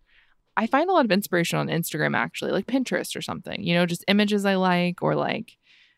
I 0.56 0.66
find 0.66 0.88
a 0.88 0.92
lot 0.92 1.04
of 1.04 1.12
inspiration 1.12 1.58
on 1.58 1.68
Instagram 1.68 2.16
actually, 2.16 2.52
like 2.52 2.66
Pinterest 2.66 3.16
or 3.16 3.22
something. 3.22 3.62
You 3.62 3.74
know, 3.74 3.86
just 3.86 4.04
images 4.08 4.44
I 4.44 4.54
like 4.54 5.02
or 5.02 5.14
like 5.14 5.56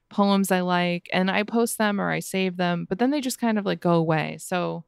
poems 0.08 0.50
I 0.50 0.60
like 0.60 1.08
and 1.12 1.30
I 1.30 1.42
post 1.42 1.78
them 1.78 2.00
or 2.00 2.10
I 2.10 2.20
save 2.20 2.56
them, 2.56 2.86
but 2.88 2.98
then 2.98 3.10
they 3.10 3.20
just 3.20 3.40
kind 3.40 3.58
of 3.58 3.66
like 3.66 3.80
go 3.80 3.94
away. 3.94 4.38
So 4.40 4.84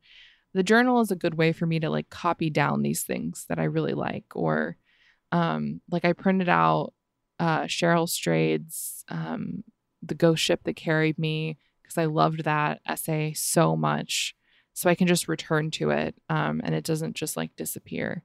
the 0.54 0.62
journal 0.62 1.00
is 1.00 1.10
a 1.10 1.16
good 1.16 1.34
way 1.34 1.52
for 1.52 1.66
me 1.66 1.80
to 1.80 1.90
like 1.90 2.10
copy 2.10 2.50
down 2.50 2.82
these 2.82 3.02
things 3.02 3.44
that 3.48 3.58
I 3.58 3.64
really 3.64 3.94
like 3.94 4.24
or 4.34 4.76
um 5.32 5.80
like 5.90 6.04
I 6.04 6.12
printed 6.14 6.48
out 6.48 6.94
uh 7.38 7.62
Cheryl 7.62 8.08
Strayed's 8.08 9.04
um 9.08 9.64
The 10.02 10.14
Ghost 10.14 10.42
Ship 10.42 10.60
That 10.64 10.76
Carried 10.76 11.18
Me 11.18 11.58
because 11.82 11.98
I 11.98 12.06
loved 12.06 12.44
that 12.44 12.80
essay 12.86 13.32
so 13.34 13.76
much. 13.76 14.34
So 14.72 14.88
I 14.88 14.94
can 14.94 15.08
just 15.08 15.28
return 15.28 15.70
to 15.72 15.90
it 15.90 16.14
um 16.28 16.60
and 16.64 16.74
it 16.74 16.84
doesn't 16.84 17.16
just 17.16 17.36
like 17.36 17.54
disappear. 17.56 18.22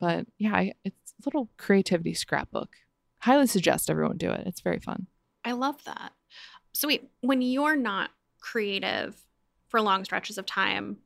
But 0.00 0.26
yeah, 0.38 0.54
I, 0.54 0.72
it's 0.84 1.12
a 1.12 1.22
little 1.26 1.50
creativity 1.56 2.14
scrapbook. 2.14 2.76
Highly 3.20 3.46
suggest 3.46 3.90
everyone 3.90 4.16
do 4.16 4.30
it. 4.30 4.46
It's 4.46 4.60
very 4.60 4.78
fun. 4.78 5.06
I 5.44 5.52
love 5.52 5.82
that. 5.84 6.12
So 6.72 6.88
wait, 6.88 7.10
when 7.20 7.42
you're 7.42 7.76
not 7.76 8.10
creative 8.40 9.16
for 9.68 9.80
long 9.80 10.04
stretches 10.04 10.38
of 10.38 10.46
time, 10.46 10.98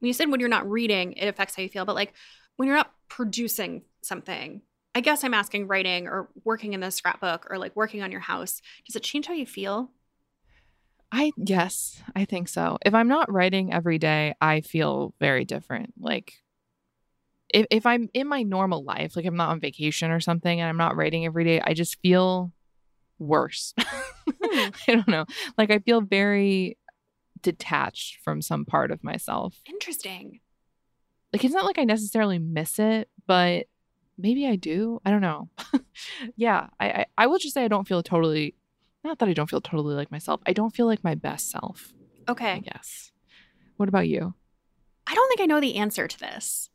when 0.00 0.06
you 0.06 0.12
said 0.12 0.30
when 0.30 0.40
you're 0.40 0.48
not 0.48 0.68
reading, 0.68 1.12
it 1.12 1.26
affects 1.26 1.54
how 1.54 1.62
you 1.62 1.68
feel, 1.68 1.84
but 1.84 1.94
like 1.94 2.12
when 2.56 2.66
you're 2.66 2.76
not 2.76 2.92
producing 3.08 3.82
something, 4.02 4.62
I 4.94 5.00
guess 5.00 5.22
I'm 5.22 5.34
asking 5.34 5.68
writing 5.68 6.08
or 6.08 6.28
working 6.44 6.72
in 6.72 6.80
the 6.80 6.90
scrapbook 6.90 7.46
or 7.50 7.58
like 7.58 7.76
working 7.76 8.02
on 8.02 8.10
your 8.10 8.20
house, 8.20 8.60
does 8.86 8.96
it 8.96 9.02
change 9.02 9.26
how 9.26 9.34
you 9.34 9.46
feel? 9.46 9.90
I 11.10 11.32
yes, 11.36 12.02
I 12.14 12.24
think 12.24 12.48
so. 12.48 12.78
If 12.84 12.94
I'm 12.94 13.08
not 13.08 13.32
writing 13.32 13.72
every 13.72 13.98
day, 13.98 14.34
I 14.40 14.60
feel 14.60 15.14
very 15.20 15.44
different. 15.44 15.94
Like 15.98 16.34
if 17.50 17.66
if 17.70 17.86
I'm 17.86 18.08
in 18.14 18.26
my 18.28 18.42
normal 18.42 18.84
life, 18.84 19.16
like 19.16 19.24
I'm 19.26 19.36
not 19.36 19.50
on 19.50 19.60
vacation 19.60 20.10
or 20.10 20.20
something 20.20 20.60
and 20.60 20.68
I'm 20.68 20.76
not 20.76 20.96
writing 20.96 21.24
every 21.24 21.44
day, 21.44 21.60
I 21.60 21.74
just 21.74 21.98
feel 22.00 22.52
worse. 23.18 23.74
Hmm. 24.44 24.68
I 24.86 24.94
don't 24.94 25.08
know. 25.08 25.24
Like 25.56 25.70
I 25.70 25.78
feel 25.78 26.02
very 26.02 26.76
detached 27.42 28.18
from 28.22 28.42
some 28.42 28.66
part 28.66 28.90
of 28.90 29.02
myself. 29.02 29.56
Interesting. 29.66 30.40
Like 31.32 31.44
it's 31.44 31.54
not 31.54 31.64
like 31.64 31.78
I 31.78 31.84
necessarily 31.84 32.38
miss 32.38 32.78
it, 32.78 33.08
but 33.26 33.66
maybe 34.18 34.46
I 34.46 34.56
do. 34.56 35.00
I 35.04 35.10
don't 35.10 35.22
know. 35.22 35.48
yeah, 36.36 36.68
I, 36.78 36.88
I 36.90 37.06
I 37.16 37.26
will 37.26 37.38
just 37.38 37.54
say 37.54 37.64
I 37.64 37.68
don't 37.68 37.88
feel 37.88 38.02
totally 38.02 38.54
not 39.02 39.18
that 39.20 39.28
I 39.30 39.32
don't 39.32 39.48
feel 39.48 39.62
totally 39.62 39.94
like 39.94 40.10
myself. 40.10 40.40
I 40.46 40.52
don't 40.52 40.74
feel 40.74 40.86
like 40.86 41.02
my 41.02 41.14
best 41.14 41.50
self. 41.50 41.94
I 42.28 42.32
Okay. 42.32 42.60
guess. 42.60 43.10
What 43.78 43.88
about 43.88 44.08
you? 44.08 44.34
I 45.06 45.14
don't 45.14 45.28
think 45.28 45.40
I 45.40 45.46
know 45.46 45.60
the 45.60 45.76
answer 45.76 46.06
to 46.06 46.18
this. 46.18 46.68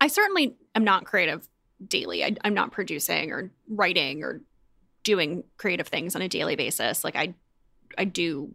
I 0.00 0.08
certainly 0.08 0.56
am 0.74 0.84
not 0.84 1.04
creative 1.04 1.48
daily. 1.86 2.24
I, 2.24 2.36
I'm 2.44 2.54
not 2.54 2.72
producing 2.72 3.32
or 3.32 3.50
writing 3.68 4.22
or 4.22 4.40
doing 5.04 5.44
creative 5.56 5.88
things 5.88 6.14
on 6.16 6.22
a 6.22 6.28
daily 6.28 6.56
basis. 6.56 7.04
Like 7.04 7.16
I, 7.16 7.34
I 7.96 8.04
do 8.04 8.54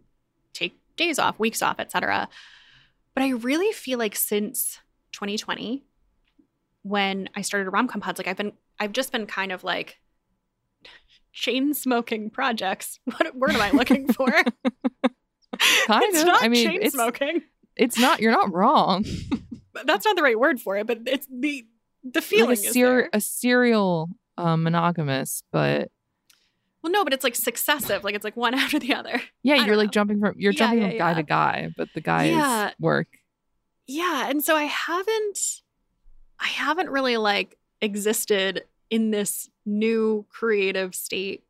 take 0.52 0.78
days 0.96 1.18
off, 1.18 1.38
weeks 1.38 1.62
off, 1.62 1.80
etc. 1.80 2.28
But 3.14 3.22
I 3.22 3.30
really 3.30 3.72
feel 3.72 3.98
like 3.98 4.16
since 4.16 4.78
2020, 5.12 5.84
when 6.82 7.28
I 7.34 7.42
started 7.42 7.70
rom 7.70 7.88
com 7.88 8.00
pods, 8.00 8.18
like 8.18 8.28
I've 8.28 8.36
been, 8.36 8.52
I've 8.78 8.92
just 8.92 9.12
been 9.12 9.26
kind 9.26 9.52
of 9.52 9.64
like 9.64 9.98
chain 11.32 11.74
smoking 11.74 12.30
projects. 12.30 12.98
What 13.16 13.34
word 13.34 13.52
am 13.52 13.60
I 13.60 13.70
looking 13.70 14.12
for? 14.12 14.30
Kind 15.86 16.02
it's 16.06 16.20
of. 16.20 16.26
not 16.26 16.42
I 16.42 16.48
mean, 16.48 16.66
chain 16.68 16.82
it's 16.82 16.94
smoking. 16.94 17.42
it's 17.76 17.96
not. 17.96 18.20
You're 18.20 18.32
not 18.32 18.52
wrong. 18.52 19.04
That's 19.84 20.04
not 20.04 20.16
the 20.16 20.22
right 20.22 20.38
word 20.38 20.60
for 20.60 20.76
it, 20.76 20.86
but 20.86 21.00
it's 21.06 21.26
the 21.30 21.66
the 22.04 22.20
feeling 22.20 22.50
like 22.50 22.58
a, 22.58 22.72
ser- 22.72 23.08
a 23.12 23.20
serial 23.20 24.08
um, 24.36 24.62
monogamous, 24.62 25.42
but 25.52 25.90
Well, 26.82 26.92
no, 26.92 27.02
but 27.04 27.12
it's 27.14 27.24
like 27.24 27.34
successive. 27.34 28.04
Like 28.04 28.14
it's 28.14 28.24
like 28.24 28.36
one 28.36 28.54
after 28.64 28.78
the 28.78 28.94
other. 28.94 29.20
yeah, 29.42 29.54
I 29.54 29.66
you're 29.66 29.76
like 29.76 29.86
know. 29.86 29.90
jumping 29.92 30.20
from 30.20 30.34
you're 30.38 30.52
Yeah, 30.52 30.58
jumping 30.58 30.78
yeah, 30.82 30.88
from 30.90 30.98
guy 30.98 31.10
yeah. 31.10 31.14
to 31.16 31.22
guy, 31.22 31.68
but 31.76 31.88
the 31.94 32.00
guy's 32.00 32.30
Yeah. 32.30 32.70
work. 32.78 33.08
Yeah, 33.86 34.28
and 34.28 34.42
so 34.44 34.54
I 34.56 34.64
haven't 34.64 35.38
I 36.38 36.48
haven't 36.48 36.90
really 36.90 37.16
like 37.16 37.56
existed 37.80 38.64
in 38.90 39.10
this 39.10 39.48
new 39.66 40.26
creative 40.28 40.94
state 40.94 41.42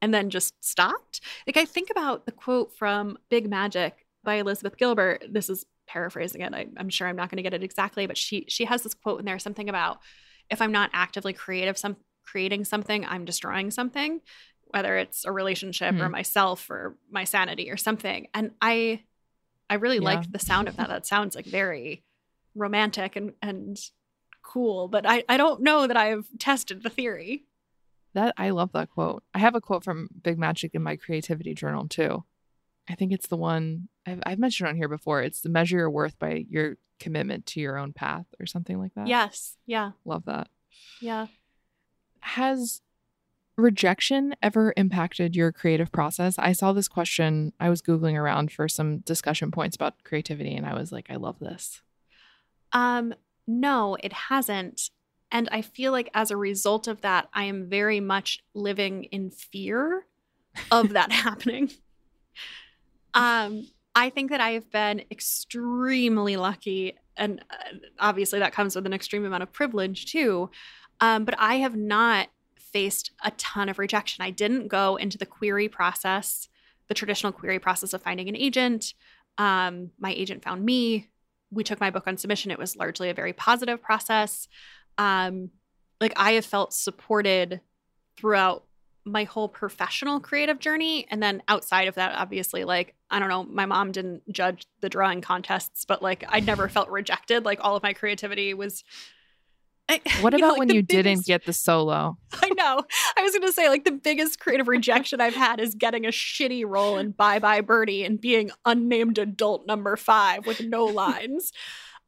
and 0.00 0.12
then 0.12 0.30
just 0.30 0.54
stopped. 0.64 1.20
Like 1.46 1.56
I 1.56 1.64
think 1.64 1.90
about 1.90 2.24
the 2.26 2.32
quote 2.32 2.72
from 2.76 3.18
Big 3.28 3.48
Magic 3.48 4.06
by 4.24 4.34
Elizabeth 4.36 4.76
Gilbert. 4.76 5.24
This 5.28 5.48
is 5.50 5.64
paraphrasing 5.86 6.40
it. 6.42 6.54
I, 6.54 6.66
I'm 6.76 6.88
sure 6.88 7.06
I'm 7.08 7.16
not 7.16 7.30
going 7.30 7.36
to 7.38 7.42
get 7.42 7.54
it 7.54 7.62
exactly, 7.62 8.06
but 8.06 8.16
she 8.16 8.44
she 8.48 8.64
has 8.64 8.82
this 8.82 8.94
quote 8.94 9.20
in 9.20 9.26
there 9.26 9.38
something 9.38 9.68
about 9.68 9.98
if 10.50 10.60
I'm 10.62 10.72
not 10.72 10.90
actively 10.92 11.32
creative, 11.32 11.78
some 11.78 11.96
creating 12.24 12.64
something, 12.64 13.04
I'm 13.04 13.24
destroying 13.24 13.70
something, 13.70 14.20
whether 14.64 14.96
it's 14.96 15.24
a 15.24 15.32
relationship 15.32 15.94
or 16.00 16.06
Hmm. 16.06 16.12
myself 16.12 16.70
or 16.70 16.96
my 17.10 17.24
sanity 17.24 17.70
or 17.70 17.76
something. 17.76 18.28
And 18.34 18.52
I 18.60 19.02
I 19.70 19.74
really 19.74 19.98
Yeah. 19.98 20.04
liked 20.04 20.32
the 20.32 20.38
sound 20.38 20.68
of 20.68 20.76
that. 20.76 20.88
That 20.88 21.06
sounds 21.06 21.34
like 21.34 21.46
very 21.46 22.04
romantic 22.54 23.16
and 23.16 23.32
and 23.40 23.78
cool, 24.42 24.88
but 24.88 25.06
I 25.06 25.24
I 25.28 25.36
don't 25.36 25.62
know 25.62 25.86
that 25.86 25.96
I've 25.96 26.26
tested 26.38 26.82
the 26.82 26.90
theory. 26.90 27.44
That 28.14 28.34
I 28.36 28.50
love 28.50 28.72
that 28.72 28.90
quote. 28.90 29.22
I 29.32 29.38
have 29.38 29.54
a 29.54 29.60
quote 29.60 29.84
from 29.84 30.08
Big 30.22 30.38
Magic 30.38 30.74
in 30.74 30.82
my 30.82 30.96
creativity 30.96 31.54
journal 31.54 31.88
too. 31.88 32.24
I 32.92 32.94
think 32.94 33.10
it's 33.10 33.28
the 33.28 33.38
one 33.38 33.88
I've, 34.06 34.20
I've 34.26 34.38
mentioned 34.38 34.68
on 34.68 34.76
here 34.76 34.88
before. 34.88 35.22
It's 35.22 35.40
the 35.40 35.48
measure 35.48 35.78
your 35.78 35.90
worth 35.90 36.18
by 36.18 36.44
your 36.50 36.76
commitment 37.00 37.46
to 37.46 37.60
your 37.60 37.78
own 37.78 37.94
path 37.94 38.26
or 38.38 38.44
something 38.44 38.78
like 38.78 38.94
that. 38.94 39.06
Yes. 39.06 39.56
Yeah. 39.64 39.92
Love 40.04 40.26
that. 40.26 40.48
Yeah. 41.00 41.28
Has 42.20 42.82
rejection 43.56 44.34
ever 44.42 44.74
impacted 44.76 45.34
your 45.34 45.52
creative 45.52 45.90
process? 45.90 46.38
I 46.38 46.52
saw 46.52 46.74
this 46.74 46.86
question. 46.86 47.54
I 47.58 47.70
was 47.70 47.80
Googling 47.80 48.14
around 48.14 48.52
for 48.52 48.68
some 48.68 48.98
discussion 48.98 49.50
points 49.50 49.74
about 49.74 50.04
creativity, 50.04 50.54
and 50.54 50.66
I 50.66 50.74
was 50.74 50.92
like, 50.92 51.06
I 51.10 51.16
love 51.16 51.38
this. 51.38 51.80
Um, 52.72 53.14
no, 53.46 53.96
it 54.02 54.12
hasn't. 54.12 54.90
And 55.30 55.48
I 55.50 55.62
feel 55.62 55.92
like 55.92 56.10
as 56.12 56.30
a 56.30 56.36
result 56.36 56.88
of 56.88 57.00
that, 57.00 57.28
I 57.32 57.44
am 57.44 57.70
very 57.70 58.00
much 58.00 58.40
living 58.52 59.04
in 59.04 59.30
fear 59.30 60.04
of 60.70 60.90
that 60.90 61.10
happening. 61.12 61.70
Um, 63.14 63.68
I 63.94 64.10
think 64.10 64.30
that 64.30 64.40
I 64.40 64.50
have 64.52 64.70
been 64.70 65.02
extremely 65.10 66.36
lucky, 66.36 66.96
and 67.16 67.44
uh, 67.50 67.76
obviously 67.98 68.38
that 68.38 68.52
comes 68.54 68.74
with 68.74 68.86
an 68.86 68.94
extreme 68.94 69.24
amount 69.24 69.42
of 69.42 69.52
privilege 69.52 70.10
too. 70.10 70.50
Um, 71.00 71.24
but 71.24 71.34
I 71.38 71.56
have 71.56 71.76
not 71.76 72.28
faced 72.56 73.10
a 73.22 73.30
ton 73.32 73.68
of 73.68 73.78
rejection. 73.78 74.24
I 74.24 74.30
didn't 74.30 74.68
go 74.68 74.96
into 74.96 75.18
the 75.18 75.26
query 75.26 75.68
process, 75.68 76.48
the 76.88 76.94
traditional 76.94 77.32
query 77.32 77.58
process 77.58 77.92
of 77.92 78.02
finding 78.02 78.28
an 78.28 78.36
agent. 78.36 78.94
Um, 79.36 79.90
my 79.98 80.12
agent 80.12 80.42
found 80.42 80.64
me. 80.64 81.10
We 81.50 81.64
took 81.64 81.80
my 81.80 81.90
book 81.90 82.04
on 82.06 82.16
submission. 82.16 82.50
It 82.50 82.58
was 82.58 82.76
largely 82.76 83.10
a 83.10 83.14
very 83.14 83.34
positive 83.34 83.82
process. 83.82 84.48
Um, 84.96 85.50
like 86.00 86.14
I 86.16 86.32
have 86.32 86.46
felt 86.46 86.72
supported 86.72 87.60
throughout 88.16 88.64
my 89.04 89.24
whole 89.24 89.48
professional 89.48 90.20
creative 90.20 90.58
journey. 90.58 91.06
And 91.10 91.22
then 91.22 91.42
outside 91.48 91.88
of 91.88 91.96
that, 91.96 92.14
obviously, 92.16 92.64
like, 92.64 92.94
I 93.12 93.18
don't 93.18 93.28
know, 93.28 93.44
my 93.44 93.66
mom 93.66 93.92
didn't 93.92 94.30
judge 94.32 94.66
the 94.80 94.88
drawing 94.88 95.20
contests, 95.20 95.84
but 95.84 96.02
like 96.02 96.24
I 96.28 96.40
never 96.40 96.68
felt 96.68 96.88
rejected. 96.88 97.44
Like 97.44 97.60
all 97.62 97.76
of 97.76 97.82
my 97.82 97.92
creativity 97.92 98.54
was 98.54 98.82
I, 99.88 100.00
what 100.20 100.32
about 100.32 100.40
know, 100.40 100.48
like 100.50 100.58
when 100.58 100.68
you 100.68 100.82
biggest, 100.82 101.04
didn't 101.04 101.26
get 101.26 101.44
the 101.44 101.52
solo? 101.52 102.16
I 102.42 102.48
know. 102.50 102.82
I 103.16 103.22
was 103.22 103.32
going 103.32 103.42
to 103.42 103.52
say, 103.52 103.68
like, 103.68 103.84
the 103.84 103.92
biggest 103.92 104.40
creative 104.40 104.68
rejection 104.68 105.20
I've 105.20 105.34
had 105.34 105.60
is 105.60 105.74
getting 105.74 106.06
a 106.06 106.10
shitty 106.10 106.64
role 106.66 106.98
in 106.98 107.10
Bye 107.10 107.38
Bye 107.38 107.60
Birdie 107.60 108.04
and 108.04 108.20
being 108.20 108.50
unnamed 108.64 109.18
adult 109.18 109.66
number 109.66 109.96
five 109.96 110.46
with 110.46 110.62
no 110.62 110.84
lines, 110.86 111.52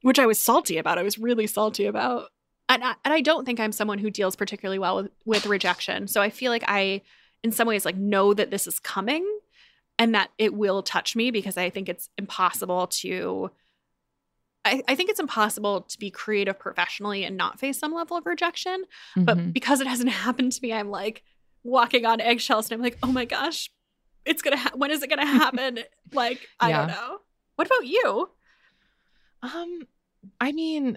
which 0.03 0.19
I 0.19 0.27
was 0.27 0.39
salty 0.39 0.79
about. 0.79 0.99
I 0.99 1.03
was 1.03 1.19
really 1.19 1.47
salty 1.47 1.87
about. 1.87 2.31
And 2.69 2.83
I, 2.83 2.95
and 3.05 3.13
I 3.13 3.21
don't 3.21 3.45
think 3.45 3.61
I'm 3.61 3.73
someone 3.73 3.99
who 3.99 4.11
deals 4.11 4.37
particularly 4.37 4.79
well 4.79 4.97
with, 4.97 5.11
with 5.27 5.47
rejection. 5.47 6.09
So 6.09 6.23
I 6.23 6.31
feel 6.31 6.51
like 6.51 6.65
I, 6.67 7.03
in 7.43 7.53
some 7.53 7.69
ways, 7.69 7.85
like, 7.85 7.97
know 7.97 8.33
that 8.33 8.51
this 8.51 8.67
is 8.67 8.79
coming 8.79 9.27
and 9.99 10.15
that 10.15 10.31
it 10.39 10.55
will 10.55 10.83
touch 10.83 11.15
me 11.15 11.31
because 11.31 11.57
I 11.57 11.71
think 11.71 11.89
it's 11.89 12.11
impossible 12.19 12.87
to 12.89 13.51
I, 14.67 14.83
I, 14.89 14.95
think 14.95 15.11
it's 15.11 15.21
impossible 15.21 15.83
to 15.83 15.99
be 15.99 16.11
creative 16.11 16.59
professionally 16.59 17.25
and 17.25 17.37
not 17.37 17.61
face 17.61 17.79
some 17.79 17.93
level 17.93 18.17
of 18.17 18.25
rejection. 18.25 18.85
Mm-hmm. 19.15 19.25
But 19.25 19.53
because 19.53 19.83
it 19.83 19.87
hasn't 19.87 20.09
happened 20.25 20.53
to 20.53 20.63
me, 20.63 20.73
I'm 20.73 20.89
like 20.89 21.23
walking 21.63 22.07
on 22.07 22.21
eggshells 22.21 22.71
and 22.71 22.79
I'm 22.79 22.83
like, 22.83 22.97
oh 23.03 23.13
my 23.13 23.27
gosh, 23.27 23.71
it's 24.25 24.41
gonna 24.41 24.57
ha- 24.57 24.73
when 24.75 24.91
is 24.91 25.03
it 25.03 25.11
gonna 25.11 25.27
happen? 25.27 25.81
like, 26.13 26.49
I 26.59 26.71
yeah. 26.71 26.79
don't 26.79 26.89
know. 26.89 27.19
What 27.57 27.67
about 27.67 27.87
you? 27.87 28.31
Um, 29.43 29.81
I 30.41 30.53
mean, 30.53 30.97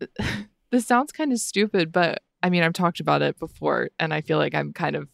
this 0.70 0.86
sounds 0.86 1.12
kind 1.12 1.30
of 1.30 1.38
stupid, 1.38 1.92
but 1.92 2.22
I 2.42 2.48
mean, 2.48 2.62
I've 2.62 2.72
talked 2.72 3.00
about 3.00 3.22
it 3.22 3.38
before 3.38 3.90
and 3.98 4.14
I 4.14 4.22
feel 4.22 4.38
like 4.38 4.54
I'm 4.54 4.72
kind 4.72 4.96
of 4.96 5.08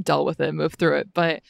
dealt 0.00 0.24
with 0.24 0.40
it, 0.40 0.52
moved 0.52 0.78
through 0.78 0.98
it. 0.98 1.08
But 1.12 1.42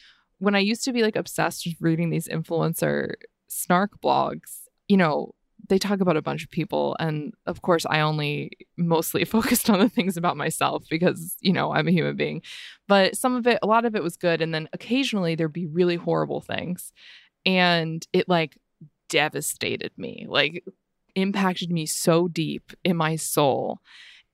when 0.43 0.55
I 0.55 0.59
used 0.59 0.83
to 0.83 0.91
be 0.91 1.03
like 1.03 1.15
obsessed 1.15 1.65
with 1.65 1.75
reading 1.79 2.09
these 2.09 2.27
influencer 2.27 3.13
snark 3.47 4.01
blogs, 4.01 4.63
you 4.89 4.97
know, 4.97 5.33
they 5.69 5.77
talk 5.79 6.01
about 6.01 6.17
a 6.17 6.21
bunch 6.21 6.43
of 6.43 6.51
people 6.51 6.93
and 6.99 7.33
of 7.45 7.61
course 7.61 7.85
i 7.89 8.01
only 8.01 8.51
mostly 8.75 9.23
focused 9.37 9.69
on 9.69 9.79
the 9.79 9.87
things 9.87 10.17
about 10.17 10.35
myself 10.35 10.83
because 10.89 11.37
you 11.39 11.53
know 11.53 11.73
i'm 11.73 11.87
a 11.87 11.91
human 11.91 12.17
being. 12.17 12.41
But 12.89 13.15
some 13.15 13.35
of 13.35 13.47
it 13.47 13.59
a 13.63 13.67
lot 13.67 13.85
of 13.85 13.95
it 13.95 14.03
was 14.03 14.17
good 14.17 14.41
and 14.41 14.53
then 14.53 14.67
occasionally 14.73 15.35
there'd 15.35 15.53
be 15.53 15.65
really 15.65 15.95
horrible 15.95 16.41
things 16.41 16.91
and 17.45 18.05
it 18.11 18.27
like 18.27 18.57
devastated 19.07 19.93
me 19.95 20.25
like 20.27 20.65
impacted 21.15 21.71
me 21.71 21.85
so 21.85 22.27
deep 22.27 22.73
in 22.83 22.97
my 22.97 23.15
soul. 23.15 23.79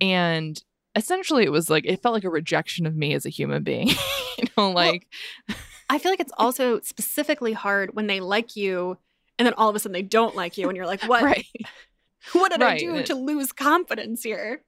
And 0.01 0.61
essentially 0.95 1.43
it 1.43 1.51
was 1.51 1.69
like 1.69 1.85
it 1.85 2.01
felt 2.01 2.13
like 2.13 2.23
a 2.23 2.29
rejection 2.29 2.85
of 2.85 2.95
me 2.95 3.13
as 3.13 3.25
a 3.25 3.29
human 3.29 3.63
being 3.63 3.87
you 4.37 4.45
know 4.57 4.71
like 4.71 5.07
well, 5.47 5.57
i 5.89 5.97
feel 5.97 6.11
like 6.11 6.19
it's 6.19 6.33
also 6.37 6.79
specifically 6.81 7.53
hard 7.53 7.95
when 7.95 8.07
they 8.07 8.19
like 8.19 8.55
you 8.55 8.97
and 9.37 9.45
then 9.45 9.53
all 9.53 9.69
of 9.69 9.75
a 9.75 9.79
sudden 9.79 9.93
they 9.93 10.01
don't 10.01 10.35
like 10.35 10.57
you 10.57 10.67
and 10.67 10.75
you're 10.75 10.87
like 10.87 11.03
what 11.03 11.23
right. 11.23 11.45
what 12.33 12.51
did 12.51 12.61
right. 12.61 12.73
i 12.73 12.77
do 12.77 13.03
to 13.03 13.15
lose 13.15 13.51
confidence 13.51 14.23
here 14.23 14.63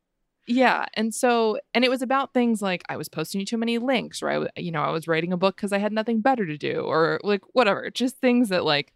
yeah 0.48 0.86
and 0.94 1.14
so 1.14 1.58
and 1.74 1.84
it 1.84 1.90
was 1.90 2.02
about 2.02 2.34
things 2.34 2.62
like 2.62 2.84
i 2.90 2.98
was 2.98 3.10
posting 3.10 3.46
too 3.46 3.58
many 3.58 3.78
links 3.78 4.22
or 4.22 4.30
i 4.30 4.48
you 4.60 4.72
know 4.72 4.82
i 4.82 4.90
was 4.90 5.08
writing 5.08 5.34
a 5.34 5.38
book 5.38 5.56
because 5.56 5.74
i 5.74 5.78
had 5.78 5.92
nothing 5.92 6.22
better 6.22 6.46
to 6.46 6.58
do 6.58 6.82
or 6.82 7.20
like 7.24 7.42
whatever 7.54 7.90
just 7.90 8.18
things 8.18 8.50
that 8.50 8.64
like 8.64 8.94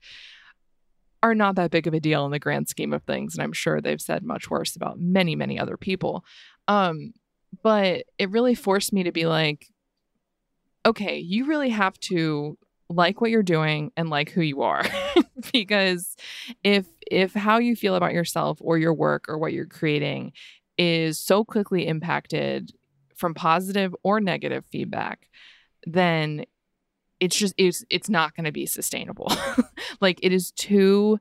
are 1.22 1.36
not 1.36 1.56
that 1.56 1.72
big 1.72 1.88
of 1.88 1.94
a 1.94 2.00
deal 2.00 2.26
in 2.26 2.32
the 2.32 2.40
grand 2.40 2.68
scheme 2.68 2.94
of 2.94 3.04
things 3.04 3.36
and 3.36 3.44
i'm 3.44 3.54
sure 3.54 3.80
they've 3.80 4.02
said 4.02 4.24
much 4.24 4.50
worse 4.50 4.76
about 4.76 5.00
many 5.00 5.36
many 5.36 5.60
other 5.60 5.78
people 5.78 6.24
um 6.68 7.14
but 7.64 8.04
it 8.18 8.30
really 8.30 8.56
forced 8.56 8.94
me 8.94 9.04
to 9.04 9.12
be 9.12 9.26
like 9.26 9.68
okay 10.86 11.18
you 11.18 11.46
really 11.46 11.70
have 11.70 12.00
to 12.00 12.58
like 12.90 13.22
what 13.22 13.32
you're 13.32 13.44
doing 13.44 13.92
and 13.98 14.10
like 14.10 14.32
who 14.32 14.42
you 14.42 14.62
are. 14.62 14.84
Because 15.54 16.16
if 16.64 16.88
if 17.10 17.34
how 17.34 17.60
you 17.60 17.76
feel 17.76 17.96
about 17.96 18.14
yourself 18.14 18.58
or 18.62 18.80
your 18.80 18.94
work 18.94 19.26
or 19.30 19.38
what 19.38 19.54
you're 19.54 19.68
creating 19.68 20.32
is 20.78 21.20
so 21.20 21.46
quickly 21.46 21.88
impacted 21.88 22.72
from 23.16 23.36
positive 23.36 23.96
or 24.02 24.20
negative 24.20 24.66
feedback 24.72 25.30
then 25.86 26.46
it's 27.20 27.36
just 27.36 27.54
it's 27.58 27.86
it's 27.92 28.10
not 28.10 28.36
going 28.36 28.46
to 28.46 28.52
be 28.52 28.66
sustainable. 28.66 29.32
Like 30.02 30.20
it 30.24 30.34
is 30.34 30.52
too 30.52 31.20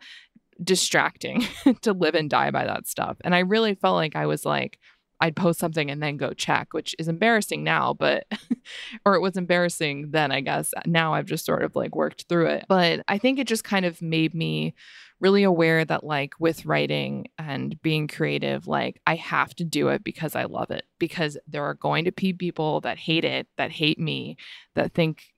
distracting 0.62 1.44
to 1.83 1.92
live 1.92 2.14
and 2.14 2.30
die 2.30 2.50
by 2.50 2.64
that 2.64 2.88
stuff. 2.88 3.18
And 3.22 3.35
i 3.35 3.40
really 3.40 3.74
felt 3.74 3.96
like 3.96 4.16
i 4.16 4.26
was 4.26 4.46
like 4.46 4.78
I'd 5.20 5.37
post 5.37 5.59
something 5.59 5.90
and 5.90 6.03
then 6.03 6.16
go 6.16 6.33
check, 6.33 6.72
which 6.72 6.94
is 6.98 7.09
embarrassing 7.09 7.64
now, 7.64 7.94
but, 7.94 8.27
or 9.07 9.14
it 9.14 9.20
was 9.20 9.37
embarrassing 9.37 10.11
then, 10.11 10.33
I 10.33 10.40
guess. 10.40 10.72
Now 10.87 11.14
I've 11.14 11.27
just 11.27 11.46
sort 11.46 11.62
of 11.62 11.77
like 11.77 11.94
worked 11.94 12.27
through 12.29 12.46
it. 12.46 12.66
But 12.68 13.03
I 13.09 13.18
think 13.18 13.38
it 13.38 13.46
just 13.46 13.64
kind 13.64 13.85
of 13.85 14.03
made 14.03 14.35
me 14.35 14.74
really 15.20 15.42
aware 15.42 15.85
that, 15.85 16.05
like, 16.05 16.35
with 16.38 16.66
writing 16.66 17.29
and 17.38 17.81
being 17.81 18.09
creative, 18.09 18.66
like, 18.66 19.00
I 19.07 19.14
have 19.14 19.55
to 19.55 19.64
do 19.64 19.88
it 19.88 20.05
because 20.05 20.35
I 20.35 20.44
love 20.44 20.70
it, 20.70 20.85
because 20.98 21.38
there 21.46 21.64
are 21.64 21.74
going 21.74 22.05
to 22.05 22.12
be 22.12 22.33
people 22.33 22.81
that 22.83 22.98
hate 22.98 23.24
it, 23.24 23.46
that 23.57 23.70
hate 23.70 23.98
me, 23.98 24.37
that 24.74 24.92
think 24.92 25.33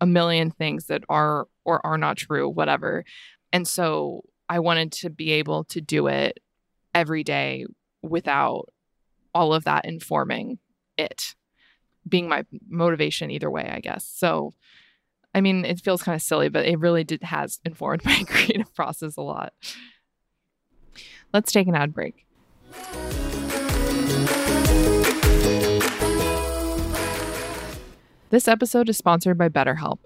a 0.00 0.06
million 0.06 0.50
things 0.50 0.86
that 0.86 1.02
are 1.08 1.48
or 1.64 1.84
are 1.84 1.98
not 1.98 2.16
true, 2.16 2.48
whatever. 2.48 3.04
And 3.52 3.66
so 3.66 4.22
I 4.48 4.60
wanted 4.60 4.92
to 4.92 5.10
be 5.10 5.32
able 5.32 5.64
to 5.64 5.80
do 5.80 6.06
it 6.06 6.38
every 6.94 7.24
day 7.24 7.66
without 8.02 8.68
all 9.38 9.54
of 9.54 9.62
that 9.62 9.84
informing 9.84 10.58
it 10.96 11.36
being 12.08 12.28
my 12.28 12.44
motivation 12.68 13.30
either 13.30 13.48
way, 13.48 13.70
I 13.72 13.78
guess. 13.78 14.04
So, 14.04 14.52
I 15.32 15.40
mean, 15.40 15.64
it 15.64 15.80
feels 15.80 16.02
kind 16.02 16.16
of 16.16 16.22
silly, 16.22 16.48
but 16.48 16.66
it 16.66 16.80
really 16.80 17.04
did 17.04 17.22
has 17.22 17.60
informed 17.64 18.04
my 18.04 18.24
creative 18.26 18.74
process 18.74 19.16
a 19.16 19.20
lot. 19.20 19.52
Let's 21.32 21.52
take 21.52 21.68
an 21.68 21.76
ad 21.76 21.94
break. 21.94 22.26
This 28.30 28.48
episode 28.48 28.88
is 28.88 28.98
sponsored 28.98 29.38
by 29.38 29.48
BetterHelp. 29.48 30.00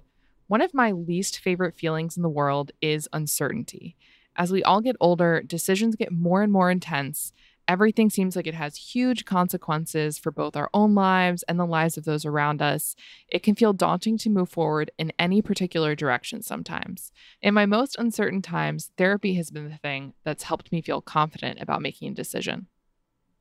One 0.47 0.61
of 0.61 0.75
my 0.75 0.93
least 0.93 1.39
favorite 1.39 1.75
feelings 1.75 2.19
in 2.19 2.23
the 2.23 2.29
world 2.29 2.73
is 2.83 3.09
uncertainty. 3.15 3.97
As 4.37 4.53
we 4.53 4.63
all 4.63 4.83
get 4.83 4.97
older, 5.01 5.43
decisions 5.43 5.97
get 5.97 6.13
more 6.13 6.43
and 6.43 6.53
more 6.53 6.71
intense, 6.71 7.33
Everything 7.69 8.11
seems 8.11 8.37
like 8.37 8.47
it 8.47 8.55
has 8.55 8.77
huge 8.77 9.25
consequences 9.25 10.19
for 10.19 10.31
both 10.31 10.57
our 10.57 10.69
own 10.75 10.95
lives 10.95 11.43
and 11.45 11.59
the 11.59 11.67
lives 11.67 11.97
of 11.97 12.05
those 12.05 12.25
around 12.25 12.61
us. 12.61 12.95
It 13.29 13.43
can 13.43 13.55
feel 13.55 13.73
daunting 13.73 14.19
to 14.19 14.31
move 14.31 14.49
forward 14.49 14.91
in 14.99 15.13
any 15.19 15.41
particular 15.43 15.95
direction 15.95 16.43
sometimes. 16.43 17.13
In 17.41 17.55
my 17.55 17.67
most 17.67 17.97
uncertain 17.99 18.43
times, 18.43 18.91
therapy 18.97 19.35
has 19.35 19.51
been 19.51 19.69
the 19.69 19.77
thing 19.77 20.15
that's 20.25 20.45
helped 20.45 20.73
me 20.73 20.83
feel 20.83 21.01
confident 21.01 21.61
about 21.61 21.83
making 21.83 22.11
a 22.11 22.15
decision. 22.15 22.67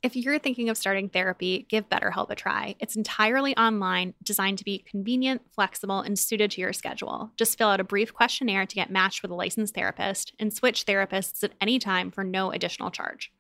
If 0.03 0.15
you're 0.15 0.39
thinking 0.39 0.69
of 0.69 0.77
starting 0.77 1.10
therapy, 1.10 1.67
give 1.69 1.88
BetterHelp 1.88 2.31
a 2.31 2.36
try. 2.36 2.75
It's 2.79 2.95
entirely 2.95 3.55
online, 3.55 4.15
designed 4.23 4.57
to 4.57 4.63
be 4.63 4.79
convenient, 4.79 5.43
flexible, 5.53 6.01
and 6.01 6.17
suited 6.17 6.49
to 6.51 6.62
your 6.62 6.73
schedule. 6.73 7.29
Just 7.38 7.55
fill 7.55 7.69
out 7.69 7.79
a 7.79 7.84
brief 7.84 8.12
questionnaire 8.12 8.65
to 8.65 8.75
get 8.75 8.89
matched 8.89 9.21
with 9.21 9.29
a 9.29 9.36
licensed 9.36 9.75
therapist 9.75 10.34
and 10.39 10.51
switch 10.51 10.88
therapists 10.88 11.43
at 11.43 11.51
any 11.62 11.77
time 11.77 12.10
for 12.10 12.23
no 12.23 12.51
additional 12.51 12.89
charge. 12.89 13.31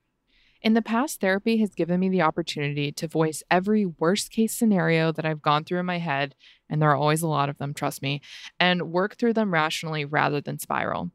In 0.61 0.75
the 0.75 0.81
past, 0.83 1.19
therapy 1.19 1.57
has 1.57 1.73
given 1.73 1.99
me 1.99 2.09
the 2.09 2.21
opportunity 2.21 2.91
to 2.91 3.07
voice 3.07 3.41
every 3.49 3.83
worst 3.85 4.31
case 4.31 4.53
scenario 4.53 5.11
that 5.11 5.25
I've 5.25 5.41
gone 5.41 5.63
through 5.63 5.79
in 5.79 5.87
my 5.87 5.97
head, 5.97 6.35
and 6.69 6.79
there 6.79 6.91
are 6.91 6.95
always 6.95 7.23
a 7.23 7.27
lot 7.27 7.49
of 7.49 7.57
them, 7.57 7.73
trust 7.73 8.03
me, 8.03 8.21
and 8.59 8.91
work 8.91 9.17
through 9.17 9.33
them 9.33 9.51
rationally 9.51 10.05
rather 10.05 10.39
than 10.39 10.59
spiral. 10.59 11.09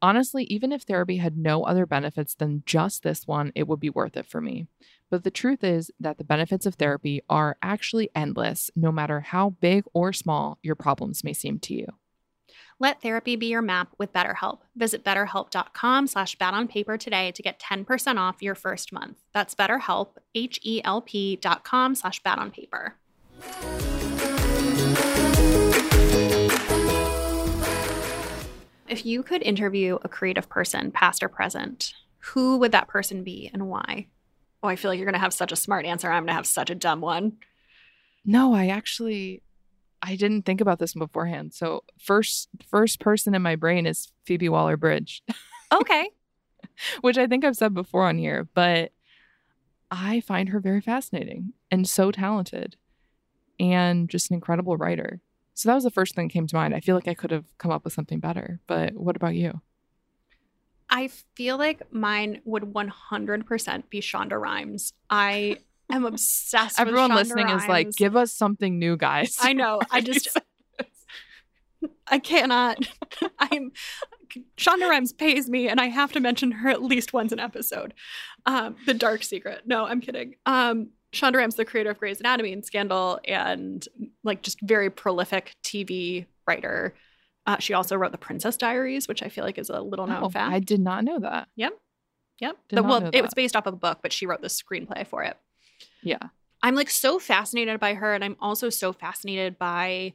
Honestly, 0.00 0.44
even 0.44 0.72
if 0.72 0.82
therapy 0.82 1.18
had 1.18 1.36
no 1.36 1.64
other 1.64 1.84
benefits 1.84 2.34
than 2.34 2.62
just 2.64 3.02
this 3.02 3.26
one, 3.26 3.52
it 3.54 3.68
would 3.68 3.80
be 3.80 3.90
worth 3.90 4.16
it 4.16 4.26
for 4.26 4.40
me. 4.40 4.68
But 5.10 5.22
the 5.22 5.30
truth 5.30 5.62
is 5.62 5.90
that 6.00 6.16
the 6.16 6.24
benefits 6.24 6.64
of 6.64 6.76
therapy 6.76 7.20
are 7.28 7.58
actually 7.60 8.08
endless, 8.14 8.70
no 8.74 8.90
matter 8.90 9.20
how 9.20 9.50
big 9.50 9.84
or 9.92 10.14
small 10.14 10.58
your 10.62 10.76
problems 10.76 11.24
may 11.24 11.34
seem 11.34 11.58
to 11.60 11.74
you. 11.74 11.86
Let 12.80 13.02
therapy 13.02 13.34
be 13.34 13.46
your 13.46 13.60
map 13.60 13.92
with 13.98 14.12
BetterHelp. 14.12 14.60
Visit 14.76 15.02
betterhelp.com 15.02 16.06
slash 16.06 16.36
bad 16.38 16.54
on 16.54 16.68
paper 16.68 16.96
today 16.96 17.32
to 17.32 17.42
get 17.42 17.58
10% 17.58 18.18
off 18.18 18.40
your 18.40 18.54
first 18.54 18.92
month. 18.92 19.18
That's 19.34 19.56
betterhelp, 19.56 20.10
H-E-L-P 20.36 21.36
dot 21.36 21.64
com 21.64 21.96
slash 21.96 22.22
bad 22.22 22.38
on 22.38 22.52
paper. 22.52 22.94
If 28.86 29.04
you 29.04 29.24
could 29.24 29.42
interview 29.42 29.98
a 30.02 30.08
creative 30.08 30.48
person, 30.48 30.92
past 30.92 31.24
or 31.24 31.28
present, 31.28 31.94
who 32.18 32.58
would 32.58 32.70
that 32.72 32.86
person 32.86 33.24
be 33.24 33.50
and 33.52 33.68
why? 33.68 34.06
Oh, 34.62 34.68
I 34.68 34.76
feel 34.76 34.90
like 34.90 34.98
you're 34.98 35.06
going 35.06 35.14
to 35.14 35.20
have 35.20 35.34
such 35.34 35.50
a 35.50 35.56
smart 35.56 35.84
answer. 35.84 36.08
I'm 36.08 36.22
going 36.22 36.28
to 36.28 36.34
have 36.34 36.46
such 36.46 36.70
a 36.70 36.76
dumb 36.76 37.00
one. 37.00 37.38
No, 38.24 38.54
I 38.54 38.68
actually 38.68 39.42
I 40.02 40.16
didn't 40.16 40.42
think 40.42 40.60
about 40.60 40.78
this 40.78 40.94
beforehand. 40.94 41.54
So 41.54 41.84
first 41.98 42.48
first 42.66 43.00
person 43.00 43.34
in 43.34 43.42
my 43.42 43.56
brain 43.56 43.86
is 43.86 44.12
Phoebe 44.24 44.48
Waller 44.48 44.76
Bridge, 44.76 45.22
Okay. 45.72 46.10
which 47.00 47.18
I 47.18 47.26
think 47.26 47.44
I've 47.44 47.56
said 47.56 47.74
before 47.74 48.06
on 48.06 48.18
here, 48.18 48.48
but 48.54 48.92
I 49.90 50.20
find 50.20 50.50
her 50.50 50.60
very 50.60 50.80
fascinating 50.80 51.52
and 51.70 51.88
so 51.88 52.10
talented 52.10 52.76
and 53.58 54.08
just 54.08 54.30
an 54.30 54.34
incredible 54.34 54.76
writer. 54.76 55.20
So 55.54 55.68
that 55.68 55.74
was 55.74 55.84
the 55.84 55.90
first 55.90 56.14
thing 56.14 56.28
that 56.28 56.32
came 56.32 56.46
to 56.46 56.56
mind. 56.56 56.74
I 56.74 56.80
feel 56.80 56.94
like 56.94 57.08
I 57.08 57.14
could 57.14 57.32
have 57.32 57.46
come 57.58 57.72
up 57.72 57.84
with 57.84 57.92
something 57.92 58.20
better, 58.20 58.60
but 58.66 58.94
what 58.94 59.16
about 59.16 59.34
you? 59.34 59.60
I 60.90 61.08
feel 61.34 61.58
like 61.58 61.92
mine 61.92 62.40
would 62.44 62.62
100% 62.62 63.90
be 63.90 64.00
Shonda 64.00 64.40
Rhimes. 64.40 64.92
I 65.10 65.58
am 65.96 66.04
obsessed 66.04 66.78
Everyone 66.78 67.14
listening 67.14 67.48
is 67.48 67.66
like, 67.66 67.92
give 67.92 68.16
us 68.16 68.32
something 68.32 68.78
new, 68.78 68.96
guys. 68.96 69.36
I 69.40 69.52
know. 69.52 69.80
I 69.90 70.00
just 70.00 70.36
I 72.06 72.18
cannot. 72.18 72.78
I'm 73.38 73.72
Shonda 74.56 74.88
Rhimes 74.88 75.12
pays 75.12 75.48
me, 75.48 75.68
and 75.68 75.80
I 75.80 75.86
have 75.86 76.12
to 76.12 76.20
mention 76.20 76.50
her 76.52 76.68
at 76.68 76.82
least 76.82 77.12
once 77.12 77.32
an 77.32 77.40
episode. 77.40 77.94
Um, 78.46 78.76
the 78.86 78.94
Dark 78.94 79.22
Secret. 79.22 79.62
No, 79.66 79.86
I'm 79.86 80.00
kidding. 80.00 80.34
Um, 80.44 80.90
Shonda 81.12 81.36
Rhimes, 81.36 81.54
the 81.54 81.64
creator 81.64 81.90
of 81.90 81.98
Grey's 81.98 82.20
Anatomy 82.20 82.52
and 82.52 82.64
Scandal, 82.64 83.20
and 83.24 83.86
like 84.24 84.42
just 84.42 84.58
very 84.60 84.90
prolific 84.90 85.54
TV 85.64 86.26
writer. 86.46 86.94
Uh, 87.46 87.56
she 87.58 87.72
also 87.72 87.96
wrote 87.96 88.12
The 88.12 88.18
Princess 88.18 88.58
Diaries, 88.58 89.08
which 89.08 89.22
I 89.22 89.28
feel 89.30 89.44
like 89.44 89.56
is 89.56 89.70
a 89.70 89.80
little 89.80 90.06
known 90.06 90.24
Oh, 90.24 90.28
fact. 90.28 90.52
I 90.52 90.58
did 90.58 90.80
not 90.80 91.04
know 91.04 91.18
that. 91.20 91.48
Yep. 91.56 91.72
Yep. 92.40 92.56
The- 92.68 92.82
well, 92.82 93.08
it 93.12 93.22
was 93.22 93.32
based 93.34 93.56
off 93.56 93.66
of 93.66 93.74
a 93.74 93.78
book, 93.78 94.00
but 94.02 94.12
she 94.12 94.26
wrote 94.26 94.42
the 94.42 94.48
screenplay 94.48 95.06
for 95.06 95.22
it. 95.22 95.36
Yeah. 96.02 96.28
I'm 96.62 96.74
like 96.74 96.90
so 96.90 97.18
fascinated 97.18 97.78
by 97.78 97.94
her, 97.94 98.14
and 98.14 98.24
I'm 98.24 98.36
also 98.40 98.68
so 98.68 98.92
fascinated 98.92 99.58
by 99.58 100.14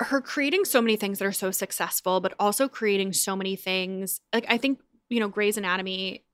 her 0.00 0.20
creating 0.20 0.66
so 0.66 0.82
many 0.82 0.96
things 0.96 1.18
that 1.18 1.24
are 1.24 1.32
so 1.32 1.50
successful, 1.50 2.20
but 2.20 2.34
also 2.38 2.68
creating 2.68 3.14
so 3.14 3.34
many 3.34 3.56
things. 3.56 4.20
Like 4.32 4.44
I 4.48 4.58
think 4.58 4.80
you 5.08 5.20
know, 5.20 5.28
Grey's 5.28 5.56
Anatomy, 5.56 6.24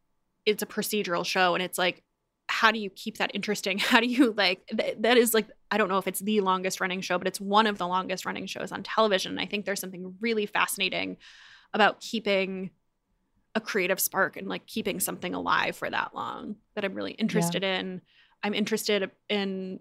it's 0.47 0.63
a 0.63 0.67
procedural 0.67 1.25
show, 1.25 1.55
and 1.55 1.63
it's 1.63 1.79
like, 1.79 2.03
how 2.49 2.73
do 2.73 2.79
you 2.79 2.91
keep 2.91 3.19
that 3.19 3.31
interesting? 3.35 3.79
How 3.93 4.01
do 4.01 4.07
you 4.07 4.33
like 4.37 4.67
th- 4.67 4.97
that? 5.01 5.17
Is 5.17 5.33
like 5.35 5.47
I 5.71 5.79
don't 5.79 5.89
know 5.89 5.99
if 5.99 6.09
it's 6.09 6.21
the 6.21 6.41
longest 6.41 6.81
running 6.81 7.01
show, 7.01 7.19
but 7.19 7.29
it's 7.29 7.41
one 7.41 7.67
of 7.67 7.79
the 7.79 7.87
longest 7.87 8.27
running 8.27 8.47
shows 8.47 8.73
on 8.73 8.83
television. 8.83 9.33
And 9.33 9.41
I 9.41 9.47
think 9.47 9.65
there's 9.65 9.81
something 9.81 10.17
really 10.21 10.47
fascinating 10.47 11.19
about 11.73 12.01
keeping 12.01 12.71
a 13.55 13.61
creative 13.61 14.01
spark 14.01 14.37
and 14.37 14.49
like 14.49 14.67
keeping 14.67 14.99
something 15.01 15.35
alive 15.35 15.77
for 15.77 15.89
that 15.89 16.15
long 16.15 16.57
that 16.75 16.85
I'm 16.85 16.95
really 16.95 17.13
interested 17.13 17.63
in. 17.63 18.01
I'm 18.43 18.55
interested 18.55 19.11
in 19.29 19.81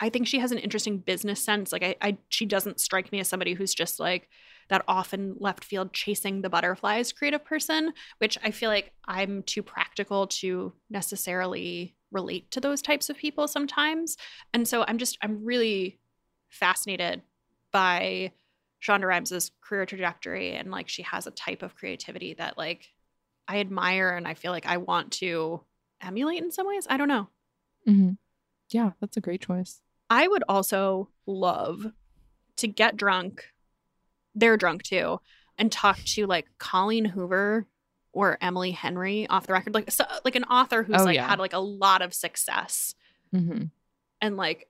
I 0.00 0.10
think 0.10 0.28
she 0.28 0.38
has 0.38 0.52
an 0.52 0.58
interesting 0.58 0.98
business 0.98 1.42
sense. 1.42 1.72
Like 1.72 1.82
I, 1.82 1.96
I 2.00 2.18
she 2.28 2.46
doesn't 2.46 2.80
strike 2.80 3.10
me 3.10 3.20
as 3.20 3.28
somebody 3.28 3.54
who's 3.54 3.74
just 3.74 3.98
like 3.98 4.28
that 4.68 4.84
often 4.86 5.34
left 5.38 5.64
field 5.64 5.92
chasing 5.92 6.42
the 6.42 6.50
butterflies 6.50 7.12
creative 7.12 7.44
person, 7.44 7.92
which 8.18 8.38
I 8.44 8.50
feel 8.50 8.70
like 8.70 8.92
I'm 9.06 9.42
too 9.42 9.62
practical 9.62 10.26
to 10.26 10.72
necessarily 10.90 11.96
relate 12.12 12.50
to 12.52 12.60
those 12.60 12.82
types 12.82 13.10
of 13.10 13.16
people 13.16 13.48
sometimes. 13.48 14.16
And 14.54 14.68
so 14.68 14.84
I'm 14.86 14.98
just 14.98 15.18
I'm 15.22 15.44
really 15.44 15.98
fascinated 16.50 17.22
by 17.72 18.32
Shonda 18.82 19.06
Rhimes' 19.06 19.50
career 19.62 19.84
trajectory 19.84 20.52
and 20.52 20.70
like 20.70 20.88
she 20.88 21.02
has 21.02 21.26
a 21.26 21.32
type 21.32 21.62
of 21.62 21.74
creativity 21.74 22.34
that 22.34 22.56
like 22.56 22.88
I 23.48 23.58
admire 23.58 24.10
and 24.10 24.28
I 24.28 24.34
feel 24.34 24.52
like 24.52 24.66
I 24.66 24.76
want 24.76 25.12
to 25.14 25.62
emulate 26.00 26.42
in 26.42 26.52
some 26.52 26.66
ways. 26.66 26.86
I 26.88 26.96
don't 26.96 27.08
know. 27.08 27.28
Hmm 27.88 28.10
Yeah, 28.70 28.90
that's 29.00 29.16
a 29.16 29.20
great 29.20 29.40
choice. 29.40 29.80
I 30.10 30.28
would 30.28 30.44
also 30.48 31.08
love 31.26 31.86
to 32.56 32.68
get 32.68 32.96
drunk. 32.96 33.52
They're 34.34 34.56
drunk 34.56 34.82
too, 34.82 35.20
and 35.56 35.72
talk 35.72 35.98
to 35.98 36.26
like 36.26 36.46
Colleen 36.58 37.06
Hoover 37.06 37.66
or 38.12 38.38
Emily 38.40 38.70
Henry 38.72 39.26
off 39.28 39.46
the 39.46 39.52
record, 39.52 39.74
like 39.74 39.90
so, 39.90 40.04
like 40.24 40.34
an 40.36 40.44
author 40.44 40.82
who's 40.82 41.00
Oh, 41.00 41.04
like 41.04 41.14
yeah. 41.16 41.26
had 41.28 41.38
like 41.38 41.52
a 41.52 41.58
lot 41.58 42.02
of 42.02 42.14
success 42.14 42.94
hmm 43.32 43.64
and 44.20 44.36
like 44.36 44.68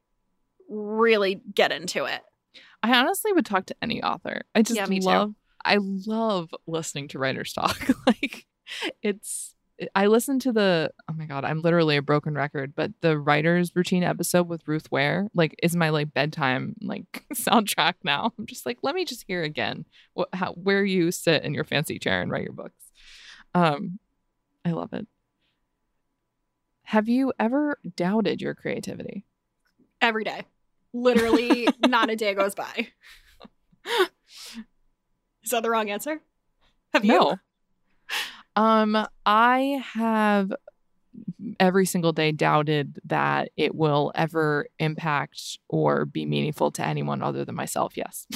really 0.69 1.37
get 1.55 1.73
into 1.73 2.05
it. 2.05 2.21
I 2.83 2.97
honestly 2.99 3.33
would 3.33 3.47
talk 3.47 3.67
to 3.67 3.77
any 3.81 4.03
author. 4.03 4.43
I 4.55 4.63
just 4.63 4.77
Yeah, 4.77 4.87
me 4.87 5.01
too. 5.01 5.07
love 5.07 5.35
I 5.65 5.79
love 5.81 6.55
listening 6.67 7.09
to 7.09 7.19
writers 7.19 7.53
talk. 7.53 7.89
like 8.07 8.47
it's 9.03 9.55
I 9.95 10.07
listen 10.07 10.39
to 10.41 10.53
the 10.53 10.91
oh 11.09 11.13
my 11.15 11.27
god, 11.27 11.45
I'm 11.45 11.61
literally 11.61 11.97
a 11.97 12.03
broken 12.03 12.35
record, 12.35 12.75
but 12.75 12.93
the 13.01 13.19
writers 13.19 13.75
routine 13.75 14.03
episode 14.03 14.49
with 14.49 14.67
Ruth 14.67 14.91
Ware 14.91 15.29
like 15.35 15.55
is 15.63 15.77
my 15.77 15.91
like 15.91 16.13
bedtime 16.13 16.75
like 16.81 17.25
soundtrack 17.35 17.95
now. 18.03 18.33
I'm 18.39 18.47
just 18.47 18.67
like, 18.67 18.79
let 18.83 18.95
me 18.95 19.05
just 19.05 19.25
hear 19.27 19.43
again 19.43 19.85
what 20.15 20.29
how 20.33 20.53
where 20.53 20.85
you 20.85 21.11
sit 21.11 21.45
in 21.45 21.55
your 21.55 21.65
fancy 21.65 21.99
chair 21.99 22.21
and 22.21 22.31
write 22.31 22.45
your 22.45 22.53
books. 22.53 22.83
Um 23.55 23.99
I 24.65 24.73
love 24.73 24.93
it. 24.93 25.07
Have 26.83 27.09
you 27.09 27.33
ever 27.39 27.79
doubted 27.97 28.41
your 28.41 28.55
creativity? 28.55 29.27
Every 30.01 30.25
day. 30.25 30.45
Literally, 30.93 31.69
not 31.87 32.11
a 32.11 32.17
day 32.17 32.35
goes 32.35 32.55
by. 32.55 32.89
Is 35.45 35.51
that 35.51 35.63
the 35.63 35.71
wrong 35.71 35.91
answer? 35.91 36.21
Have 36.95 37.05
you? 37.05 37.13
No. 37.13 37.39
Um, 38.59 39.07
I 39.25 39.81
have 39.95 40.53
every 41.61 41.87
single 41.87 42.13
day 42.13 42.33
doubted 42.33 42.99
that 43.05 43.51
it 43.57 43.73
will 43.73 44.11
ever 44.17 44.67
impact 44.81 45.59
or 45.69 46.05
be 46.05 46.27
meaningful 46.27 46.73
to 46.73 46.85
anyone 46.85 47.23
other 47.23 47.45
than 47.45 47.55
myself. 47.55 47.97
Yes. 47.97 48.27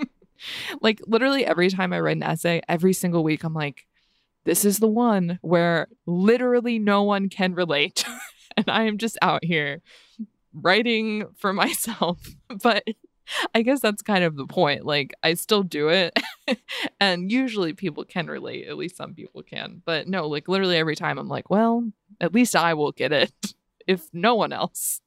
like 0.80 1.02
literally 1.06 1.44
every 1.44 1.68
time 1.68 1.92
I 1.92 2.00
write 2.00 2.16
an 2.16 2.22
essay, 2.22 2.62
every 2.66 2.94
single 2.94 3.22
week, 3.22 3.44
I'm 3.44 3.52
like, 3.52 3.86
this 4.44 4.64
is 4.64 4.78
the 4.78 4.88
one 4.88 5.38
where 5.42 5.88
literally 6.06 6.78
no 6.78 7.02
one 7.02 7.28
can 7.28 7.52
relate. 7.52 8.06
and 8.56 8.70
I 8.70 8.84
am 8.84 8.96
just 8.96 9.18
out 9.20 9.44
here 9.44 9.82
writing 10.54 11.26
for 11.36 11.52
myself. 11.52 12.26
But 12.62 12.84
I 13.54 13.62
guess 13.62 13.80
that's 13.80 14.02
kind 14.02 14.24
of 14.24 14.36
the 14.36 14.46
point. 14.46 14.84
Like, 14.84 15.14
I 15.22 15.34
still 15.34 15.62
do 15.62 15.88
it. 15.88 16.18
and 17.00 17.30
usually 17.30 17.72
people 17.72 18.04
can 18.04 18.26
relate. 18.26 18.68
At 18.68 18.76
least 18.76 18.96
some 18.96 19.14
people 19.14 19.42
can. 19.42 19.82
But 19.84 20.08
no, 20.08 20.26
like, 20.28 20.48
literally 20.48 20.76
every 20.76 20.96
time 20.96 21.18
I'm 21.18 21.28
like, 21.28 21.50
well, 21.50 21.90
at 22.20 22.34
least 22.34 22.56
I 22.56 22.74
will 22.74 22.92
get 22.92 23.12
it, 23.12 23.32
if 23.86 24.08
no 24.12 24.34
one 24.34 24.52
else. 24.52 25.00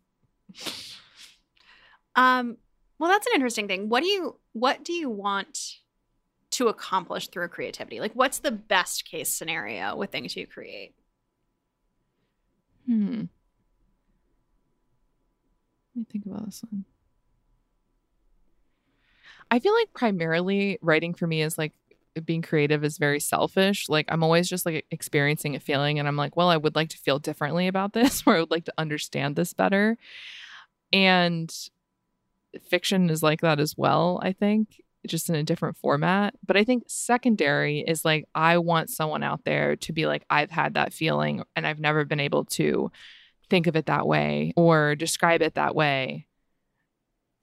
Um, 2.16 2.58
well, 2.98 3.10
that's 3.10 3.28
an 3.28 3.34
interesting 3.34 3.68
thing. 3.68 3.90
What 3.90 4.04
do 4.04 4.10
you 4.10 4.38
what 4.54 4.84
do 4.84 4.94
you 4.94 5.10
want 5.10 5.78
to 6.52 6.68
accomplish 6.68 7.30
through 7.30 7.48
creativity? 7.48 8.00
Like 8.00 8.14
what's 8.14 8.40
the 8.40 8.52
best 8.52 9.06
case 9.06 9.30
scenario 9.30 9.96
with 9.96 10.12
things 10.12 10.36
you 10.36 10.46
create? 10.46 10.94
Hmm. 12.86 13.24
Let 15.96 15.96
me 15.96 16.06
think 16.12 16.26
about 16.26 16.46
this 16.46 16.62
one. 16.70 16.86
I 19.52 19.60
feel 19.60 19.74
like 19.74 19.94
primarily 19.94 20.78
writing 20.82 21.14
for 21.14 21.28
me 21.28 21.42
is 21.42 21.58
like 21.58 21.74
being 22.26 22.42
creative 22.42 22.84
is 22.84 22.98
very 22.98 23.20
selfish. 23.20 23.90
Like 23.90 24.06
I'm 24.10 24.24
always 24.24 24.50
just 24.50 24.66
like 24.66 24.86
experiencing 24.92 25.56
a 25.56 25.60
feeling 25.60 26.00
and 26.00 26.08
I'm 26.08 26.18
like, 26.18 26.36
well, 26.36 26.50
I 26.50 26.58
would 26.58 26.76
like 26.76 26.90
to 26.90 26.98
feel 26.98 27.20
differently 27.20 27.68
about 27.68 27.94
this 27.94 28.24
or 28.28 28.36
I 28.36 28.40
would 28.42 28.52
like 28.52 28.66
to 28.66 28.74
understand 28.78 29.36
this 29.36 29.54
better. 29.54 29.98
And 30.92 31.54
fiction 32.68 33.10
is 33.10 33.22
like 33.22 33.42
that 33.42 33.60
as 33.60 33.78
well, 33.78 34.20
I 34.24 34.34
think, 34.34 34.82
just 35.08 35.30
in 35.30 35.36
a 35.36 35.44
different 35.44 35.78
format. 35.78 36.34
But 36.46 36.58
I 36.58 36.64
think 36.64 36.84
secondary 36.88 37.82
is 37.82 38.04
like 38.04 38.26
I 38.34 38.58
want 38.58 38.90
someone 38.90 39.24
out 39.24 39.46
there 39.46 39.76
to 39.78 39.94
be 39.94 40.06
like, 40.06 40.26
I've 40.30 40.52
had 40.52 40.74
that 40.74 40.94
feeling 40.94 41.44
and 41.56 41.66
I've 41.66 41.80
never 41.80 42.06
been 42.06 42.20
able 42.20 42.46
to 42.46 42.92
think 43.50 43.68
of 43.68 43.76
it 43.76 43.88
that 43.88 44.08
way 44.08 44.54
or 44.56 44.96
describe 44.96 45.42
it 45.42 45.56
that 45.56 45.76
way. 45.76 46.28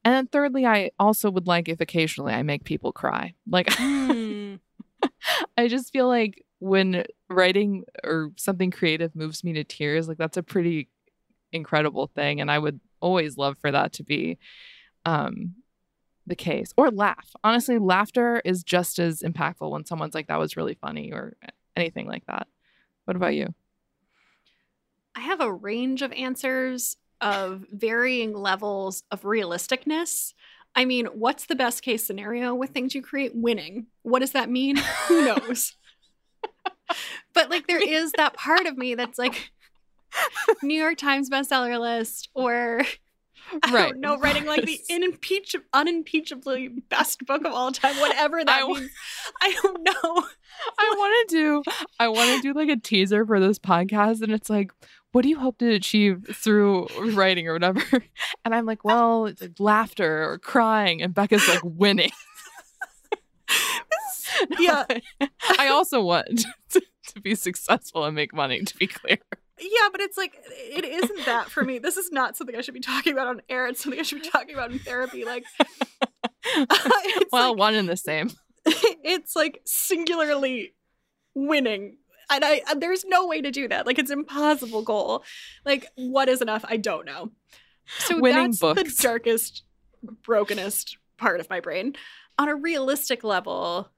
And 0.06 0.14
then 0.14 0.28
thirdly, 0.28 0.64
I 0.64 0.92
also 1.00 1.32
would 1.32 1.48
like 1.48 1.68
if 1.68 1.80
occasionally 1.80 2.32
I 2.32 2.44
make 2.44 2.62
people 2.62 2.92
cry. 2.92 3.34
Like 3.44 3.66
Hmm. 3.72 4.54
I 5.58 5.66
just 5.66 5.92
feel 5.92 6.06
like 6.06 6.44
when 6.60 7.04
writing 7.28 7.82
or 8.04 8.30
something 8.36 8.70
creative 8.70 9.16
moves 9.16 9.42
me 9.42 9.52
to 9.54 9.64
tears, 9.64 10.06
like 10.06 10.16
that's 10.16 10.36
a 10.36 10.44
pretty 10.44 10.88
incredible 11.50 12.06
thing. 12.06 12.40
And 12.40 12.52
I 12.52 12.58
would 12.60 12.78
always 13.00 13.36
love 13.36 13.58
for 13.58 13.72
that 13.72 13.94
to 13.94 14.04
be 14.04 14.38
um 15.04 15.56
the 16.24 16.36
case. 16.36 16.72
Or 16.76 16.92
laugh. 16.92 17.34
Honestly, 17.42 17.80
laughter 17.80 18.40
is 18.44 18.62
just 18.62 19.00
as 19.00 19.22
impactful 19.22 19.68
when 19.68 19.86
someone's 19.86 20.14
like, 20.14 20.28
that 20.28 20.38
was 20.38 20.56
really 20.56 20.74
funny 20.74 21.12
or 21.12 21.36
anything 21.74 22.06
like 22.06 22.24
that. 22.26 22.46
What 23.06 23.16
about 23.16 23.34
you? 23.34 23.52
I 25.16 25.20
have 25.20 25.40
a 25.40 25.52
range 25.52 26.02
of 26.02 26.12
answers 26.12 26.96
of 27.20 27.64
varying 27.70 28.32
levels 28.34 29.02
of 29.10 29.22
realisticness. 29.22 30.32
I 30.74 30.84
mean, 30.84 31.06
what's 31.06 31.46
the 31.46 31.54
best 31.54 31.82
case 31.82 32.04
scenario 32.04 32.54
with 32.54 32.70
things 32.70 32.94
you 32.94 33.02
create? 33.02 33.32
Winning. 33.34 33.86
What 34.02 34.18
does 34.20 34.32
that 34.32 34.50
mean? 34.50 34.76
Who 35.08 35.24
knows? 35.24 35.74
but 37.34 37.50
like, 37.50 37.66
there 37.66 37.80
is 37.86 38.12
that 38.16 38.34
part 38.34 38.66
of 38.66 38.76
me 38.76 38.94
that's 38.94 39.18
like 39.18 39.50
New 40.62 40.78
York 40.80 40.98
Times 40.98 41.30
bestseller 41.30 41.80
list 41.80 42.28
or 42.34 42.82
I 43.62 43.72
Right, 43.72 43.90
don't 43.92 44.00
know, 44.00 44.18
writing 44.18 44.44
like 44.44 44.64
the 44.66 44.80
unimpeach- 44.90 45.54
unimpeachably 45.72 46.68
best 46.88 47.24
book 47.26 47.44
of 47.44 47.52
all 47.52 47.70
time, 47.70 47.94
whatever 48.00 48.44
that 48.44 48.56
I 48.56 48.60
w- 48.60 48.80
means. 48.80 48.90
I 49.40 49.56
don't 49.62 49.82
know. 49.84 49.92
I 50.78 50.94
want 50.96 51.28
to 51.28 51.36
do 51.36 51.62
I 52.00 52.08
want 52.08 52.30
to 52.30 52.40
do 52.40 52.58
like 52.58 52.68
a 52.68 52.76
teaser 52.76 53.24
for 53.24 53.38
this 53.38 53.58
podcast 53.58 54.22
and 54.22 54.32
it's 54.32 54.50
like 54.50 54.72
what 55.16 55.22
do 55.22 55.30
you 55.30 55.38
hope 55.38 55.56
to 55.56 55.72
achieve 55.72 56.26
through 56.34 56.88
writing 57.14 57.48
or 57.48 57.54
whatever? 57.54 57.80
And 58.44 58.54
I'm 58.54 58.66
like, 58.66 58.84
well, 58.84 59.24
it's 59.24 59.40
like 59.40 59.58
laughter 59.58 60.30
or 60.30 60.38
crying 60.38 61.00
and 61.00 61.14
Becca's 61.14 61.48
like 61.48 61.62
winning. 61.64 62.10
Yeah. 64.60 64.84
I 65.58 65.68
also 65.68 66.02
want 66.02 66.44
to, 66.70 66.82
to 67.06 67.20
be 67.22 67.34
successful 67.34 68.04
and 68.04 68.14
make 68.14 68.34
money 68.34 68.62
to 68.62 68.76
be 68.76 68.86
clear. 68.86 69.16
Yeah, 69.58 69.88
but 69.90 70.02
it's 70.02 70.18
like 70.18 70.34
it 70.50 70.84
isn't 70.84 71.24
that 71.24 71.50
for 71.50 71.64
me. 71.64 71.78
This 71.78 71.96
is 71.96 72.12
not 72.12 72.36
something 72.36 72.54
I 72.54 72.60
should 72.60 72.74
be 72.74 72.80
talking 72.80 73.14
about 73.14 73.28
on 73.28 73.40
air. 73.48 73.66
It's 73.68 73.82
something 73.82 73.98
I 73.98 74.02
should 74.02 74.20
be 74.20 74.28
talking 74.28 74.54
about 74.54 74.70
in 74.70 74.78
therapy. 74.80 75.24
Like, 75.24 75.44
well, 77.32 77.52
like, 77.52 77.58
one 77.58 77.74
and 77.74 77.88
the 77.88 77.96
same. 77.96 78.30
it's 78.66 79.34
like 79.34 79.62
singularly 79.64 80.74
winning, 81.34 81.96
and 82.30 82.44
I 82.44 82.62
there's 82.76 83.04
no 83.04 83.26
way 83.26 83.40
to 83.40 83.50
do 83.50 83.68
that. 83.68 83.86
Like, 83.86 83.98
it's 83.98 84.10
impossible 84.10 84.82
goal. 84.82 85.24
Like, 85.64 85.86
what 85.94 86.28
is 86.28 86.42
enough? 86.42 86.64
I 86.68 86.76
don't 86.76 87.06
know. 87.06 87.32
So 87.98 88.20
Winning 88.20 88.50
that's 88.50 88.58
books. 88.58 88.96
the 88.96 89.02
darkest, 89.02 89.62
brokenest 90.24 90.98
part 91.16 91.40
of 91.40 91.48
my 91.48 91.60
brain. 91.60 91.94
On 92.38 92.48
a 92.48 92.54
realistic 92.54 93.24
level, 93.24 93.90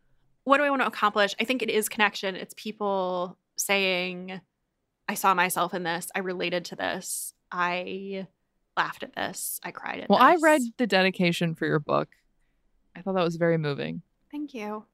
what 0.45 0.59
do 0.59 0.65
I 0.65 0.71
want 0.71 0.83
to 0.83 0.87
accomplish? 0.87 1.35
I 1.41 1.45
think 1.45 1.63
it 1.63 1.71
is 1.71 1.89
connection. 1.89 2.37
It's 2.37 2.55
people 2.57 3.37
saying, 3.57 4.41
I 5.09 5.15
saw 5.15 5.35
myself 5.35 5.75
in 5.75 5.83
this. 5.83 6.11
I 6.15 6.21
related 6.21 6.67
to 6.67 6.77
this. 6.77 7.35
I 7.51 8.27
laughed 8.77 9.03
at 9.03 9.15
this. 9.15 9.59
I 9.65 9.71
cried 9.73 9.97
at 9.97 10.01
this. 10.03 10.09
Well, 10.09 10.19
this. 10.19 10.43
I 10.43 10.47
read 10.47 10.63
the 10.77 10.87
dedication 10.87 11.55
for 11.55 11.67
your 11.67 11.81
book. 11.81 12.09
I 12.95 13.01
thought 13.01 13.15
that 13.15 13.25
was 13.25 13.37
very 13.37 13.59
moving. 13.59 14.03
Thank 14.31 14.55
you. 14.55 14.85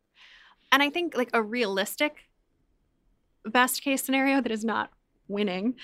And 0.72 0.82
I 0.82 0.91
think 0.91 1.16
like 1.16 1.30
a 1.32 1.43
realistic 1.43 2.16
best 3.45 3.82
case 3.82 4.03
scenario 4.03 4.40
that 4.40 4.53
is 4.53 4.64
not 4.64 4.90
winning. 5.28 5.74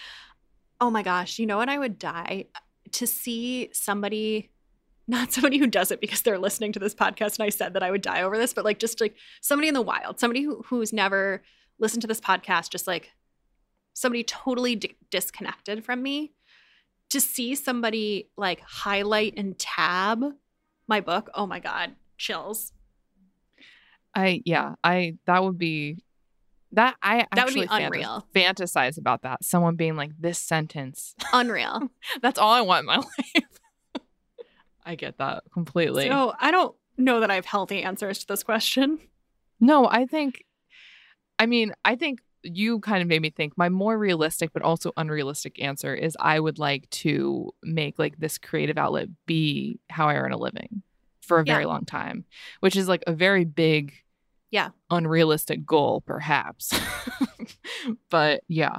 Oh 0.80 0.90
my 0.90 1.02
gosh, 1.02 1.38
you 1.38 1.46
know 1.46 1.56
what 1.56 1.68
I 1.68 1.78
would 1.78 1.98
die 1.98 2.46
to 2.92 3.06
see 3.06 3.70
somebody 3.72 4.50
not 5.10 5.32
somebody 5.32 5.58
who 5.58 5.66
does 5.66 5.90
it 5.90 6.00
because 6.00 6.22
they're 6.22 6.38
listening 6.38 6.72
to 6.72 6.78
this 6.78 6.94
podcast 6.94 7.38
and 7.38 7.44
I 7.44 7.48
said 7.48 7.74
that 7.74 7.82
I 7.82 7.90
would 7.90 8.00
die 8.00 8.22
over 8.22 8.38
this, 8.38 8.54
but 8.54 8.64
like 8.64 8.78
just 8.78 9.00
like 9.00 9.16
somebody 9.40 9.66
in 9.66 9.74
the 9.74 9.82
wild, 9.82 10.20
somebody 10.20 10.42
who, 10.42 10.62
who's 10.66 10.92
never 10.92 11.42
listened 11.80 12.02
to 12.02 12.06
this 12.06 12.20
podcast, 12.20 12.70
just 12.70 12.86
like 12.86 13.10
somebody 13.92 14.22
totally 14.22 14.76
di- 14.76 14.96
disconnected 15.10 15.84
from 15.84 16.00
me, 16.00 16.32
to 17.08 17.20
see 17.20 17.56
somebody 17.56 18.30
like 18.36 18.60
highlight 18.60 19.34
and 19.36 19.58
tab 19.58 20.24
my 20.86 21.00
book. 21.00 21.28
Oh 21.34 21.46
my 21.46 21.58
God, 21.58 21.96
chills. 22.16 22.72
I 24.14 24.42
yeah, 24.44 24.74
I 24.84 25.18
that 25.26 25.42
would 25.42 25.58
be 25.58 26.04
that 26.72 26.96
I 27.02 27.26
That 27.34 27.46
would 27.46 27.54
be 27.54 27.66
unreal. 27.68 28.26
fantasize 28.34 28.98
about 28.98 29.22
that. 29.22 29.44
Someone 29.44 29.76
being 29.76 29.96
like 29.96 30.12
this 30.18 30.38
sentence. 30.38 31.14
Unreal. 31.32 31.90
That's 32.22 32.38
all 32.38 32.52
I 32.52 32.60
want 32.60 32.80
in 32.80 32.86
my 32.86 32.96
life. 33.34 33.44
I 34.84 34.94
get 34.94 35.18
that 35.18 35.44
completely. 35.52 36.08
So 36.08 36.32
I 36.40 36.50
don't 36.50 36.74
know 36.96 37.20
that 37.20 37.30
I 37.30 37.34
have 37.34 37.44
healthy 37.46 37.82
answers 37.82 38.18
to 38.20 38.26
this 38.26 38.42
question. 38.42 38.98
no, 39.60 39.86
I 39.86 40.06
think 40.06 40.44
I 41.38 41.46
mean, 41.46 41.72
I 41.84 41.96
think 41.96 42.20
you 42.42 42.80
kind 42.80 43.02
of 43.02 43.08
made 43.08 43.20
me 43.22 43.30
think 43.30 43.52
my 43.56 43.68
more 43.68 43.98
realistic 43.98 44.50
but 44.52 44.62
also 44.62 44.92
unrealistic 44.96 45.62
answer 45.62 45.94
is 45.94 46.16
I 46.20 46.40
would 46.40 46.58
like 46.58 46.88
to 46.90 47.50
make 47.62 47.98
like 47.98 48.18
this 48.18 48.38
creative 48.38 48.78
outlet 48.78 49.08
be 49.26 49.78
how 49.90 50.08
I 50.08 50.14
earn 50.16 50.32
a 50.32 50.38
living 50.38 50.82
for 51.22 51.38
a 51.38 51.44
very 51.44 51.66
long 51.66 51.84
time, 51.84 52.24
which 52.60 52.76
is 52.76 52.88
like 52.88 53.04
a 53.06 53.12
very 53.12 53.44
big 53.44 53.92
Yeah. 54.50 54.70
unrealistic 54.90 55.64
goal 55.64 56.02
perhaps. 56.06 56.72
but 58.10 58.42
yeah. 58.48 58.78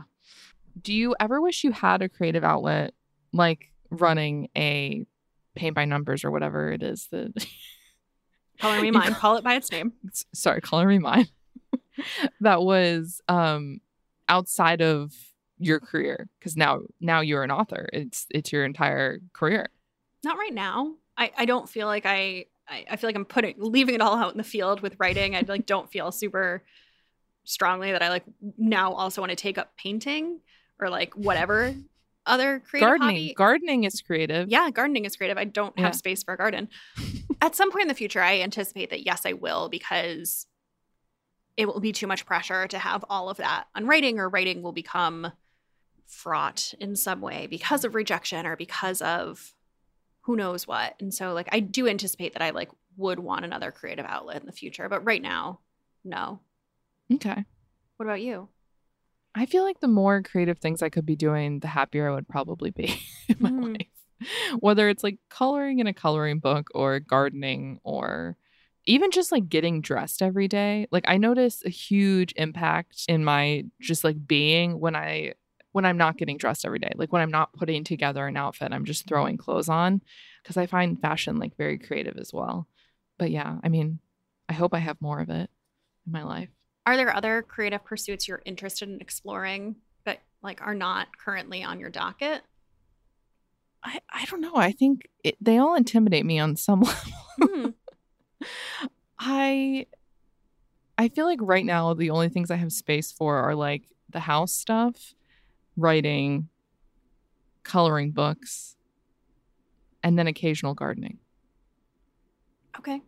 Do 0.82 0.93
you 0.93 1.15
ever 1.19 1.41
wish 1.41 1.63
you 1.63 1.72
had 1.72 2.01
a 2.01 2.09
creative 2.09 2.43
outlet 2.43 2.93
like 3.34 3.72
running 3.89 4.49
a 4.57 5.05
paint 5.55 5.76
by 5.76 5.86
numbers 5.86 6.24
or 6.24 6.32
whatever 6.32 6.72
it 6.72 6.82
is 6.84 7.07
that 7.11 7.34
Color 8.59 8.82
me 8.82 8.91
mine. 8.91 9.15
Call 9.15 9.38
it 9.38 9.43
by 9.43 9.55
its 9.55 9.72
name. 9.72 9.93
sorry, 10.34 10.61
color 10.61 10.86
me 10.86 10.99
mine. 10.99 11.28
that 12.41 12.61
was 12.61 13.22
um 13.28 13.80
outside 14.30 14.82
of 14.82 15.13
your 15.57 15.80
career 15.80 16.30
because 16.39 16.55
now 16.55 16.80
now 16.99 17.22
you're 17.22 17.43
an 17.43 17.51
author. 17.51 17.89
It's 17.91 18.28
it's 18.30 18.51
your 18.51 18.63
entire 18.63 19.19
career. 19.34 19.69
Not 20.24 20.38
right 20.38 20.53
now. 20.53 20.93
I, 21.17 21.32
I 21.38 21.45
don't 21.45 21.67
feel 21.67 21.88
like 21.88 22.05
I, 22.05 22.45
I 22.72 22.86
I 22.89 22.95
feel 22.95 23.07
like 23.09 23.15
I'm 23.15 23.26
putting 23.26 23.55
leaving 23.57 23.93
it 23.95 24.01
all 24.01 24.15
out 24.15 24.32
in 24.32 24.38
the 24.38 24.43
field 24.43 24.82
with 24.82 24.95
writing. 24.99 25.36
I 25.36 25.43
like 25.47 25.65
don't 25.65 25.91
feel 25.91 26.11
super 26.11 26.63
strongly 27.43 27.91
that 27.91 28.01
I 28.01 28.09
like 28.09 28.24
now 28.57 28.93
also 28.93 29.22
want 29.22 29.32
to 29.32 29.36
take 29.36 29.57
up 29.57 29.76
painting 29.78 30.39
or 30.80 30.89
like 30.89 31.13
whatever 31.15 31.76
other 32.26 32.59
creative 32.59 32.88
gardening. 32.88 33.07
hobby. 33.15 33.34
Gardening 33.36 33.84
is 33.84 33.99
creative. 34.01 34.47
yeah, 34.49 34.69
gardening 34.69 35.05
is 35.05 35.15
creative. 35.15 35.38
I 35.38 35.43
don't 35.45 35.78
have 35.80 35.88
Yeah. 35.93 35.97
space 35.97 36.24
for 36.24 36.34
a 36.36 36.38
garden. 36.38 36.69
At 37.41 37.55
some 37.55 37.72
point 37.72 37.84
in 37.84 37.88
the 37.88 37.95
future, 37.95 38.22
I 38.22 38.41
anticipate 38.41 38.91
that 38.91 39.03
yes, 39.05 39.26
I 39.26 39.34
will 39.34 39.69
because 39.69 40.45
it 41.57 41.65
will 41.67 41.80
be 41.80 41.91
too 41.91 42.05
much 42.07 42.26
pressure 42.28 42.67
to 42.67 42.78
have 42.78 43.03
all 43.09 43.30
of 43.30 43.38
that 43.38 43.65
on 43.76 43.88
writing, 43.88 44.19
or 44.19 44.30
writing 44.30 44.61
will 44.61 44.72
become 44.72 45.32
fraught 46.05 46.74
in 46.80 46.95
some 46.95 47.22
way 47.22 47.47
because 47.47 47.84
of 47.84 47.95
rejection 47.95 48.45
or 48.45 48.55
because 48.55 49.01
of 49.01 49.53
who 50.22 50.36
knows 50.36 50.67
what. 50.67 50.95
And 50.99 51.13
so, 51.13 51.34
like, 51.34 51.49
I 51.51 51.59
do 51.59 51.88
anticipate 51.88 52.34
that 52.34 52.41
I 52.41 52.51
like 52.51 52.69
would 52.97 53.19
want 53.19 53.45
another 53.45 53.72
creative 53.72 54.05
outlet 54.05 54.39
in 54.41 54.45
the 54.45 54.51
future, 54.51 54.88
but 54.89 55.05
right 55.05 55.22
now, 55.22 55.59
no. 56.03 56.39
Okay. 57.13 57.45
What 57.97 58.05
about 58.05 58.22
you? 58.22 58.49
I 59.34 59.45
feel 59.45 59.63
like 59.63 59.80
the 59.80 59.88
more 59.88 60.22
creative 60.22 60.59
things 60.59 60.82
I 60.82 60.89
could 60.89 61.05
be 61.05 61.15
doing, 61.15 61.59
the 61.59 61.67
happier 61.67 62.09
I 62.09 62.13
would 62.15 62.28
probably 62.28 62.72
be 62.72 62.99
in 63.30 63.38
my 63.39 63.49
Mm. 63.49 63.78
life. 63.80 63.88
Whether 64.59 64.89
it's 64.89 65.03
like 65.03 65.17
coloring 65.30 65.80
in 65.80 65.88
a 65.88 65.93
coloring 65.93 66.39
book 66.39 66.67
or 66.76 66.99
gardening 66.99 67.80
or 67.84 68.38
even 68.86 69.09
just 69.11 69.32
like 69.32 69.47
getting 69.49 69.82
dressed 69.82 70.22
every 70.22 70.47
day. 70.47 70.88
Like 70.91 71.05
I 71.07 71.17
notice 71.17 71.63
a 71.65 71.69
huge 71.69 72.34
impact 72.36 73.05
in 73.07 73.24
my 73.24 73.63
just 73.80 74.03
like 74.03 74.28
being 74.28 74.80
when 74.80 74.95
I 74.95 75.34
when 75.72 75.86
I'm 75.86 75.97
not 75.97 76.17
getting 76.17 76.38
dressed 76.38 76.65
every 76.65 76.80
day. 76.80 76.91
Like 76.95 77.11
when 77.13 77.22
I'm 77.22 77.32
not 77.32 77.53
putting 77.53 77.84
together 77.84 78.28
an 78.28 78.38
outfit, 78.38 78.72
I'm 78.72 78.86
just 78.86 79.07
throwing 79.07 79.38
clothes 79.38 79.69
on 79.69 80.01
because 80.43 80.57
I 80.57 80.65
find 80.65 80.99
fashion 80.99 81.38
like 81.38 81.55
very 81.57 81.78
creative 81.78 82.17
as 82.17 82.34
well. 82.34 82.67
But 83.17 83.32
yeah, 83.32 83.57
I 83.63 83.69
mean, 83.69 83.99
I 84.49 84.53
hope 84.53 84.74
I 84.74 84.80
have 84.80 85.01
more 85.01 85.19
of 85.19 85.30
it 85.30 85.49
in 86.05 86.11
my 86.11 86.24
life. 86.24 86.49
Are 86.86 86.97
there 86.97 87.15
other 87.15 87.41
creative 87.41 87.86
pursuits 87.86 88.28
you're 88.28 88.41
interested 88.45 88.89
in 88.89 88.99
exploring 88.99 89.76
that 90.03 90.22
like 90.41 90.61
are 90.61 90.76
not 90.76 91.17
currently 91.17 91.63
on 91.63 91.80
your 91.80 91.89
docket? 91.89 92.41
I, 93.84 93.99
I 94.11 94.26
don't 94.26 94.41
know. 94.41 94.55
I 94.55 94.72
think 94.72 95.07
it, 95.24 95.38
they 95.41 95.57
all 95.57 95.76
intimidate 95.76 96.26
me 96.26 96.39
on 96.39 96.55
some 96.55 96.82
level. 96.82 97.13
Hmm. 97.39 97.67
I 99.19 99.86
I 100.97 101.09
feel 101.09 101.26
like 101.26 101.39
right 101.41 101.65
now 101.65 101.93
the 101.93 102.09
only 102.09 102.30
things 102.30 102.51
I 102.51 102.57
have 102.57 102.72
space 102.72 103.11
for 103.11 103.38
are 103.38 103.55
like 103.55 103.84
the 104.09 104.19
house 104.19 104.51
stuff, 104.51 105.13
writing, 105.78 106.49
coloring 107.63 108.11
books, 108.11 108.76
and 110.03 110.17
then 110.17 110.28
occasional 110.28 110.74
gardening. 110.74 111.19
Okay. 112.78 113.01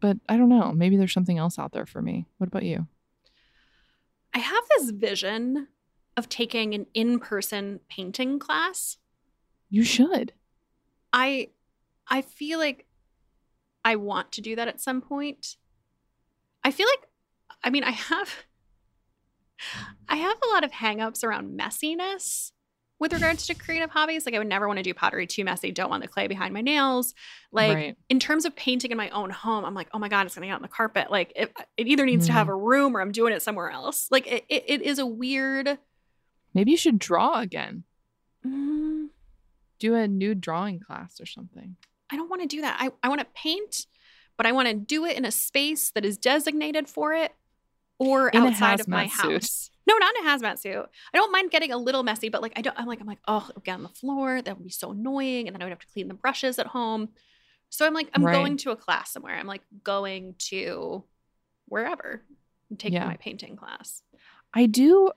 But 0.00 0.18
I 0.28 0.36
don't 0.36 0.48
know. 0.48 0.72
Maybe 0.72 0.96
there's 0.96 1.12
something 1.12 1.38
else 1.38 1.58
out 1.58 1.72
there 1.72 1.86
for 1.86 2.00
me. 2.00 2.26
What 2.38 2.48
about 2.48 2.62
you? 2.62 2.86
I 4.32 4.38
have 4.38 4.64
this 4.70 4.90
vision 4.90 5.68
of 6.16 6.28
taking 6.28 6.74
an 6.74 6.86
in-person 6.94 7.80
painting 7.88 8.38
class. 8.38 8.96
You 9.68 9.84
should. 9.84 10.32
I 11.12 11.48
I 12.08 12.22
feel 12.22 12.58
like 12.58 12.86
I 13.84 13.96
want 13.96 14.32
to 14.32 14.40
do 14.40 14.56
that 14.56 14.68
at 14.68 14.80
some 14.80 15.00
point. 15.00 15.56
I 16.62 16.70
feel 16.70 16.86
like 16.86 17.08
I 17.64 17.70
mean 17.70 17.84
I 17.84 17.92
have 17.92 18.30
I 20.08 20.16
have 20.16 20.38
a 20.42 20.48
lot 20.48 20.64
of 20.64 20.72
hangups 20.72 21.24
around 21.24 21.58
messiness 21.58 22.52
with 23.00 23.14
regards 23.14 23.46
to 23.46 23.54
creative 23.54 23.90
hobbies. 23.90 24.26
Like 24.26 24.34
I 24.34 24.38
would 24.38 24.46
never 24.46 24.68
want 24.68 24.76
to 24.76 24.82
do 24.82 24.94
pottery 24.94 25.26
too 25.26 25.42
messy, 25.42 25.72
don't 25.72 25.90
want 25.90 26.02
the 26.02 26.08
clay 26.08 26.28
behind 26.28 26.54
my 26.54 26.60
nails. 26.60 27.14
Like 27.50 27.74
right. 27.74 27.96
in 28.08 28.20
terms 28.20 28.44
of 28.44 28.54
painting 28.54 28.92
in 28.92 28.96
my 28.96 29.08
own 29.10 29.30
home, 29.30 29.64
I'm 29.64 29.74
like, 29.74 29.88
oh 29.92 29.98
my 29.98 30.08
god, 30.08 30.26
it's 30.26 30.34
gonna 30.34 30.46
get 30.46 30.52
on 30.52 30.62
the 30.62 30.68
carpet. 30.68 31.10
Like 31.10 31.32
it, 31.34 31.52
it 31.76 31.88
either 31.88 32.04
needs 32.04 32.26
to 32.26 32.32
have 32.32 32.48
a 32.48 32.54
room 32.54 32.96
or 32.96 33.00
I'm 33.00 33.10
doing 33.10 33.32
it 33.32 33.42
somewhere 33.42 33.70
else. 33.70 34.06
Like 34.10 34.26
it, 34.26 34.44
it, 34.48 34.64
it 34.68 34.82
is 34.82 34.98
a 34.98 35.06
weird. 35.06 35.78
Maybe 36.54 36.72
you 36.72 36.76
should 36.76 36.98
draw 36.98 37.40
again. 37.40 37.84
Mm, 38.46 39.08
Do 39.78 39.94
a 39.94 40.06
new 40.06 40.34
drawing 40.34 40.80
class 40.80 41.20
or 41.20 41.26
something. 41.26 41.76
I 42.10 42.16
don't 42.16 42.28
want 42.28 42.42
to 42.42 42.48
do 42.48 42.60
that. 42.62 42.76
I, 42.80 42.90
I 43.02 43.08
want 43.08 43.20
to 43.20 43.26
paint, 43.34 43.86
but 44.36 44.46
I 44.46 44.52
want 44.52 44.68
to 44.68 44.74
do 44.74 45.04
it 45.04 45.16
in 45.16 45.24
a 45.24 45.30
space 45.30 45.90
that 45.92 46.04
is 46.04 46.18
designated 46.18 46.88
for 46.88 47.14
it 47.14 47.32
or 48.00 48.28
In 48.30 48.42
outside 48.44 48.80
of 48.80 48.88
my 48.88 49.06
hazmat 49.06 49.10
suit. 49.10 49.32
house. 49.42 49.70
No, 49.86 49.96
not 49.98 50.14
in 50.16 50.26
a 50.26 50.28
hazmat 50.28 50.58
suit. 50.58 50.86
I 51.14 51.16
don't 51.18 51.30
mind 51.32 51.50
getting 51.50 51.70
a 51.72 51.76
little 51.78 52.02
messy, 52.02 52.28
but 52.28 52.42
like 52.42 52.52
I 52.56 52.62
don't. 52.62 52.76
I'm 52.78 52.86
like 52.86 53.00
I'm 53.00 53.06
like 53.06 53.18
oh, 53.28 53.48
get 53.64 53.74
on 53.74 53.82
the 53.84 53.88
floor. 53.88 54.42
That 54.42 54.56
would 54.56 54.64
be 54.64 54.70
so 54.70 54.90
annoying, 54.92 55.46
and 55.46 55.54
then 55.54 55.62
I 55.62 55.64
would 55.66 55.70
have 55.72 55.78
to 55.80 55.86
clean 55.92 56.08
the 56.08 56.14
brushes 56.14 56.58
at 56.58 56.66
home. 56.68 57.10
So 57.68 57.86
I'm 57.86 57.94
like 57.94 58.08
I'm 58.14 58.24
Right. 58.24 58.32
going 58.32 58.56
to 58.58 58.70
a 58.72 58.76
class 58.76 59.12
somewhere. 59.12 59.36
I'm 59.36 59.46
like 59.46 59.62
going 59.84 60.34
to 60.50 61.04
wherever, 61.66 62.24
I'm 62.70 62.76
taking 62.76 62.94
Yeah. 62.94 63.06
my 63.06 63.16
painting 63.16 63.54
class. 63.56 64.02
I 64.52 64.66
do 64.66 65.12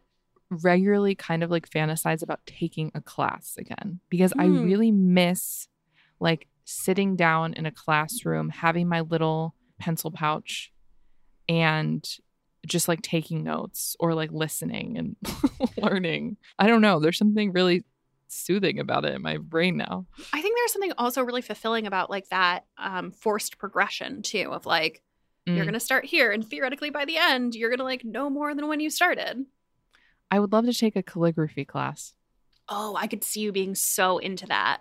regularly 0.49 1.15
kind 1.15 1.41
of 1.43 1.49
like 1.49 1.67
fantasize 1.67 2.21
about 2.21 2.45
taking 2.45 2.91
a 2.93 3.01
class 3.01 3.55
again 3.57 3.99
because 4.09 4.33
I 4.37 4.47
Hmm. 4.47 4.63
really 4.63 4.91
miss 4.91 5.67
like 6.19 6.47
sitting 6.63 7.15
down 7.15 7.53
in 7.53 7.65
a 7.65 7.71
classroom, 7.71 8.49
having 8.49 8.87
my 8.87 9.01
little 9.01 9.55
pencil 9.79 10.11
pouch 10.11 10.71
and 11.49 12.07
just 12.65 12.87
like 12.87 13.01
taking 13.01 13.43
notes 13.43 13.95
or 13.99 14.13
like 14.13 14.31
listening 14.31 14.97
and 14.97 15.15
learning. 15.77 16.37
I 16.57 16.67
don't 16.67 16.81
know. 16.81 16.99
There's 16.99 17.17
something 17.17 17.51
really 17.51 17.83
soothing 18.27 18.79
about 18.79 19.05
it 19.05 19.13
in 19.13 19.21
my 19.21 19.37
brain 19.37 19.77
now. 19.77 20.05
I 20.31 20.41
think 20.41 20.57
there's 20.57 20.71
something 20.73 20.93
also 20.97 21.21
really 21.23 21.41
fulfilling 21.41 21.85
about 21.87 22.09
like 22.09 22.29
that 22.29 22.65
um, 22.77 23.11
forced 23.11 23.57
progression 23.57 24.21
too 24.21 24.49
of 24.51 24.65
like 24.65 25.01
you're 25.45 25.63
Mm. 25.63 25.65
gonna 25.65 25.79
start 25.81 26.05
here 26.05 26.31
and 26.31 26.47
theoretically 26.49 26.89
by 26.89 27.03
the 27.03 27.17
end 27.17 27.53
you're 27.53 27.69
gonna 27.69 27.83
like 27.83 28.05
know 28.05 28.29
more 28.29 28.55
than 28.55 28.69
when 28.69 28.79
you 28.79 28.89
started. 28.89 29.45
I 30.31 30.39
would 30.39 30.53
love 30.53 30.65
to 30.65 30.73
take 30.73 30.95
a 30.95 31.03
calligraphy 31.03 31.65
class. 31.65 32.13
Oh, 32.69 32.95
I 32.95 33.07
could 33.07 33.25
see 33.25 33.41
you 33.41 33.51
being 33.51 33.75
so 33.75 34.19
into 34.19 34.45
that. 34.47 34.79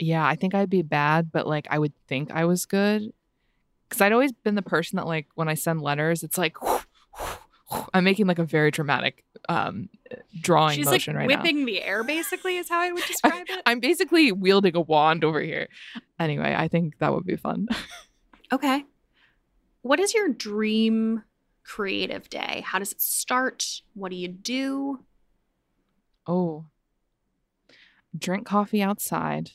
Yeah, 0.00 0.26
I 0.26 0.34
think 0.34 0.54
I'd 0.56 0.68
be 0.68 0.82
bad, 0.82 1.30
but 1.32 1.46
like 1.46 1.68
I 1.70 1.78
would 1.78 1.92
think 2.08 2.32
I 2.32 2.44
was 2.46 2.66
good. 2.66 3.12
Cause 3.88 4.00
I'd 4.00 4.12
always 4.12 4.32
been 4.32 4.56
the 4.56 4.60
person 4.62 4.96
that 4.96 5.06
like 5.06 5.28
when 5.36 5.48
I 5.48 5.54
send 5.54 5.80
letters, 5.80 6.24
it's 6.24 6.36
like 6.36 6.56
I'm 7.94 8.04
making 8.04 8.26
like 8.26 8.38
a 8.38 8.44
very 8.44 8.70
dramatic 8.70 9.24
um 9.48 9.88
drawing 10.40 10.76
She's 10.76 10.86
motion 10.86 11.14
like 11.14 11.28
right 11.28 11.38
whipping 11.38 11.64
the 11.64 11.82
air 11.82 12.04
basically 12.04 12.56
is 12.56 12.68
how 12.68 12.80
I 12.80 12.92
would 12.92 13.04
describe 13.08 13.46
it. 13.48 13.62
I'm 13.66 13.80
basically 13.80 14.32
wielding 14.32 14.76
a 14.76 14.80
wand 14.80 15.24
over 15.24 15.40
here. 15.40 15.68
Anyway, 16.18 16.54
I 16.56 16.68
think 16.68 16.98
that 16.98 17.12
would 17.12 17.24
be 17.26 17.36
fun. 17.36 17.68
Okay. 18.52 18.84
What 19.82 19.98
is 19.98 20.14
your 20.14 20.28
dream 20.28 21.24
creative 21.64 22.28
day? 22.30 22.62
How 22.64 22.78
does 22.78 22.92
it 22.92 23.00
start? 23.00 23.82
What 23.94 24.10
do 24.10 24.16
you 24.16 24.28
do? 24.28 25.04
Oh. 26.26 26.66
Drink 28.16 28.46
coffee 28.46 28.82
outside 28.82 29.50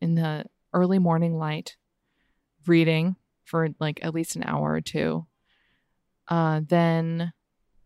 in 0.00 0.14
the 0.14 0.44
early 0.72 0.98
morning 0.98 1.36
light, 1.38 1.76
reading 2.66 3.16
for 3.44 3.68
like 3.80 3.98
at 4.04 4.14
least 4.14 4.36
an 4.36 4.44
hour 4.44 4.72
or 4.72 4.80
two. 4.80 5.26
Uh, 6.28 6.60
then 6.66 7.32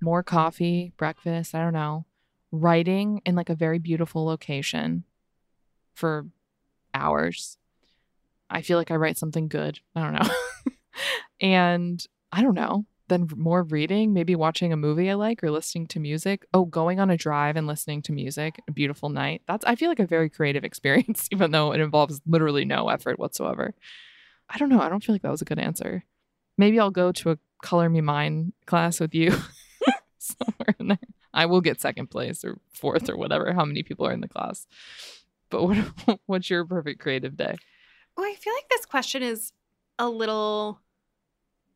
more 0.01 0.23
coffee, 0.23 0.93
breakfast, 0.97 1.55
I 1.55 1.63
don't 1.63 1.73
know. 1.73 2.07
Writing 2.51 3.21
in 3.27 3.35
like 3.35 3.51
a 3.51 3.55
very 3.55 3.79
beautiful 3.79 4.25
location 4.25 5.05
for 5.95 6.27
hours. 6.95 7.59
I 8.51 8.63
feel 8.63 8.79
like 8.79 8.91
I 8.91 8.97
write 8.97 9.19
something 9.19 9.49
good. 9.49 9.81
I 9.95 10.03
don't 10.03 10.15
know. 10.15 10.35
and 11.41 12.05
I 12.33 12.43
don't 12.43 12.55
know. 12.55 12.87
Then 13.09 13.27
more 13.37 13.63
reading, 13.63 14.13
maybe 14.13 14.35
watching 14.35 14.73
a 14.73 14.77
movie 14.77 15.11
I 15.11 15.15
like 15.15 15.43
or 15.43 15.51
listening 15.51 15.87
to 15.89 16.01
music. 16.01 16.47
Oh, 16.53 16.67
going 16.67 17.01
on 17.01 17.11
a 17.11 17.17
drive 17.17 17.57
and 17.57 17.67
listening 17.67 18.03
to 18.03 18.13
music, 18.13 18.61
a 18.69 18.73
beautiful 18.73 19.09
night. 19.09 19.43
That's 19.49 19.65
I 19.65 19.77
feel 19.77 19.89
like 19.89 19.99
a 19.99 20.07
very 20.07 20.29
creative 20.29 20.65
experience, 20.71 21.29
even 21.33 21.51
though 21.51 21.73
it 21.73 21.81
involves 21.81 22.21
literally 22.27 22.65
no 22.65 22.89
effort 22.89 23.19
whatsoever. 23.19 23.75
I 24.49 24.59
don't 24.59 24.69
know. 24.69 24.81
I 24.81 24.89
don't 24.89 25.03
feel 25.03 25.15
like 25.15 25.23
that 25.23 25.31
was 25.31 25.43
a 25.43 25.47
good 25.47 25.59
answer. 25.59 26.05
Maybe 26.57 26.79
I'll 26.79 26.91
go 26.91 27.13
to 27.13 27.31
a 27.33 27.39
color 27.63 27.89
me 27.89 28.01
mine 28.01 28.53
class 28.67 29.01
with 29.01 29.15
you 29.15 29.35
somewhere 30.19 30.75
in 30.79 30.89
there. 30.89 30.99
I 31.33 31.47
will 31.47 31.61
get 31.61 31.81
second 31.81 32.09
place 32.09 32.45
or 32.45 32.59
fourth 32.73 33.09
or 33.09 33.17
whatever, 33.17 33.53
how 33.53 33.65
many 33.65 33.83
people 33.83 34.07
are 34.07 34.13
in 34.13 34.21
the 34.21 34.29
class. 34.29 34.67
But 35.51 35.65
what 35.65 36.21
what's 36.27 36.51
your 36.51 36.65
perfect 36.65 37.01
creative 37.01 37.37
day? 37.37 37.57
Well, 38.17 38.27
I 38.27 38.35
feel 38.35 38.53
like 38.53 38.69
this 38.69 38.87
question 38.87 39.23
is 39.23 39.53
a 39.99 40.09
little 40.09 40.81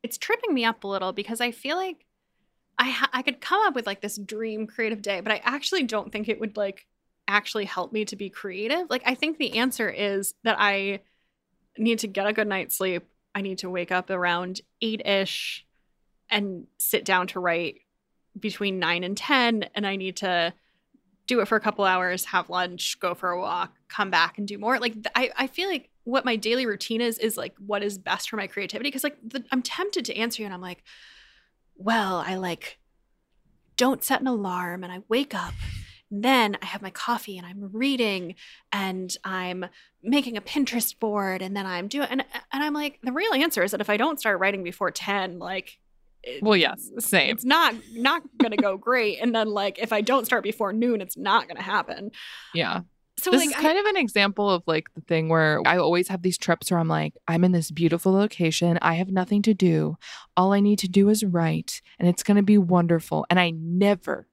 it's 0.02 0.18
tripping 0.18 0.52
me 0.52 0.64
up 0.64 0.82
a 0.84 0.88
little 0.88 1.12
because 1.12 1.40
I 1.40 1.52
feel 1.52 1.76
like 1.76 2.06
I 2.78 2.90
ha- 2.90 3.10
I 3.12 3.22
could 3.22 3.40
come 3.40 3.64
up 3.66 3.74
with 3.74 3.86
like 3.86 4.00
this 4.00 4.18
dream 4.18 4.66
creative 4.66 5.02
day, 5.02 5.20
but 5.20 5.32
I 5.32 5.40
actually 5.44 5.84
don't 5.84 6.10
think 6.10 6.28
it 6.28 6.40
would 6.40 6.56
like 6.56 6.86
actually 7.28 7.64
help 7.64 7.92
me 7.92 8.04
to 8.06 8.16
be 8.16 8.28
creative. 8.28 8.90
Like 8.90 9.02
I 9.06 9.14
think 9.14 9.38
the 9.38 9.58
answer 9.58 9.88
is 9.88 10.34
that 10.42 10.56
I 10.58 11.00
need 11.78 12.00
to 12.00 12.08
get 12.08 12.26
a 12.26 12.32
good 12.32 12.48
night's 12.48 12.76
sleep. 12.76 13.04
I 13.34 13.40
need 13.40 13.58
to 13.58 13.70
wake 13.70 13.92
up 13.92 14.10
around 14.10 14.60
8ish 14.82 15.62
and 16.32 16.66
sit 16.78 17.04
down 17.04 17.28
to 17.28 17.40
write 17.40 17.76
between 18.38 18.78
9 18.78 19.04
and 19.04 19.16
10 19.16 19.64
and 19.74 19.86
I 19.86 19.96
need 19.96 20.16
to 20.16 20.52
do 21.26 21.40
it 21.40 21.46
for 21.46 21.56
a 21.56 21.60
couple 21.60 21.84
hours, 21.84 22.26
have 22.26 22.50
lunch, 22.50 22.98
go 22.98 23.14
for 23.14 23.30
a 23.30 23.40
walk, 23.40 23.72
come 23.88 24.10
back 24.10 24.38
and 24.38 24.48
do 24.48 24.58
more. 24.58 24.78
Like 24.78 24.94
I, 25.14 25.30
I 25.36 25.46
feel 25.46 25.68
like 25.68 25.90
what 26.04 26.24
my 26.24 26.34
daily 26.34 26.66
routine 26.66 27.00
is 27.00 27.18
is 27.18 27.36
like 27.36 27.54
what 27.64 27.82
is 27.82 27.96
best 27.96 28.28
for 28.28 28.36
my 28.36 28.48
creativity 28.48 28.88
because 28.88 29.04
like 29.04 29.16
the, 29.22 29.44
I'm 29.52 29.62
tempted 29.62 30.04
to 30.06 30.16
answer 30.16 30.42
you 30.42 30.46
and 30.46 30.54
I'm 30.54 30.60
like, 30.60 30.82
well, 31.76 32.24
I 32.26 32.36
like 32.36 32.78
don't 33.76 34.02
set 34.02 34.20
an 34.20 34.26
alarm 34.26 34.82
and 34.82 34.92
I 34.92 35.00
wake 35.08 35.34
up. 35.34 35.54
Then 36.10 36.58
I 36.60 36.66
have 36.66 36.82
my 36.82 36.90
coffee 36.90 37.38
and 37.38 37.46
I'm 37.46 37.70
reading 37.72 38.34
and 38.70 39.16
I'm 39.24 39.66
making 40.02 40.36
a 40.36 40.42
Pinterest 40.42 40.98
board 40.98 41.40
and 41.40 41.56
then 41.56 41.64
I'm 41.64 41.88
doing 41.88 42.08
and 42.10 42.24
and 42.52 42.62
I'm 42.62 42.74
like 42.74 42.98
the 43.02 43.12
real 43.12 43.32
answer 43.32 43.62
is 43.62 43.70
that 43.70 43.80
if 43.80 43.88
I 43.88 43.96
don't 43.96 44.20
start 44.20 44.40
writing 44.40 44.62
before 44.62 44.90
10 44.90 45.38
like 45.38 45.78
it- 46.22 46.42
Well, 46.42 46.56
yes, 46.56 46.90
same. 46.98 47.30
it's 47.30 47.44
not 47.44 47.74
not 47.92 48.22
gonna 48.38 48.56
go 48.56 48.76
great 48.76 49.18
and 49.20 49.34
then 49.34 49.48
like 49.48 49.78
if 49.78 49.92
i 49.92 50.00
don't 50.00 50.24
start 50.24 50.42
before 50.42 50.72
noon 50.72 51.00
it's 51.00 51.16
not 51.16 51.48
gonna 51.48 51.62
happen 51.62 52.10
Yeah. 52.54 52.80
so 53.18 53.30
this 53.30 53.40
like 53.40 53.50
is 53.50 53.54
I- 53.56 53.62
kind 53.62 53.78
of 53.78 53.84
an 53.86 53.96
example 53.96 54.48
of 54.50 54.62
like 54.66 54.86
the 54.94 55.00
thing 55.02 55.28
where 55.28 55.60
I 55.66 55.76
always 55.78 56.08
have 56.08 56.22
these 56.22 56.38
trips 56.38 56.70
where 56.70 56.80
I'm 56.80 56.88
like, 56.88 57.14
I'm 57.28 57.44
in 57.44 57.52
this 57.52 57.70
beautiful 57.70 58.12
location. 58.12 58.78
I 58.82 58.94
have 58.94 59.10
nothing 59.10 59.42
to 59.42 59.54
do. 59.54 59.96
All 60.36 60.52
I 60.52 60.60
need 60.60 60.78
to 60.80 60.88
do 60.88 61.08
is 61.10 61.22
write, 61.22 61.82
and 61.98 62.08
it's 62.08 62.22
going 62.22 62.36
to 62.38 62.42
be 62.42 62.58
wonderful. 62.58 63.24
And 63.30 63.38
I 63.38 63.50
never, 63.50 64.26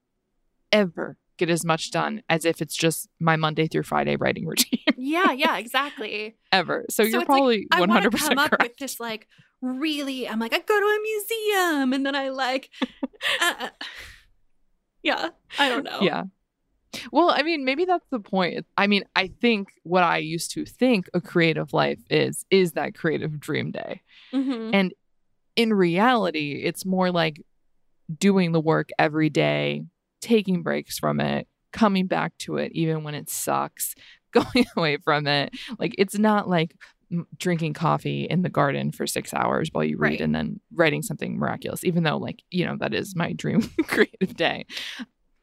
ever 0.72 1.18
get 1.38 1.50
as 1.50 1.64
much 1.66 1.92
done 1.92 2.22
as 2.30 2.46
if 2.46 2.62
it's 2.62 2.76
just 2.76 3.10
my 3.20 3.36
Monday 3.36 3.68
through 3.68 3.84
Friday 3.84 4.16
writing 4.16 4.46
routine 4.52 4.80
yeah 4.98 5.32
yeah 5.32 5.58
exactly 5.58 6.36
ever. 6.52 6.86
So, 6.90 7.04
So 7.04 7.10
you're 7.10 7.22
it's 7.22 7.30
like, 7.30 7.38
probably 7.38 7.68
i 7.72 7.80
want 7.80 7.92
to 8.04 8.10
100% 8.10 8.28
come 8.28 8.38
up 8.40 8.50
correct. 8.50 8.64
with 8.64 8.78
this 8.78 9.00
like 9.00 9.28
really 9.62 10.28
i'm 10.28 10.39
like 10.39 10.53
i 10.53 10.60
go 10.60 10.80
to 10.80 10.86
a 10.86 10.99
museum 11.01 11.93
and 11.93 12.05
then 12.05 12.16
i 12.16 12.30
like 12.30 12.70
uh, 13.41 13.53
uh, 13.60 13.70
yeah 15.03 15.30
i 15.57 15.70
don't 15.70 15.84
know 15.84 15.99
Yeah. 16.01 16.24
Well, 17.12 17.30
I 17.30 17.43
mean, 17.43 17.66
maybe 17.66 17.86
that's 17.86 18.07
the 18.10 18.20
point. 18.20 18.66
I 18.76 18.88
mean, 18.88 19.03
I 19.16 19.28
think 19.28 19.68
what 19.84 20.01
I 20.01 20.18
used 20.18 20.49
to 20.53 20.66
think 20.66 21.07
a 21.14 21.22
creative 21.22 21.72
life 21.72 21.99
is 22.10 22.47
is 22.49 22.72
that 22.72 22.95
creative 22.95 23.39
dream 23.39 23.70
day. 23.70 24.01
Mhm. 24.34 24.72
And 24.74 24.93
in 25.55 25.72
reality, 25.72 26.64
it's 26.64 26.88
more 26.88 27.12
like 27.12 27.43
doing 28.18 28.53
the 28.53 28.60
work 28.60 28.89
every 28.97 29.30
day, 29.30 29.84
taking 30.20 30.64
breaks 30.64 30.97
from 30.97 31.20
it, 31.20 31.47
coming 31.72 32.07
back 32.07 32.36
to 32.39 32.57
it 32.57 32.72
even 32.74 33.03
when 33.03 33.14
it 33.14 33.30
sucks, 33.30 33.93
going 34.32 34.66
away 34.76 34.97
from 34.97 35.28
it. 35.28 35.53
Like 35.78 35.93
it's 35.99 36.18
not 36.18 36.49
like 36.49 36.76
drinking 37.38 37.74
coffee 37.74 38.26
in 38.26 38.43
the 38.43 38.49
garden 38.49 38.91
for 38.91 39.07
6 39.07 39.34
hours 39.34 39.70
while 39.72 39.84
you 39.84 39.97
read 39.97 40.12
Right. 40.12 40.22
and 40.22 40.36
then 40.36 40.60
writing 40.74 41.01
something 41.01 41.38
miraculous 41.38 41.84
even 41.84 42.03
though 42.03 42.18
like, 42.18 42.43
you 42.51 42.66
know, 42.66 42.78
that 42.78 42.93
is 42.93 43.16
my 43.16 43.34
dream 43.34 43.62
creative 43.88 44.36
day. 44.36 44.66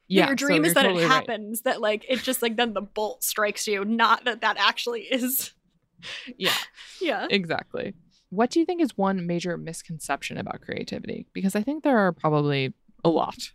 Yeah, 0.07 0.27
your 0.27 0.37
so 0.37 0.47
dream 0.47 0.63
is 0.63 0.73
that 0.75 0.83
totally 0.83 1.03
it 1.03 1.07
right. 1.07 1.13
happens 1.13 1.61
that 1.63 1.81
like 1.81 2.05
it 2.07 2.23
just 2.23 2.41
like 2.41 2.55
then 2.55 2.73
the 2.73 2.81
bolt 2.81 3.23
strikes 3.23 3.67
you 3.67 3.83
not 3.83 4.23
that 4.23 4.41
that 4.41 4.55
actually 4.57 5.01
is 5.01 5.51
Yeah. 6.37 6.53
yeah 7.01 7.27
Exactly. 7.29 7.93
What 8.29 8.49
do 8.49 8.59
you 8.59 8.65
think 8.65 8.81
is 8.81 8.95
one 8.97 9.25
major 9.25 9.57
misconception 9.57 10.37
about 10.37 10.61
creativity? 10.61 11.27
Because 11.33 11.55
I 11.55 11.63
think 11.63 11.83
there 11.83 11.97
are 11.97 12.11
probably 12.11 12.73
a 13.03 13.09
lot. 13.09 13.51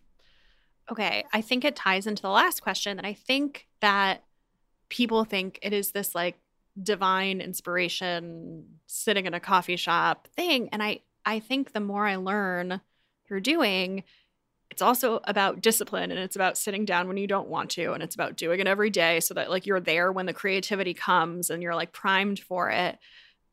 Okay, 0.90 1.24
I 1.32 1.40
think 1.40 1.64
it 1.64 1.76
ties 1.76 2.06
into 2.06 2.22
the 2.22 2.28
last 2.30 2.60
question 2.62 2.96
that 2.96 3.04
I 3.06 3.14
think 3.14 3.66
that 3.80 4.24
people 4.88 5.24
think 5.24 5.58
it 5.62 5.72
is 5.72 5.92
this 5.92 6.14
like 6.14 6.38
divine 6.80 7.40
inspiration 7.40 8.64
sitting 8.86 9.26
in 9.26 9.34
a 9.34 9.40
coffee 9.40 9.76
shop 9.76 10.28
thing. 10.36 10.68
And 10.70 10.82
I 10.82 11.00
I 11.24 11.40
think 11.40 11.72
the 11.72 11.80
more 11.80 12.06
I 12.06 12.16
learn 12.16 12.80
through 13.26 13.40
doing 13.40 14.04
it's 14.70 14.80
also 14.80 15.20
about 15.24 15.60
discipline 15.60 16.10
and 16.10 16.18
it's 16.18 16.34
about 16.34 16.56
sitting 16.56 16.86
down 16.86 17.06
when 17.06 17.18
you 17.18 17.26
don't 17.26 17.48
want 17.48 17.68
to 17.70 17.92
and 17.92 18.02
it's 18.02 18.14
about 18.14 18.36
doing 18.36 18.58
it 18.58 18.66
every 18.66 18.88
day 18.88 19.20
so 19.20 19.34
that 19.34 19.50
like 19.50 19.66
you're 19.66 19.80
there 19.80 20.10
when 20.10 20.24
the 20.24 20.32
creativity 20.32 20.94
comes 20.94 21.50
and 21.50 21.62
you're 21.62 21.74
like 21.74 21.92
primed 21.92 22.40
for 22.40 22.70
it. 22.70 22.98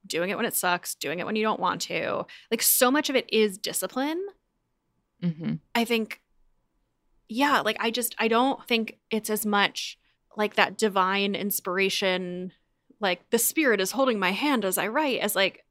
Doing 0.07 0.29
it 0.29 0.37
when 0.37 0.45
it 0.45 0.55
sucks 0.55 0.95
doing 0.95 1.19
it 1.19 1.25
when 1.25 1.35
you 1.35 1.43
don't 1.43 1.59
want 1.59 1.81
to. 1.81 2.25
Like 2.49 2.61
so 2.61 2.89
much 2.89 3.09
of 3.09 3.17
it 3.17 3.31
is 3.33 3.57
discipline. 3.57 4.25
Hmm 5.21 5.55
I 5.75 5.83
think, 5.83 6.21
yeah, 7.27 7.59
like 7.59 7.77
I 7.81 7.91
just, 7.91 8.15
I 8.17 8.29
don't 8.29 8.65
think 8.65 8.97
it's 9.11 9.29
as 9.29 9.45
much 9.45 9.99
like 10.37 10.55
that 10.55 10.77
divine 10.77 11.35
inspiration, 11.35 12.53
like 12.99 13.29
the 13.29 13.37
spirit 13.39 13.79
is 13.81 13.91
holding 13.91 14.19
my 14.19 14.31
hand 14.31 14.65
as 14.65 14.77
I 14.77 14.87
write, 14.87 15.19
as 15.21 15.35
like, 15.35 15.65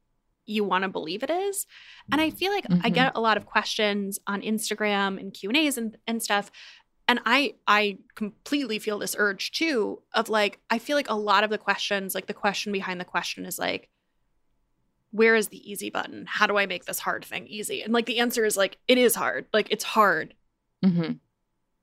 you 0.45 0.63
want 0.63 0.83
to 0.83 0.89
believe 0.89 1.21
it 1.21 1.29
is. 1.29 1.67
And 2.11 2.19
I 2.19 2.31
feel 2.31 2.51
like 2.51 2.65
I 2.83 2.89
Mhm. 2.89 2.93
get 2.93 3.11
a 3.15 3.21
lot 3.21 3.37
of 3.37 3.45
questions 3.45 4.17
on 4.25 4.41
Instagram 4.41 5.19
and 5.19 5.31
Q&As 5.31 5.77
and, 5.77 5.95
and 6.07 6.23
stuff. 6.23 6.49
And 7.07 7.19
I 7.25 7.55
I 7.67 7.99
completely 8.15 8.79
feel 8.79 8.97
this 8.99 9.15
urge 9.17 9.51
too 9.51 10.01
of 10.13 10.27
like 10.29 10.59
I 10.69 10.79
feel 10.79 10.95
like 10.97 11.09
a 11.09 11.15
lot 11.15 11.43
of 11.43 11.49
the 11.51 11.57
questions, 11.59 12.15
like 12.15 12.25
the 12.27 12.33
question 12.33 12.71
behind 12.71 12.99
the 12.99 13.05
question 13.05 13.45
is 13.45 13.59
like 13.59 13.89
where 15.11 15.35
is 15.35 15.47
the 15.47 15.71
easy 15.71 15.89
button? 15.89 16.25
How 16.27 16.45
do 16.47 16.57
I 16.57 16.65
make 16.67 16.85
this 16.85 16.99
hard 16.99 17.25
thing 17.25 17.47
easy? 17.47 17.81
And 17.81 17.91
like 17.93 18.05
the 18.05 18.19
answer 18.19 18.45
is 18.45 18.55
like 18.57 18.77
it 18.87 18.97
is 18.99 19.15
hard. 19.15 19.47
Like 19.53 19.67
it's 19.71 19.83
hard 19.83 20.33
hmm 20.83 21.13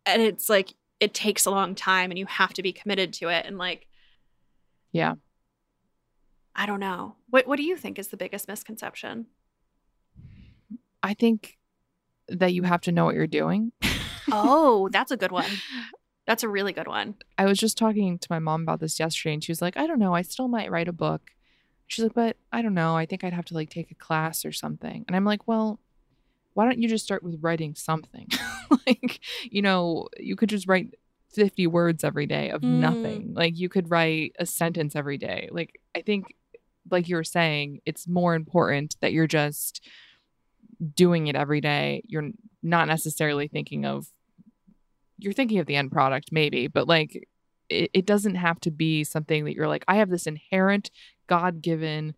and 0.09 0.22
it's 0.22 0.49
like 0.49 0.74
it 1.01 1.12
takes 1.12 1.44
a 1.47 1.51
long 1.51 1.74
time 1.74 2.11
and 2.11 2.18
you 2.18 2.26
have 2.26 2.53
to 2.55 2.62
be 2.62 2.72
committed 2.72 3.12
to 3.14 3.28
it 3.28 3.44
and 3.47 3.59
like 3.59 3.86
Yeah. 4.92 5.14
I 6.59 6.64
don't 6.66 6.80
know. 6.80 7.16
What 7.30 7.46
what 7.46 7.57
do 7.59 7.62
you 7.62 7.76
think 7.76 7.98
is 7.98 8.09
the 8.09 8.16
biggest 8.16 8.48
misconception? 8.48 9.26
I 11.02 11.14
think 11.14 11.59
that 12.28 12.52
you 12.54 12.62
have 12.64 12.80
to 12.82 12.92
know 12.92 13.04
what 13.04 13.14
you're 13.14 13.26
doing. 13.26 13.72
Oh, 14.32 14.88
that's 14.90 15.12
a 15.12 15.16
good 15.16 15.30
one. 15.30 15.48
That's 16.26 16.42
a 16.42 16.48
really 16.48 16.72
good 16.72 16.88
one. 16.88 17.14
I 17.38 17.44
was 17.44 17.59
just 17.61 17.78
talking 17.78 18.18
to 18.18 18.26
my 18.28 18.40
mom 18.40 18.62
about 18.62 18.80
this 18.80 18.98
yesterday, 18.98 19.34
and 19.34 19.44
she 19.44 19.52
was 19.52 19.62
like, 19.62 19.76
I 19.76 19.86
don't 19.86 20.00
know, 20.00 20.14
I 20.16 20.22
still 20.22 20.48
might 20.48 20.68
write 20.68 20.88
a 20.88 20.92
book. 20.92 21.30
She's 21.86 22.02
like, 22.02 22.14
but 22.14 22.36
I 22.50 22.61
don't 22.61 22.74
know, 22.74 22.96
I 22.96 23.07
think 23.07 23.22
I'd 23.22 23.32
have 23.32 23.44
to 23.44 23.54
like 23.54 23.70
take 23.70 23.92
a 23.92 23.94
class 23.94 24.44
or 24.44 24.50
something. 24.50 25.04
And 25.07 25.14
I'm 25.14 25.24
like, 25.24 25.46
well, 25.46 25.78
why 26.54 26.64
don't 26.64 26.80
you 26.82 26.88
just 26.88 27.04
start 27.04 27.22
with 27.22 27.38
writing 27.40 27.76
something? 27.76 28.26
like, 28.88 29.20
you 29.44 29.62
know, 29.62 30.09
you 30.18 30.34
could 30.34 30.48
just 30.48 30.66
write 30.66 30.94
50 31.32 31.68
words 31.68 32.02
every 32.02 32.26
day 32.26 32.50
of 32.50 32.62
Mm. 32.62 32.80
nothing. 32.80 33.32
Like, 33.32 33.57
you 33.57 33.68
could 33.68 33.92
write 33.92 34.34
a 34.40 34.44
sentence 34.46 34.96
every 34.96 35.18
day. 35.18 35.48
Like, 35.52 35.80
I 35.94 36.00
think, 36.02 36.34
like 36.91 37.09
you 37.09 37.16
were 37.16 37.24
saying, 37.24 37.80
it's 37.84 38.07
more 38.07 38.34
important 38.34 38.97
that 39.01 39.12
you're 39.12 39.26
just 39.26 39.84
doing 40.95 41.26
it 41.26 41.37
every 41.37 41.61
day. 41.61 42.03
You're 42.07 42.30
not 42.62 42.89
necessarily 42.89 43.49
thinking 43.49 43.84
of, 43.84 44.09
you're 45.18 45.32
thinking 45.32 45.59
of 45.59 45.66
the 45.66 45.76
end 45.76 45.93
product, 45.93 46.30
maybe, 46.32 46.66
but 46.66 46.87
like, 46.87 47.28
it, 47.68 47.91
it 47.93 48.07
doesn't 48.07 48.37
have 48.37 48.61
to 48.61 48.70
be 48.70 49.05
something 49.05 49.45
that 49.45 49.55
you're 49.55 49.68
like, 49.68 49.84
I 49.89 49.97
have 49.97 50.11
this 50.11 50.26
inherent 50.26 50.91
God 51.26 51.62
given 51.62 52.14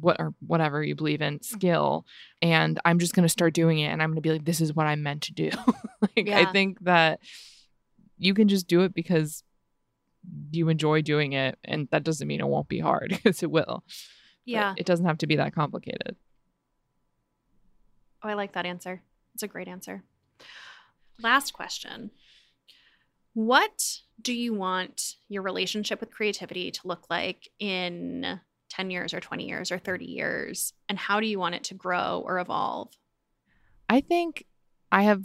what 0.00 0.16
or 0.18 0.34
whatever 0.44 0.82
you 0.82 0.94
believe 0.94 1.22
in 1.22 1.40
skill 1.40 2.04
and 2.42 2.80
I'm 2.84 2.98
just 2.98 3.14
gonna 3.14 3.28
start 3.28 3.54
doing 3.54 3.78
it 3.78 3.86
and 3.86 4.02
I'm 4.02 4.10
gonna 4.10 4.20
be 4.20 4.32
like, 4.32 4.44
this 4.44 4.60
is 4.60 4.74
what 4.74 4.86
I'm 4.86 5.02
meant 5.02 5.22
to 5.22 5.32
do. 5.32 5.50
like 6.16 6.28
I 6.28 6.46
think 6.46 6.80
that 6.80 7.20
you 8.18 8.34
can 8.34 8.48
just 8.48 8.66
do 8.66 8.82
it 8.82 8.94
because 8.94 9.42
you 10.50 10.68
enjoy 10.68 11.02
doing 11.02 11.32
it 11.32 11.58
and 11.64 11.88
that 11.90 12.04
doesn't 12.04 12.26
mean 12.28 12.40
it 12.40 12.46
won't 12.46 12.68
be 12.68 12.78
hard 12.80 13.08
because 13.10 13.42
it 13.42 13.50
will. 13.50 13.82
But 13.84 13.86
Yeah. 14.44 14.74
it 14.76 14.86
doesn't 14.86 15.06
have 15.06 15.18
to 15.18 15.26
be 15.26 15.36
that 15.36 15.54
complicated. 15.54 16.16
Oh, 18.22 18.28
I 18.28 18.34
like 18.34 18.52
that 18.52 18.66
answer. 18.66 19.02
It's 19.34 19.42
a 19.42 19.48
great 19.48 19.68
answer. 19.68 20.02
Last 21.20 21.52
question. 21.52 22.10
What 23.34 24.00
do 24.20 24.32
you 24.32 24.54
want 24.54 25.16
your 25.28 25.42
relationship 25.42 26.00
with 26.00 26.10
creativity 26.12 26.70
to 26.70 26.80
look 26.84 27.06
like 27.10 27.48
in 27.58 28.40
10 28.70 28.90
years 28.90 29.12
or 29.12 29.20
20 29.20 29.46
years 29.46 29.72
or 29.72 29.78
30 29.78 30.04
years? 30.04 30.72
And 30.88 30.98
how 30.98 31.20
do 31.20 31.26
you 31.26 31.38
want 31.38 31.54
it 31.56 31.64
to 31.64 31.74
grow 31.74 32.22
or 32.24 32.38
evolve? 32.38 32.90
I 33.88 34.00
think 34.00 34.46
I 34.92 35.02
have 35.02 35.24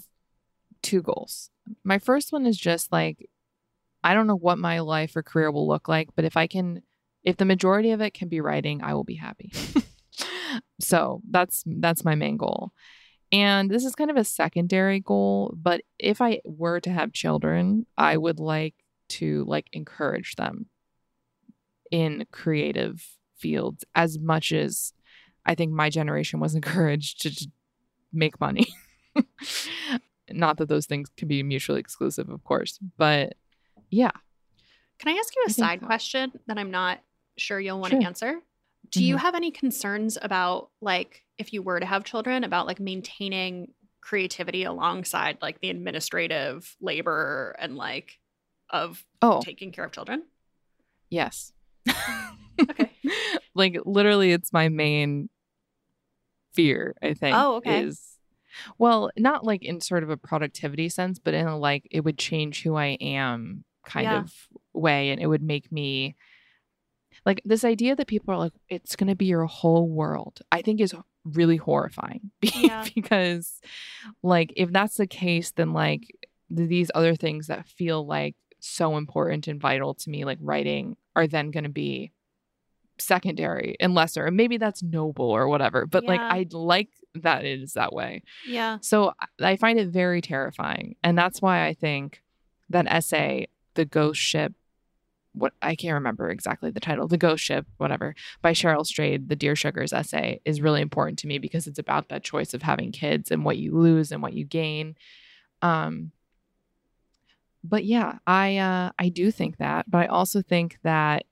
two 0.82 1.02
goals. 1.02 1.52
My 1.84 2.00
first 2.00 2.32
one 2.32 2.46
is 2.46 2.58
just 2.58 2.92
like 2.92 3.30
I 4.04 4.14
don't 4.14 4.28
know 4.28 4.38
what 4.38 4.58
my 4.58 4.80
life 4.80 5.16
or 5.16 5.24
career 5.24 5.52
will 5.52 5.68
look 5.68 5.88
like, 5.88 6.10
but 6.16 6.26
if 6.26 6.38
I 6.38 6.48
can 6.48 6.82
if 7.24 7.38
the 7.38 7.46
majority 7.46 7.92
of 7.92 8.02
it 8.02 8.14
can 8.14 8.30
be 8.30 8.42
writing, 8.42 8.82
I 8.82 8.94
will 8.94 9.04
be 9.04 9.16
happy. 9.16 9.52
so, 10.80 11.22
that's 11.30 11.64
that's 11.66 12.06
my 12.06 12.16
main 12.16 12.38
goal. 12.38 12.72
And 13.32 13.70
this 13.70 13.86
is 13.86 13.94
kind 13.96 14.10
of 14.10 14.18
a 14.18 14.24
secondary 14.24 15.00
goal, 15.00 15.54
but 15.56 15.82
if 16.00 16.22
I 16.22 16.40
were 16.46 16.80
to 16.80 16.90
have 16.90 17.14
children, 17.14 17.86
I 17.98 18.18
would 18.18 18.40
like 18.40 18.74
to 19.10 19.44
like 19.48 19.68
encourage 19.72 20.36
them 20.36 20.68
in 21.92 22.26
creative 22.32 23.06
fields 23.38 23.84
as 23.96 24.18
much 24.18 24.52
as 24.52 24.94
I 25.46 25.56
think 25.56 25.72
my 25.72 25.90
generation 25.90 26.40
was 26.40 26.56
encouraged 26.56 27.22
to 27.22 27.48
make 28.12 28.40
money. 28.40 28.68
Not 30.32 30.58
that 30.58 30.70
those 30.70 30.86
things 30.86 31.10
can 31.18 31.28
be 31.28 31.42
mutually 31.44 31.80
exclusive, 31.80 32.30
of 32.30 32.44
course, 32.44 32.80
but 32.98 33.34
yeah. 33.90 34.12
Can 35.00 35.14
I 35.14 35.18
ask 35.18 35.34
you 35.36 35.44
a 35.48 35.50
I 35.50 35.54
side 35.54 35.80
so. 35.82 35.86
question 35.86 36.32
that 36.48 36.58
I'm 36.58 36.72
not 36.72 37.00
sure 37.38 37.60
you'll 37.60 37.80
want 37.80 37.92
Sure. 37.92 38.00
to 38.02 38.06
answer? 38.06 38.42
Do 38.92 39.04
you 39.04 39.16
Mhm. 39.16 39.20
have 39.20 39.36
any 39.36 39.52
concerns 39.52 40.18
about 40.22 40.72
like 40.82 41.24
if 41.38 41.54
you 41.54 41.62
were 41.62 41.80
to 41.80 41.86
have 41.86 42.04
children 42.04 42.44
about 42.44 42.68
like 42.68 42.80
maintaining 42.80 43.74
creativity 44.02 44.64
alongside 44.64 45.38
like 45.42 45.62
the 45.62 45.70
administrative 45.70 46.76
labor 46.82 47.56
and 47.60 47.76
like 47.78 48.20
of 48.70 49.06
Oh, 49.22 49.42
taking 49.42 49.72
care 49.72 49.86
of 49.86 49.92
children? 49.92 50.24
yes. 51.10 51.54
Okay. 52.62 52.92
like 53.56 53.78
literally 53.86 54.32
it's 54.32 54.52
my 54.52 54.68
main 54.70 55.30
fear, 56.54 56.96
I 57.02 57.14
think. 57.14 57.36
Oh, 57.38 57.56
okay. 57.56 57.84
Is 57.84 58.18
well, 58.78 59.12
not 59.18 59.46
like 59.46 59.64
in 59.64 59.80
sort 59.80 60.04
of 60.04 60.10
a 60.10 60.18
productivity 60.18 60.90
sense, 60.90 61.20
but 61.20 61.34
in 61.34 61.48
a 61.48 61.58
like 61.58 61.88
it 61.92 62.02
would 62.02 62.18
change 62.18 62.64
who 62.64 62.76
I 62.76 62.98
am 63.00 63.64
kind 63.90 64.06
Yeah. 64.06 64.20
of 64.22 64.34
way 64.74 65.10
and 65.12 65.20
it 65.22 65.28
would 65.28 65.42
make 65.44 65.72
me 65.72 66.16
like 67.26 67.42
this 67.44 67.64
idea 67.66 67.96
that 67.96 68.08
people 68.08 68.34
are 68.34 68.38
like 68.46 68.54
it's 68.70 68.96
going 68.96 69.10
to 69.10 69.16
be 69.16 69.26
your 69.26 69.46
whole 69.46 69.88
world. 69.90 70.40
I 70.52 70.62
think 70.62 70.80
is 70.80 70.96
really 71.26 71.58
horrifying 71.58 72.32
Yeah. 72.42 72.86
because 72.96 73.60
like 74.24 74.54
if 74.56 74.72
that's 74.72 74.96
the 74.98 75.08
case 75.08 75.52
then 75.52 75.74
like 75.74 76.04
these 76.50 76.90
other 76.96 77.16
things 77.16 77.48
that 77.48 77.68
feel 77.68 78.06
like 78.06 78.36
so 78.62 78.96
important 78.98 79.48
and 79.48 79.60
vital 79.62 79.94
to 79.96 80.10
me 80.10 80.24
like 80.26 80.40
writing 80.42 80.96
are 81.16 81.28
then 81.28 81.52
going 81.52 81.66
to 81.66 81.70
be 81.70 82.12
secondary 82.98 83.76
and 83.80 83.94
lesser 83.96 84.26
and 84.26 84.36
maybe 84.36 84.58
that's 84.58 84.84
noble 84.84 85.30
or 85.30 85.48
whatever 85.48 85.86
but 85.86 86.04
like 86.06 86.20
Yeah. 86.20 86.30
i 86.34 86.46
like 86.52 86.90
that 87.16 87.46
it 87.46 87.62
is 87.62 87.74
that 87.74 87.94
way 87.94 88.24
Yeah. 88.48 88.78
so 88.82 89.14
i 89.42 89.56
find 89.56 89.80
it 89.80 89.88
very 89.90 90.22
terrifying 90.22 90.96
and 91.04 91.18
that's 91.18 91.42
why 91.42 91.66
i 91.66 91.74
think 91.74 92.22
that 92.70 92.88
essay 92.88 93.48
the 93.80 93.86
ghost 93.86 94.20
ship 94.20 94.54
what 95.32 95.54
i 95.62 95.74
can't 95.74 95.94
remember 95.94 96.30
exactly 96.30 96.70
the 96.70 96.82
title 96.82 97.08
the 97.08 97.18
ghost 97.18 97.42
ship 97.42 97.66
whatever 97.78 98.14
by 98.42 98.52
cheryl 98.52 98.86
strayed 98.86 99.30
the 99.30 99.38
dear 99.38 99.56
sugars 99.56 99.94
essay 99.94 100.42
is 100.44 100.60
really 100.60 100.82
important 100.82 101.18
to 101.18 101.28
me 101.28 101.38
because 101.38 101.66
it's 101.66 101.80
about 101.80 102.10
that 102.10 102.26
choice 102.26 102.54
of 102.54 102.62
having 102.62 102.92
kids 102.92 103.32
and 103.32 103.46
what 103.46 103.58
you 103.58 103.74
lose 103.78 104.12
and 104.12 104.22
what 104.22 104.34
you 104.34 104.44
gain 104.44 104.96
um 105.62 106.12
but 107.64 107.86
yeah 107.86 108.18
i 108.28 108.58
uh 108.58 108.92
i 109.00 109.08
do 109.08 109.32
think 109.32 109.56
that 109.60 109.90
but 109.90 110.00
i 110.00 110.08
also 110.08 110.42
think 110.42 110.78
that 110.84 111.26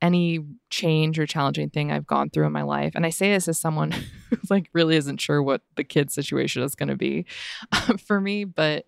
any 0.00 0.44
change 0.70 1.18
or 1.18 1.26
challenging 1.26 1.70
thing 1.70 1.90
I've 1.90 2.06
gone 2.06 2.30
through 2.30 2.46
in 2.46 2.52
my 2.52 2.62
life. 2.62 2.92
And 2.94 3.04
I 3.04 3.10
say 3.10 3.32
this 3.32 3.48
as 3.48 3.58
someone 3.58 3.90
who 4.30 4.36
like 4.48 4.68
really 4.72 4.94
isn't 4.94 5.20
sure 5.20 5.42
what 5.42 5.62
the 5.74 5.82
kid 5.82 6.10
situation 6.12 6.62
is 6.62 6.76
going 6.76 6.88
to 6.88 6.96
be 6.96 7.26
for 8.06 8.20
me, 8.20 8.44
but 8.44 8.84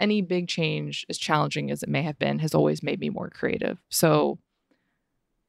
any 0.00 0.22
big 0.22 0.48
change, 0.48 1.04
as 1.08 1.18
challenging 1.18 1.70
as 1.70 1.82
it 1.82 1.88
may 1.88 2.02
have 2.02 2.18
been, 2.18 2.38
has 2.40 2.54
always 2.54 2.82
made 2.82 3.00
me 3.00 3.10
more 3.10 3.30
creative. 3.30 3.78
So 3.88 4.38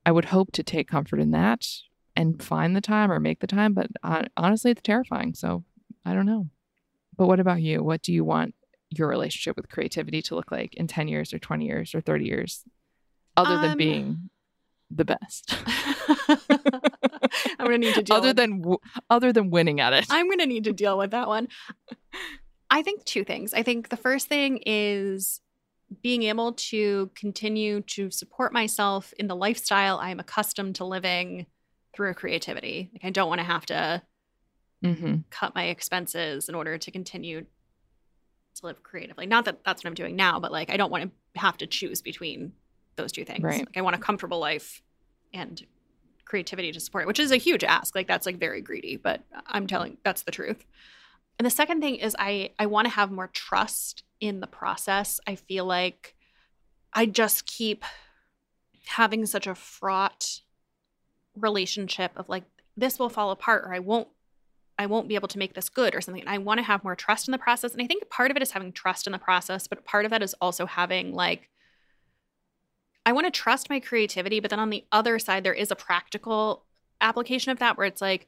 I 0.06 0.12
would 0.12 0.26
hope 0.26 0.52
to 0.54 0.64
take 0.64 0.88
comfort 0.88 1.20
in 1.20 1.32
that 1.32 1.68
and 2.16 2.42
find 2.42 2.76
the 2.76 2.82
time 2.82 3.12
or 3.12 3.20
make 3.20 3.40
the 3.40 3.48
time. 3.48 3.74
But 3.74 3.88
uh, 4.04 4.24
honestly, 4.36 4.72
it's 4.72 4.82
terrifying. 4.82 5.34
So 5.34 5.64
I 6.06 6.14
don't 6.14 6.26
know. 6.26 6.48
But 7.18 7.28
what 7.28 7.40
about 7.40 7.62
you? 7.62 7.84
What 7.84 8.02
do 8.02 8.12
you 8.14 8.24
want 8.24 8.56
your 8.90 9.08
relationship 9.08 9.56
with 9.56 9.70
creativity 9.70 10.22
to 10.24 10.36
look 10.36 10.52
like 10.52 10.74
in 10.76 10.88
10 10.88 11.08
years 11.08 11.34
or 11.34 11.40
20 11.40 11.66
years 11.66 11.94
or 11.94 12.02
30 12.02 12.26
years, 12.26 12.64
other 13.38 13.58
than 13.60 13.72
Um, 13.72 13.78
being 13.78 14.30
the 14.90 15.06
best? 15.06 15.54
I'm 17.60 17.66
gonna 17.66 17.78
need 17.78 17.94
to 17.96 18.02
deal 18.04 18.16
other 18.16 18.30
with 18.30 18.38
than 18.38 18.60
w- 18.62 18.80
other 19.10 19.32
than 19.32 19.50
winning 19.52 19.80
at 19.80 19.94
it. 19.94 20.08
I'm 20.10 20.26
going 20.28 20.40
to 20.40 20.46
need 20.48 20.64
to 20.64 20.74
deal 20.74 20.98
with 20.98 21.12
that 21.12 21.28
one. 21.28 21.50
I 22.70 22.82
think 22.82 23.04
two 23.06 23.24
things. 23.24 23.54
I 23.54 23.64
think 23.64 23.90
the 23.90 23.98
first 23.98 24.28
thing 24.28 24.62
is 24.66 25.42
being 26.04 26.24
able 26.24 26.54
to 26.54 27.10
continue 27.16 27.82
to 27.82 28.12
support 28.12 28.54
myself 28.54 29.14
in 29.18 29.28
the 29.28 29.36
lifestyle 29.36 29.98
I 29.98 30.12
am 30.12 30.20
accustomed 30.20 30.76
to 30.76 30.86
living 30.86 31.48
through 31.96 32.14
creativity. 32.14 32.92
Like 32.94 33.06
I 33.06 33.10
don't 33.10 33.30
want 33.30 33.40
to 33.40 33.46
have 33.46 33.66
to 33.68 34.04
hmm 34.84 35.24
cut 35.30 35.56
my 35.56 35.66
expenses 35.66 36.50
in 36.50 36.56
order 36.56 36.78
to 36.78 36.92
continue 36.92 37.46
to 38.56 38.66
live 38.66 38.84
creatively. 38.84 39.26
Not 39.26 39.46
that 39.46 39.64
that's 39.64 39.84
what 39.84 39.90
I'm 39.90 39.96
doing 39.96 40.16
now, 40.16 40.40
but 40.40 40.52
like 40.52 40.70
I 40.70 40.78
don't 40.78 40.92
want 40.92 41.12
to 41.36 41.40
have 41.40 41.58
to 41.58 41.68
choose 41.68 42.02
between 42.02 42.54
those 42.96 43.12
two 43.12 43.26
things. 43.26 43.44
Right. 43.44 43.66
Like 43.66 43.78
I 43.78 43.82
want 43.82 43.96
a 43.96 44.00
comfortable 44.00 44.40
life 44.40 44.82
and 45.34 45.66
creativity 46.26 46.72
to 46.72 46.80
support 46.80 47.04
it, 47.04 47.08
which 47.08 47.20
is 47.20 47.32
a 47.32 47.38
huge 47.38 47.64
ask. 47.64 47.96
Like 47.96 48.08
that's 48.08 48.26
like 48.26 48.38
very 48.38 48.62
greedy, 48.62 48.98
but 48.98 49.22
I'm 49.48 49.68
telling 49.68 49.98
that's 50.04 50.24
the 50.24 50.32
truth. 50.32 50.66
And 51.40 51.46
the 51.46 51.50
second 51.50 51.80
thing 51.80 51.96
is 51.96 52.16
I 52.20 52.52
I 52.60 52.66
want 52.66 52.86
to 52.86 52.94
have 52.94 53.12
more 53.12 53.28
trust 53.28 54.04
in 54.20 54.42
the 54.42 54.48
process. 54.48 55.22
I 55.26 55.36
feel 55.36 55.66
like 55.66 56.16
I 56.94 57.06
just 57.06 57.46
keep 57.46 57.86
having 58.88 59.26
such 59.26 59.48
a 59.48 59.56
fraught 59.56 60.42
relationship 61.36 62.12
of 62.18 62.28
like 62.28 62.44
this 62.76 63.00
will 63.00 63.10
fall 63.10 63.32
apart 63.32 63.64
or 63.66 63.74
I 63.74 63.80
won't 63.80 64.10
I 64.78 64.86
won't 64.86 65.08
be 65.08 65.16
able 65.16 65.28
to 65.30 65.38
make 65.38 65.54
this 65.54 65.70
good 65.70 65.96
or 65.96 66.02
something. 66.02 66.22
And 66.22 66.30
I 66.30 66.38
want 66.38 66.58
to 66.60 66.66
have 66.66 66.84
more 66.84 66.96
trust 66.96 67.28
in 67.28 67.34
the 67.34 67.38
process. 67.38 67.74
And 67.74 67.82
I 67.82 67.88
think 67.88 68.10
part 68.10 68.32
of 68.32 68.38
it 68.38 68.44
is 68.44 68.52
having 68.52 68.72
trust 68.72 69.08
in 69.08 69.14
the 69.14 69.20
process, 69.20 69.68
but 69.68 69.86
part 69.86 70.06
of 70.06 70.12
that 70.12 70.24
is 70.24 70.36
also 70.42 70.66
having 70.66 71.14
like 71.14 71.50
I 73.06 73.14
want 73.14 73.28
to 73.28 73.32
trust 73.32 73.70
my 73.70 73.80
creativity, 73.80 74.42
but 74.42 74.50
then 74.50 74.60
on 74.60 74.70
the 74.70 74.84
other 74.92 75.20
side 75.20 75.46
there 75.46 75.54
is 75.54 75.72
a 75.72 75.76
practical 75.76 76.66
application 77.00 77.54
of 77.54 77.60
that 77.60 77.78
where 77.78 77.88
it's 77.88 78.02
like 78.02 78.28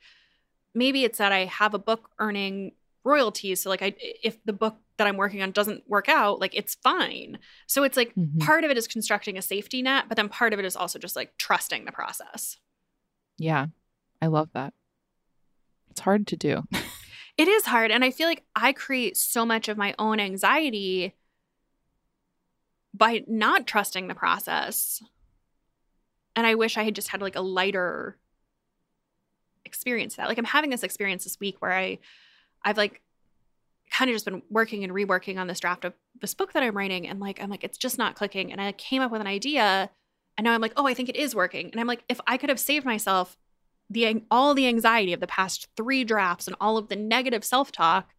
maybe 0.73 1.03
it's 1.03 1.17
that 1.17 1.33
I 1.33 1.45
have 1.45 1.73
a 1.73 1.79
book 1.79 2.09
earning 2.19 2.71
royalties 3.03 3.61
so 3.61 3.69
like 3.69 3.81
I 3.81 3.95
if 4.23 4.37
the 4.45 4.53
book 4.53 4.77
that 4.97 5.07
I'm 5.07 5.17
working 5.17 5.41
on 5.41 5.51
doesn't 5.51 5.89
work 5.89 6.07
out, 6.09 6.39
like 6.39 6.53
it's 6.55 6.75
fine. 6.75 7.39
So 7.65 7.83
it's 7.83 7.97
like 7.97 8.13
Mhm. 8.15 8.39
part 8.39 8.63
of 8.63 8.69
it 8.69 8.77
is 8.77 8.87
constructing 8.87 9.37
a 9.37 9.41
safety 9.41 9.81
net, 9.81 10.05
but 10.07 10.15
then 10.15 10.29
part 10.29 10.53
of 10.53 10.59
it 10.59 10.65
is 10.65 10.75
also 10.75 10.99
just 10.99 11.15
like 11.15 11.35
trusting 11.39 11.85
the 11.85 11.91
process. 11.91 12.57
Yeah. 13.39 13.67
I 14.21 14.27
love 14.27 14.49
that. 14.53 14.73
It's 15.89 16.01
hard 16.01 16.27
to 16.27 16.37
do. 16.37 16.63
It 17.37 17.47
is 17.47 17.65
hard. 17.65 17.89
And 17.89 18.03
I 18.05 18.11
feel 18.11 18.27
like 18.27 18.43
I 18.55 18.73
create 18.73 19.17
so 19.17 19.45
much 19.45 19.67
of 19.67 19.77
my 19.77 19.95
own 19.97 20.19
anxiety 20.19 21.15
by 22.93 23.23
not 23.27 23.65
trusting 23.65 24.07
the 24.07 24.13
process. 24.15 25.01
And 26.35 26.45
I 26.45 26.53
wish 26.55 26.77
I 26.77 26.83
had 26.83 26.93
just 26.93 27.07
had 27.07 27.21
like 27.21 27.35
a 27.35 27.41
lighter 27.41 28.17
experience 29.65 30.15
that. 30.15 30.27
Like 30.27 30.37
I'm 30.37 30.45
having 30.45 30.69
this 30.69 30.83
experience 30.83 31.23
this 31.23 31.39
week 31.39 31.61
where 31.61 31.73
I 31.73 31.97
I've 32.63 32.77
like 32.77 33.01
kind 33.91 34.09
of 34.09 34.15
just 34.15 34.25
been 34.25 34.41
working 34.49 34.83
and 34.83 34.93
reworking 34.93 35.37
on 35.37 35.47
this 35.47 35.59
draft 35.59 35.85
of 35.85 35.93
this 36.21 36.33
book 36.33 36.53
that 36.53 36.63
I'm 36.63 36.75
writing 36.77 37.07
and 37.07 37.19
like 37.19 37.41
I'm 37.41 37.49
like 37.49 37.63
it's 37.63 37.77
just 37.77 37.97
not 37.97 38.15
clicking 38.15 38.51
and 38.51 38.61
I 38.61 38.71
came 38.71 39.01
up 39.01 39.11
with 39.11 39.21
an 39.21 39.27
idea 39.27 39.89
and 40.37 40.45
now 40.45 40.53
I'm 40.53 40.61
like 40.61 40.73
oh 40.77 40.87
I 40.87 40.93
think 40.93 41.09
it 41.09 41.15
is 41.15 41.35
working 41.35 41.69
and 41.71 41.79
I'm 41.79 41.87
like 41.87 42.03
if 42.07 42.21
I 42.25 42.37
could 42.37 42.49
have 42.49 42.59
saved 42.59 42.85
myself 42.85 43.37
the 43.89 44.23
all 44.31 44.53
the 44.53 44.67
anxiety 44.67 45.11
of 45.11 45.19
the 45.19 45.27
past 45.27 45.67
3 45.75 46.03
drafts 46.05 46.47
and 46.47 46.55
all 46.61 46.77
of 46.77 46.87
the 46.87 46.95
negative 46.95 47.43
self-talk 47.43 48.13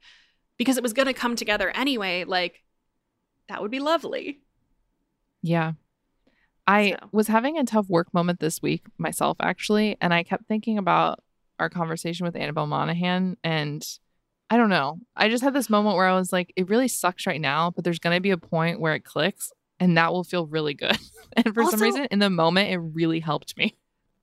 because 0.58 0.76
it 0.76 0.82
was 0.82 0.92
going 0.92 1.06
to 1.06 1.14
come 1.14 1.36
together 1.36 1.70
anyway 1.70 2.24
like 2.24 2.62
that 3.48 3.60
would 3.60 3.70
be 3.70 3.80
lovely. 3.80 4.40
Yeah. 5.42 5.72
I 6.66 6.90
So. 6.90 7.08
was 7.12 7.28
having 7.28 7.58
a 7.58 7.64
tough 7.64 7.88
work 7.88 8.14
moment 8.14 8.40
this 8.40 8.62
week 8.62 8.86
myself, 8.98 9.36
actually. 9.40 9.96
And 10.00 10.14
I 10.14 10.22
kept 10.22 10.46
thinking 10.46 10.78
about 10.78 11.20
our 11.58 11.68
conversation 11.68 12.24
with 12.24 12.36
Annabel 12.36 12.66
Monaghan 12.66 13.36
And 13.44 13.86
I 14.52 14.56
don't 14.58 14.68
know. 14.68 14.98
I 15.16 15.30
just 15.30 15.42
had 15.42 15.54
this 15.54 15.70
moment 15.70 15.96
where 15.96 16.06
I 16.06 16.14
was 16.14 16.30
like, 16.30 16.52
it 16.56 16.68
really 16.68 16.88
sucks 16.88 17.26
right 17.26 17.40
now, 17.40 17.70
but 17.70 17.84
there's 17.84 17.98
going 17.98 18.14
to 18.14 18.20
be 18.20 18.32
a 18.32 18.36
point 18.36 18.80
where 18.80 18.94
it 18.94 19.00
clicks 19.04 19.50
and 19.80 19.96
that 19.96 20.12
will 20.12 20.24
feel 20.24 20.46
really 20.46 20.74
good. 20.74 20.98
and 21.36 21.54
for 21.54 21.62
Also- 21.62 21.78
some 21.78 21.82
reason, 21.82 22.06
in 22.10 22.18
the 22.18 22.28
moment, 22.28 22.70
it 22.70 22.76
really 22.78 23.20
helped 23.20 23.56
me. 23.56 23.76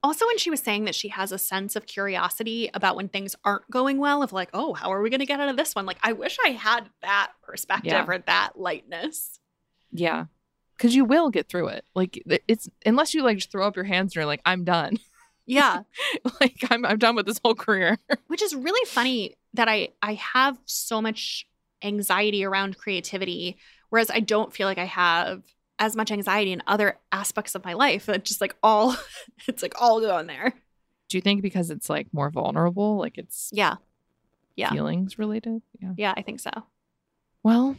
Also, 0.04 0.28
when 0.28 0.38
she 0.38 0.52
was 0.52 0.60
saying 0.62 0.86
that 0.86 0.94
she 0.96 1.08
has 1.08 1.32
a 1.32 1.38
sense 1.40 1.76
of 1.76 1.86
curiosity 1.88 2.70
about 2.76 2.96
when 2.96 3.10
things 3.10 3.36
aren't 3.44 3.70
going 3.72 3.98
well, 3.98 4.22
of 4.22 4.32
like, 4.32 4.50
oh, 4.54 4.74
how 4.74 4.94
are 4.94 5.02
we 5.02 5.10
going 5.10 5.20
to 5.20 5.26
get 5.26 5.40
out 5.42 5.50
of 5.50 5.58
this 5.58 5.74
one? 5.74 5.86
Like, 5.88 5.98
I 6.04 6.14
wish 6.14 6.38
I 6.46 6.50
had 6.52 6.90
that 7.02 7.32
perspective 7.42 7.92
Yeah. 7.92 8.06
or 8.08 8.20
that 8.20 8.52
lightness. 8.56 9.40
Yeah. 9.92 10.26
Cause 10.78 10.94
you 10.96 11.04
will 11.04 11.30
get 11.32 11.50
through 11.50 11.68
it. 11.70 11.84
Like 11.94 12.24
it's 12.48 12.70
unless 12.86 13.14
you 13.14 13.22
like 13.24 13.36
just 13.38 13.52
throw 13.52 13.68
up 13.68 13.76
your 13.76 13.84
hands 13.84 14.12
and 14.12 14.16
you're 14.16 14.26
like, 14.26 14.42
I'm 14.46 14.64
done. 14.64 14.98
Yeah, 15.46 15.82
like 16.40 16.56
I'm 16.70 16.86
I'm 16.86 17.00
done 17.00 17.16
with 17.16 17.26
this 17.26 17.42
whole 17.44 17.56
career. 17.56 17.98
which 18.28 18.42
is 18.42 18.56
really 18.56 18.86
funny 18.86 19.36
that 19.54 19.68
I 19.68 19.90
I 20.02 20.14
have 20.16 20.58
so 20.66 21.02
much 21.02 21.48
anxiety 21.84 22.44
around 22.44 22.78
creativity, 22.78 23.58
whereas 23.90 24.10
I 24.12 24.20
don't 24.20 24.54
feel 24.54 24.68
like 24.68 24.78
I 24.78 24.86
have 24.86 25.44
as 25.80 25.96
much 25.96 26.12
anxiety 26.12 26.52
in 26.52 26.62
other 26.68 27.00
aspects 27.12 27.56
of 27.56 27.64
my 27.64 27.74
life. 27.74 28.06
That 28.08 28.26
just 28.26 28.42
like 28.42 28.56
all, 28.62 28.96
it's 29.48 29.62
like 29.64 29.74
all 29.82 30.02
going 30.02 30.28
there. 30.28 30.54
Do 31.08 31.18
you 31.18 31.22
think 31.22 31.42
because 31.42 31.70
it's 31.72 31.90
like 31.90 32.08
more 32.12 32.30
vulnerable, 32.30 32.98
like 33.00 33.18
it's 33.18 33.50
Yeah, 33.54 33.76
Yeah. 34.56 34.70
feelings 34.72 35.18
related? 35.18 35.62
Yeah. 35.82 35.94
yeah, 35.98 36.14
I 36.18 36.22
think 36.22 36.40
so. 36.42 36.52
Well, 37.44 37.78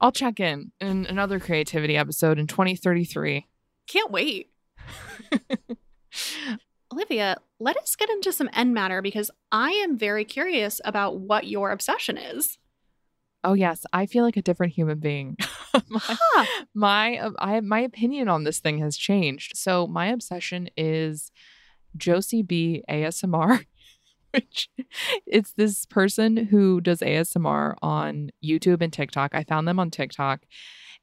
I'll 0.00 0.12
check 0.12 0.40
in 0.40 0.72
in 0.80 1.06
another 1.06 1.38
creativity 1.38 1.96
episode 1.96 2.38
in 2.38 2.46
2033. 2.46 3.46
Can't 3.86 4.10
wait. 4.10 4.50
Olivia, 6.92 7.36
let 7.60 7.76
us 7.76 7.96
get 7.96 8.10
into 8.10 8.32
some 8.32 8.48
end 8.52 8.72
matter 8.72 9.02
because 9.02 9.30
I 9.52 9.70
am 9.70 9.98
very 9.98 10.24
curious 10.24 10.80
about 10.84 11.18
what 11.18 11.46
your 11.46 11.70
obsession 11.70 12.16
is. 12.16 12.58
Oh 13.44 13.54
yes, 13.54 13.84
I 13.92 14.06
feel 14.06 14.24
like 14.24 14.36
a 14.36 14.42
different 14.42 14.72
human 14.72 14.98
being. 14.98 15.36
my, 15.88 16.00
Huh. 16.02 16.46
my 16.74 17.18
uh, 17.18 17.30
I 17.38 17.60
my 17.60 17.80
opinion 17.80 18.28
on 18.28 18.44
this 18.44 18.58
thing 18.58 18.78
has 18.78 18.96
changed. 18.96 19.56
So 19.56 19.86
my 19.86 20.06
obsession 20.08 20.70
is 20.76 21.30
Jocie 21.96 22.42
B 22.42 22.82
ASMR, 22.90 23.64
which 24.32 24.70
it's 25.26 25.52
this 25.52 25.86
person 25.86 26.36
who 26.36 26.80
does 26.80 27.00
ASMR 27.00 27.74
on 27.80 28.30
YouTube 28.44 28.82
and 28.82 28.92
TikTok. 28.92 29.34
I 29.34 29.44
found 29.44 29.68
them 29.68 29.78
on 29.78 29.90
TikTok. 29.90 30.40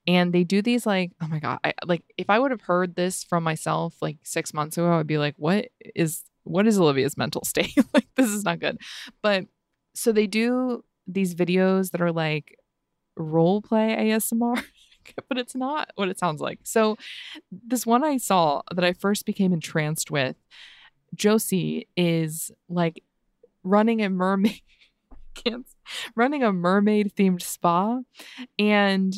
And 0.07 0.33
they 0.33 0.43
do 0.43 0.61
these 0.61 0.85
like, 0.85 1.11
oh 1.21 1.27
my 1.27 1.39
god, 1.39 1.59
I 1.63 1.73
like 1.85 2.03
if 2.17 2.29
I 2.29 2.37
would 2.37 2.51
have 2.51 2.61
heard 2.61 2.95
this 2.95 3.23
from 3.23 3.43
myself 3.43 3.95
like 4.01 4.17
6 4.23 4.53
months 4.53 4.77
ago, 4.77 4.93
I'd 4.93 5.07
be 5.07 5.17
like, 5.17 5.35
what 5.37 5.69
is 5.95 6.23
what 6.43 6.67
is 6.67 6.79
Olivia's 6.79 7.17
mental 7.17 7.43
state? 7.45 7.75
like 7.93 8.07
this 8.15 8.29
is 8.29 8.43
not 8.43 8.59
good. 8.59 8.77
But 9.21 9.45
so 9.93 10.11
they 10.11 10.27
do 10.27 10.83
these 11.07 11.35
videos 11.35 11.91
that 11.91 12.01
are 12.01 12.11
like 12.11 12.57
role 13.15 13.61
play 13.61 13.95
ASMR, 13.97 14.63
but 15.29 15.37
it's 15.37 15.55
not 15.55 15.91
what 15.95 16.09
it 16.09 16.19
sounds 16.19 16.41
like. 16.41 16.59
So, 16.63 16.97
this 17.51 17.85
one 17.85 18.03
I 18.03 18.17
saw 18.17 18.61
that 18.73 18.85
I 18.85 18.93
first 18.93 19.25
became 19.25 19.53
entranced 19.53 20.11
with, 20.11 20.35
Jocie 21.15 21.87
is 21.95 22.51
like 22.69 23.03
running 23.63 24.01
a 24.01 24.09
mermaid, 24.09 24.61
running 26.15 26.43
a 26.43 26.51
mermaid 26.51 27.13
themed 27.15 27.41
spa. 27.41 27.99
And 28.59 29.15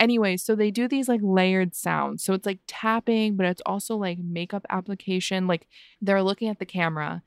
anyway, 0.00 0.36
so 0.36 0.56
they 0.56 0.72
do 0.72 0.88
these 0.88 1.08
like 1.08 1.20
layered 1.22 1.76
sounds. 1.76 2.24
So 2.24 2.34
it's 2.34 2.46
like 2.46 2.60
tapping, 2.66 3.36
but 3.36 3.46
it's 3.46 3.62
also 3.64 3.96
like 3.96 4.18
makeup 4.18 4.66
application. 4.70 5.46
Like 5.46 5.68
they're 6.02 6.22
looking 6.22 6.48
at 6.48 6.58
the 6.58 6.66
camera 6.66 7.22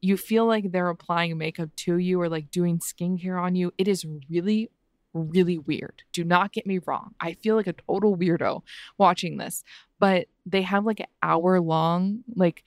you 0.00 0.16
feel 0.16 0.46
like 0.46 0.70
they're 0.70 0.88
applying 0.88 1.36
makeup 1.38 1.70
to 1.76 1.98
you 1.98 2.20
or 2.20 2.28
like 2.28 2.50
doing 2.50 2.78
skincare 2.78 3.40
on 3.40 3.54
you. 3.54 3.72
It 3.78 3.88
is 3.88 4.06
really, 4.30 4.70
really 5.12 5.58
weird. 5.58 6.02
Do 6.12 6.24
not 6.24 6.52
get 6.52 6.66
me 6.66 6.78
wrong. 6.86 7.14
I 7.20 7.34
feel 7.34 7.56
like 7.56 7.66
a 7.66 7.72
total 7.72 8.16
weirdo 8.16 8.62
watching 8.96 9.38
this, 9.38 9.64
but 9.98 10.26
they 10.46 10.62
have 10.62 10.84
like 10.84 11.00
an 11.00 11.06
hour 11.22 11.60
long, 11.60 12.22
like, 12.34 12.64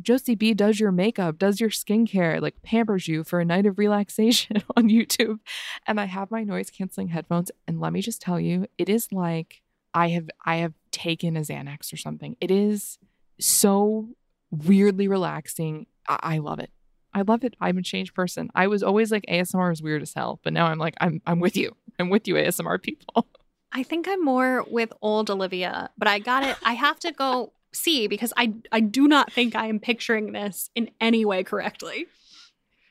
Jocie 0.00 0.34
B 0.34 0.54
does 0.54 0.78
your 0.78 0.92
makeup, 0.92 1.38
does 1.38 1.60
your 1.60 1.70
skincare, 1.70 2.40
like 2.40 2.62
pampers 2.62 3.08
you 3.08 3.24
for 3.24 3.40
a 3.40 3.44
night 3.44 3.66
of 3.66 3.78
relaxation 3.78 4.62
on 4.76 4.88
YouTube. 4.88 5.38
And 5.86 6.00
I 6.00 6.04
have 6.04 6.30
my 6.30 6.44
noise 6.44 6.70
canceling 6.70 7.08
headphones. 7.08 7.50
And 7.66 7.80
let 7.80 7.92
me 7.92 8.00
just 8.00 8.20
tell 8.20 8.38
you, 8.38 8.66
it 8.78 8.88
is 8.88 9.12
like 9.12 9.62
I 9.94 10.08
have 10.08 10.28
I 10.44 10.56
have 10.56 10.74
taken 10.92 11.36
a 11.36 11.40
Xanax 11.40 11.92
or 11.92 11.96
something. 11.96 12.36
It 12.40 12.50
is 12.50 12.98
so 13.40 14.08
weirdly 14.50 15.08
relaxing. 15.08 15.86
I, 16.08 16.18
I 16.22 16.38
love 16.38 16.60
it. 16.60 16.70
I 17.14 17.22
love 17.22 17.42
it. 17.42 17.54
I'm 17.60 17.78
a 17.78 17.82
changed 17.82 18.14
person. 18.14 18.50
I 18.54 18.66
was 18.66 18.82
always 18.82 19.10
like 19.10 19.24
ASMR 19.28 19.72
is 19.72 19.82
weird 19.82 20.02
as 20.02 20.14
hell, 20.14 20.40
but 20.44 20.52
now 20.52 20.66
I'm 20.66 20.78
like 20.78 20.94
I'm 21.00 21.20
I'm 21.26 21.40
with 21.40 21.56
you. 21.56 21.74
I'm 21.98 22.10
with 22.10 22.28
you, 22.28 22.34
ASMR 22.34 22.80
people. 22.80 23.26
I 23.72 23.82
think 23.82 24.06
I'm 24.08 24.24
more 24.24 24.64
with 24.70 24.92
old 25.02 25.30
Olivia, 25.30 25.90
but 25.98 26.08
I 26.08 26.20
got 26.20 26.42
it. 26.42 26.56
I 26.62 26.72
have 26.74 26.98
to 27.00 27.12
go 27.12 27.52
see 27.72 28.06
because 28.06 28.32
I 28.36 28.54
I 28.72 28.80
do 28.80 29.08
not 29.08 29.32
think 29.32 29.54
I 29.54 29.66
am 29.66 29.80
picturing 29.80 30.32
this 30.32 30.70
in 30.74 30.90
any 31.00 31.24
way 31.24 31.44
correctly. 31.44 32.06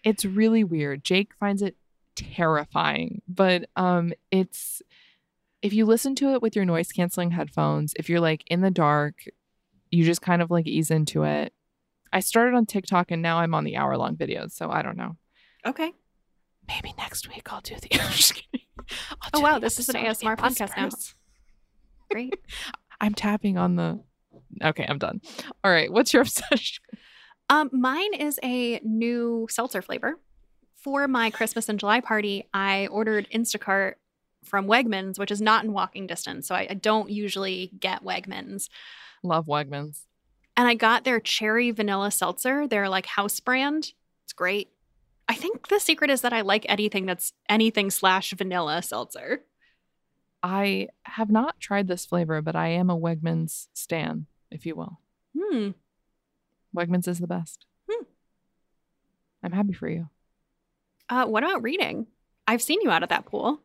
It's 0.04 0.26
really 0.26 0.64
weird. 0.64 1.04
Jake 1.04 1.34
finds 1.40 1.62
it 1.62 1.76
terrifying, 2.16 3.22
but 3.28 3.70
um 3.76 4.14
it's 4.32 4.82
if 5.62 5.74
you 5.74 5.86
listen 5.86 6.16
to 6.16 6.34
it 6.34 6.42
with 6.42 6.56
your 6.56 6.66
noise 6.66 6.92
canceling 6.92 7.32
headphones, 7.32 7.94
if 7.98 8.10
you're 8.10 8.20
like 8.20 8.44
in 8.48 8.62
the 8.62 8.72
dark, 8.72 9.24
you 9.92 10.04
just 10.04 10.22
kind 10.22 10.42
of 10.42 10.52
like 10.52 10.68
ease 10.68 10.92
into 10.92 11.24
it. 11.24 11.54
I 12.14 12.20
started 12.20 12.56
on 12.56 12.66
TikTok 12.66 13.12
and 13.12 13.22
now 13.22 13.40
I'm 13.40 13.54
on 13.54 13.64
the 13.64 13.76
hour 13.76 13.98
long 13.98 14.16
videos, 14.16 14.52
so 14.52 14.70
I 14.70 14.82
don't 14.82 14.98
know. 14.98 15.18
Okay. 15.66 15.92
Maybe 16.68 16.94
next 16.98 17.28
week 17.28 17.52
I'll 17.52 17.62
do 17.62 17.76
the. 17.76 17.94
I'm 18.02 18.12
just 18.12 18.36
kidding. 18.36 18.66
I'll 19.22 19.30
Oh 19.34 19.40
wow, 19.42 19.60
this 19.60 19.80
is 19.80 19.90
an 19.90 19.96
ASMR 19.96 20.38
podcast 20.38 20.78
now. 20.78 20.90
Great. 22.10 22.36
I'm 23.02 23.14
tapping 23.14 23.58
on 23.58 23.76
the. 23.76 24.00
Okay, 24.64 24.86
I'm 24.88 24.98
done. 24.98 25.22
All 25.64 25.72
right, 25.72 25.92
what's 25.92 26.14
your 26.14 26.22
obsession? 26.24 26.84
Um, 27.50 27.70
mine 27.72 28.14
is 28.14 28.40
a 28.44 28.80
new 28.84 29.48
seltzer 29.50 29.82
flavor. 29.82 30.20
For 30.76 31.08
my 31.08 31.30
Christmas 31.32 31.70
and 31.70 31.80
July 31.80 32.02
party, 32.02 32.48
I 32.54 32.88
ordered 32.88 33.28
Instacart 33.34 33.96
from 34.44 34.68
Wegmans, 34.68 35.20
which 35.20 35.32
is 35.32 35.42
not 35.42 35.64
in 35.64 35.74
walking 35.74 36.08
distance. 36.08 36.48
So 36.48 36.56
I, 36.56 36.68
I 36.70 36.74
don't 36.76 37.10
usually 37.10 37.72
get 37.80 38.04
Wegmans. 38.04 38.70
Love 39.24 39.48
Wegmans. 39.48 40.04
And 40.56 40.68
I 40.68 40.76
got 40.76 41.04
their 41.04 41.20
cherry 41.20 41.72
vanilla 41.72 42.12
seltzer, 42.12 42.68
their 42.68 42.90
like 42.90 43.06
house 43.06 43.40
brand. 43.40 43.94
It's 44.24 44.34
great. 44.34 44.70
I 45.28 45.36
think 45.36 45.68
the 45.68 45.80
secret 45.80 46.10
is 46.10 46.22
that 46.22 46.34
I 46.34 46.42
like 46.42 46.66
anything 46.70 47.06
that's 47.06 47.34
anything 47.50 47.92
slash 47.92 48.32
vanilla 48.32 48.82
seltzer. 48.82 49.44
I 50.42 50.88
have 51.04 51.30
not 51.30 51.60
tried 51.60 51.88
this 51.88 52.06
flavor, 52.06 52.42
but 52.42 52.56
I 52.56 52.70
am 52.70 52.90
a 52.90 52.98
Wegmans 52.98 53.68
stan, 53.74 54.28
if 54.52 54.66
you 54.66 54.76
will. 54.76 55.00
Hmm. 55.38 55.72
Wegmans 56.76 57.08
is 57.08 57.20
the 57.20 57.28
best. 57.28 57.66
Hmm. 57.90 58.04
I'm 59.44 59.52
happy 59.52 59.74
for 59.74 59.88
you. 59.88 60.10
Uh, 61.10 61.26
what 61.26 61.44
about 61.44 61.64
reading? 61.64 62.08
I've 62.48 62.62
seen 62.62 62.82
you 62.82 62.90
out 62.90 63.04
at 63.04 63.10
that 63.10 63.26
pool. 63.26 63.62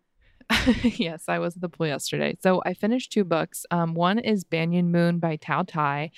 yes, 0.82 1.24
I 1.28 1.38
was 1.38 1.56
at 1.56 1.62
the 1.62 1.68
pool 1.68 1.86
yesterday. 1.86 2.36
So 2.42 2.62
I 2.64 2.74
finished 2.74 3.12
two 3.12 3.24
books. 3.24 3.64
Um, 3.70 3.94
one 3.94 4.18
is 4.18 4.44
Banyan 4.44 4.90
Moon 4.90 5.18
by 5.18 5.36
Thao 5.36 5.66
Thai, 5.66 6.10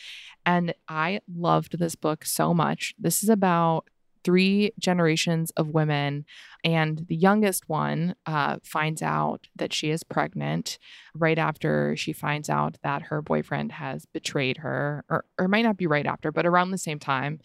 and 0.45 0.75
I 0.89 1.21
loved 1.33 1.79
this 1.79 1.95
book 1.95 2.25
so 2.25 2.55
much. 2.55 2.95
This 2.99 3.23
is 3.23 3.29
about 3.29 3.89
three 4.25 4.73
generations 4.79 5.51
of 5.53 5.71
women, 5.71 6.25
and 6.65 7.05
the 7.09 7.17
youngest 7.17 7.69
one 7.69 8.15
uh, 8.27 8.57
finds 8.65 9.03
out 9.03 9.47
that 9.57 9.73
she 9.73 9.91
is 9.91 10.03
pregnant 10.03 10.79
right 11.15 11.39
after 11.39 11.95
she 11.97 12.13
finds 12.13 12.49
out 12.49 12.79
that 12.83 13.03
her 13.03 13.23
boyfriend 13.23 13.73
has 13.73 14.07
betrayed 14.07 14.59
her, 14.59 15.05
or, 15.09 15.25
or 15.39 15.49
might 15.49 15.63
not 15.63 15.77
be 15.77 15.87
right 15.87 16.07
after, 16.07 16.33
but 16.33 16.47
around 16.47 16.71
the 16.71 16.79
same 16.79 16.99
time. 16.99 17.39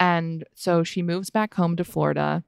And 0.00 0.44
so 0.54 0.82
she 0.82 1.02
moves 1.02 1.30
back 1.30 1.54
home 1.54 1.76
to 1.76 1.84
Florida 1.84 2.42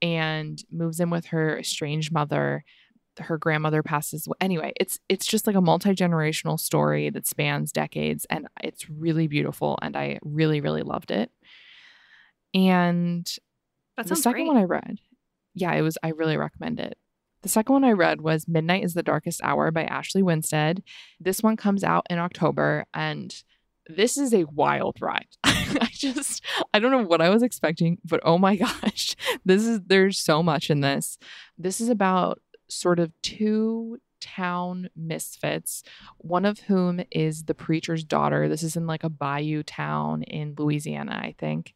and 0.00 0.62
moves 0.70 1.00
in 1.00 1.10
with 1.10 1.26
her 1.26 1.58
estranged 1.58 2.12
mother 2.12 2.64
her 3.18 3.38
grandmother 3.38 3.82
passes 3.82 4.26
away. 4.26 4.36
anyway 4.40 4.72
it's 4.78 5.00
it's 5.08 5.26
just 5.26 5.46
like 5.46 5.56
a 5.56 5.60
multi-generational 5.60 6.58
story 6.58 7.10
that 7.10 7.26
spans 7.26 7.72
decades 7.72 8.26
and 8.30 8.46
it's 8.62 8.88
really 8.90 9.26
beautiful 9.26 9.78
and 9.82 9.96
i 9.96 10.18
really 10.22 10.60
really 10.60 10.82
loved 10.82 11.10
it 11.10 11.30
and 12.56 13.30
That 13.96 14.06
the 14.06 14.16
second 14.16 14.46
great. 14.46 14.54
one 14.54 14.56
I 14.56 14.64
read, 14.64 14.98
yeah, 15.54 15.72
it 15.74 15.82
was, 15.82 15.98
I 16.02 16.08
really 16.08 16.36
recommend 16.36 16.80
it. 16.80 16.96
The 17.42 17.48
second 17.50 17.74
one 17.74 17.84
I 17.84 17.92
read 17.92 18.22
was 18.22 18.48
Midnight 18.48 18.82
is 18.82 18.94
the 18.94 19.02
Darkest 19.02 19.40
Hour 19.42 19.70
by 19.70 19.84
Ashley 19.84 20.22
Winstead. 20.22 20.82
This 21.20 21.42
one 21.42 21.56
comes 21.56 21.84
out 21.84 22.06
in 22.10 22.18
October, 22.18 22.86
and 22.94 23.32
this 23.88 24.16
is 24.16 24.32
a 24.34 24.44
wild 24.44 24.96
ride. 25.00 25.28
I 25.44 25.90
just, 25.92 26.42
I 26.72 26.78
don't 26.78 26.90
know 26.90 27.04
what 27.04 27.20
I 27.20 27.28
was 27.28 27.42
expecting, 27.42 27.98
but 28.04 28.20
oh 28.24 28.38
my 28.38 28.56
gosh, 28.66 29.14
this 29.44 29.64
is, 29.66 29.80
there's 29.86 30.18
so 30.18 30.42
much 30.42 30.70
in 30.70 30.80
this. 30.80 31.18
This 31.58 31.80
is 31.80 31.88
about 31.88 32.40
sort 32.68 32.98
of 32.98 33.12
two 33.22 33.98
town 34.20 34.88
misfits, 34.96 35.82
one 36.18 36.44
of 36.46 36.60
whom 36.60 37.02
is 37.12 37.44
the 37.44 37.54
preacher's 37.54 38.02
daughter. 38.02 38.48
This 38.48 38.62
is 38.62 38.76
in 38.76 38.86
like 38.86 39.04
a 39.04 39.10
bayou 39.10 39.62
town 39.62 40.22
in 40.22 40.54
Louisiana, 40.58 41.20
I 41.22 41.34
think 41.38 41.74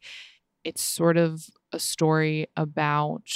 it's 0.63 0.81
sort 0.81 1.17
of 1.17 1.45
a 1.71 1.79
story 1.79 2.47
about 2.55 3.29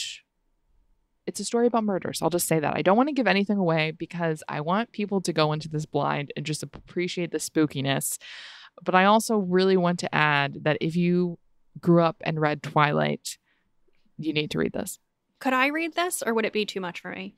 it's 1.28 1.40
a 1.40 1.46
story 1.46 1.66
about 1.66 1.84
murders. 1.84 2.22
I'll 2.22 2.30
just 2.30 2.48
say 2.48 2.60
that. 2.60 2.76
I 2.76 2.84
don't 2.84 2.98
want 2.98 3.10
to 3.10 3.14
give 3.14 3.26
anything 3.26 3.58
away 3.58 3.92
because 3.92 4.44
I 4.48 4.62
want 4.62 4.92
people 4.92 5.22
to 5.22 5.34
go 5.34 5.54
into 5.54 5.68
this 5.68 5.86
blind 5.86 6.32
and 6.38 6.46
just 6.46 6.62
appreciate 6.62 7.32
the 7.32 7.40
spookiness. 7.40 8.20
But 8.84 8.94
I 8.94 9.06
also 9.06 9.38
really 9.38 9.78
want 9.78 10.00
to 10.00 10.14
add 10.14 10.64
that 10.66 10.78
if 10.82 10.96
you 10.96 11.40
grew 11.80 12.04
up 12.04 12.18
and 12.22 12.40
read 12.40 12.62
Twilight, 12.62 13.40
you 14.18 14.34
need 14.34 14.52
to 14.52 14.60
read 14.60 14.74
this. 14.74 15.00
Could 15.40 15.54
I 15.54 15.68
read 15.68 15.96
this 15.96 16.22
or 16.24 16.34
would 16.34 16.46
it 16.46 16.54
be 16.54 16.66
too 16.66 16.80
much 16.80 17.02
for 17.02 17.10
me? 17.10 17.36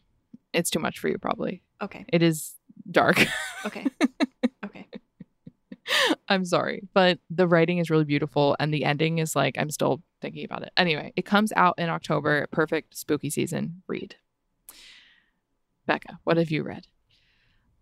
It's 0.54 0.70
too 0.70 0.80
much 0.80 1.00
for 1.00 1.08
you, 1.08 1.18
probably. 1.18 1.64
Okay. 1.82 2.06
It 2.10 2.22
is 2.22 2.56
dark. 2.90 3.26
Okay. 3.66 3.86
okay. 4.66 4.88
I'm 6.30 6.46
sorry, 6.46 6.84
but 6.94 7.20
the 7.30 7.48
writing 7.48 7.78
is 7.78 7.90
really 7.90 8.04
beautiful 8.06 8.56
and 8.60 8.74
the 8.74 8.84
ending 8.84 9.20
is 9.20 9.36
like 9.36 9.58
I'm 9.58 9.70
still 9.70 10.02
thinking 10.22 10.46
about 10.46 10.64
it. 10.64 10.72
Anyway, 10.78 11.14
it 11.16 11.26
comes 11.26 11.54
out 11.56 11.76
in 11.78 11.90
October. 11.90 12.48
Perfect 12.52 12.98
spooky 12.98 13.30
season 13.30 13.82
read. 13.88 14.16
Becca, 15.86 16.20
what 16.24 16.38
have 16.38 16.52
you 16.52 16.64
read? 16.64 16.88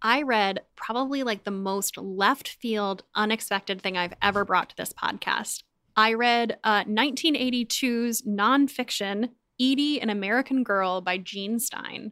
I 0.01 0.21
read 0.21 0.61
probably 0.75 1.23
like 1.23 1.43
the 1.43 1.51
most 1.51 1.97
left 1.97 2.49
field, 2.49 3.03
unexpected 3.15 3.81
thing 3.81 3.97
I've 3.97 4.13
ever 4.21 4.45
brought 4.45 4.69
to 4.69 4.77
this 4.77 4.93
podcast. 4.93 5.63
I 5.97 6.13
read 6.13 6.59
uh, 6.63 6.83
1982's 6.83 8.21
nonfiction, 8.23 9.29
Edie, 9.59 9.99
an 10.01 10.09
American 10.09 10.63
Girl 10.63 11.01
by 11.01 11.17
Jean 11.17 11.57
Stein. 11.59 12.11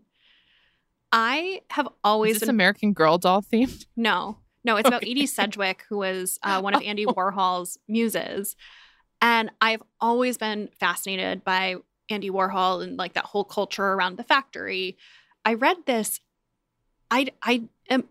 I 1.12 1.62
have 1.70 1.88
always 2.04 2.36
Is 2.36 2.40
this 2.40 2.48
been 2.48 2.56
American 2.56 2.94
Girl 2.94 3.20
doll 3.20 3.44
themed? 3.44 3.86
No, 3.96 4.40
no, 4.64 4.78
it's 4.78 4.88
about 4.88 5.04
Okay. 5.04 5.12
Edie 5.12 5.26
Sedgwick, 5.26 5.84
who 5.90 5.98
was 5.98 6.40
uh, 6.44 6.62
one 6.62 6.74
of 6.74 6.82
Andy 6.86 7.06
Warhol's 7.06 7.78
muses. 7.88 8.56
And 9.22 9.52
I've 9.62 9.82
always 10.02 10.38
been 10.38 10.70
fascinated 10.80 11.44
by 11.44 11.76
Andy 12.10 12.30
Warhol 12.30 12.84
and 12.84 12.98
like 12.98 13.14
that 13.14 13.26
whole 13.26 13.46
culture 13.46 13.94
around 13.94 14.18
the 14.18 14.24
factory. 14.24 14.98
I 15.46 15.54
read 15.56 15.78
this. 15.86 16.20
I 17.10 17.28
I 17.42 17.64
am 17.90 18.06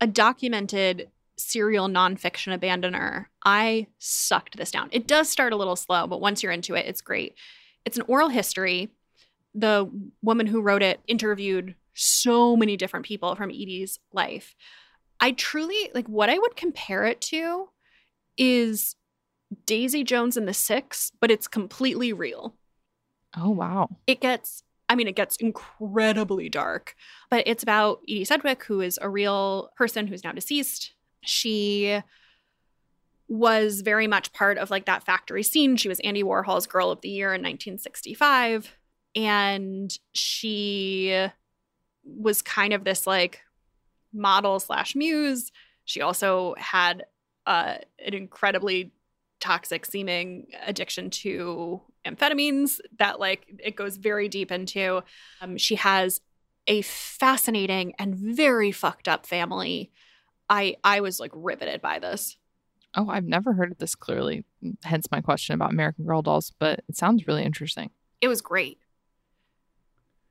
a 0.00 0.06
documented 0.06 1.10
serial 1.36 1.88
nonfiction 1.88 2.56
abandoner. 2.58 3.26
I 3.44 3.86
sucked 3.98 4.56
this 4.56 4.70
down. 4.70 4.88
It 4.92 5.06
does 5.06 5.28
start 5.28 5.52
a 5.52 5.56
little 5.56 5.76
slow, 5.76 6.06
but 6.06 6.20
once 6.20 6.42
you're 6.42 6.52
into 6.52 6.74
it, 6.74 6.86
it's 6.86 7.00
great. 7.00 7.34
It's 7.84 7.96
an 7.96 8.04
oral 8.06 8.28
history. 8.28 8.90
The 9.54 9.90
woman 10.22 10.46
who 10.46 10.60
wrote 10.60 10.82
it 10.82 11.00
interviewed 11.06 11.74
so 11.94 12.56
many 12.56 12.76
different 12.76 13.06
people 13.06 13.34
from 13.34 13.50
Edie's 13.50 13.98
life. 14.12 14.54
I 15.24 15.30
truly 15.30 15.90
like 15.94 16.06
what 16.06 16.28
I 16.28 16.38
would 16.38 16.54
compare 16.54 17.06
it 17.06 17.22
to 17.22 17.70
is 18.36 18.94
Daisy 19.64 20.04
Jones 20.04 20.36
and 20.36 20.46
the 20.46 20.52
Six, 20.52 21.12
but 21.18 21.30
it's 21.30 21.48
completely 21.48 22.12
real. 22.12 22.54
Oh 23.34 23.48
wow. 23.48 23.88
It 24.06 24.20
gets, 24.20 24.64
I 24.90 24.94
mean, 24.94 25.08
it 25.08 25.16
gets 25.16 25.36
incredibly 25.36 26.50
dark, 26.50 26.94
but 27.30 27.44
it's 27.46 27.62
about 27.62 28.00
Edie 28.06 28.26
Sedgwick, 28.26 28.64
who 28.64 28.82
is 28.82 28.98
a 29.00 29.08
real 29.08 29.70
person 29.78 30.08
who's 30.08 30.24
now 30.24 30.32
deceased. 30.32 30.92
She 31.22 32.02
was 33.26 33.80
very 33.80 34.06
much 34.06 34.30
part 34.34 34.58
of 34.58 34.70
like 34.70 34.84
that 34.84 35.06
factory 35.06 35.42
scene. 35.42 35.78
She 35.78 35.88
was 35.88 36.00
Andy 36.00 36.22
Warhol's 36.22 36.66
Girl 36.66 36.90
of 36.90 37.00
the 37.00 37.08
Year 37.08 37.28
in 37.28 37.40
1965. 37.40 38.76
And 39.16 39.90
she 40.12 41.28
was 42.04 42.42
kind 42.42 42.74
of 42.74 42.84
this 42.84 43.06
like 43.06 43.40
model 44.14 44.60
slash 44.60 44.94
muse. 44.94 45.50
She 45.84 46.00
also 46.00 46.54
had 46.56 47.04
uh, 47.46 47.76
an 48.04 48.14
incredibly 48.14 48.92
toxic 49.40 49.84
seeming 49.84 50.46
addiction 50.66 51.10
to 51.10 51.82
amphetamines 52.06 52.80
that 52.98 53.20
like 53.20 53.46
it 53.62 53.76
goes 53.76 53.96
very 53.96 54.28
deep 54.28 54.50
into. 54.50 55.02
Um, 55.40 55.58
she 55.58 55.74
has 55.74 56.20
a 56.66 56.82
fascinating 56.82 57.94
and 57.98 58.14
very 58.14 58.72
fucked 58.72 59.08
up 59.08 59.26
family. 59.26 59.90
I 60.48 60.76
I 60.82 61.00
was 61.00 61.20
like 61.20 61.32
riveted 61.34 61.82
by 61.82 61.98
this. 61.98 62.36
Oh, 62.96 63.08
I've 63.08 63.24
never 63.24 63.52
heard 63.52 63.72
of 63.72 63.78
this 63.78 63.94
clearly. 63.94 64.44
Hence 64.84 65.08
my 65.10 65.20
question 65.20 65.54
about 65.54 65.72
American 65.72 66.04
Girl 66.04 66.22
dolls, 66.22 66.52
but 66.58 66.80
it 66.88 66.96
sounds 66.96 67.26
really 67.26 67.42
interesting. 67.42 67.90
It 68.20 68.28
was 68.28 68.40
great. 68.40 68.78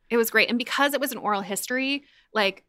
It 0.09 0.17
was 0.17 0.29
great. 0.29 0.49
And 0.49 0.57
because 0.57 0.93
it 0.93 1.01
was 1.01 1.11
an 1.11 1.17
oral 1.17 1.41
history, 1.41 2.03
like 2.33 2.63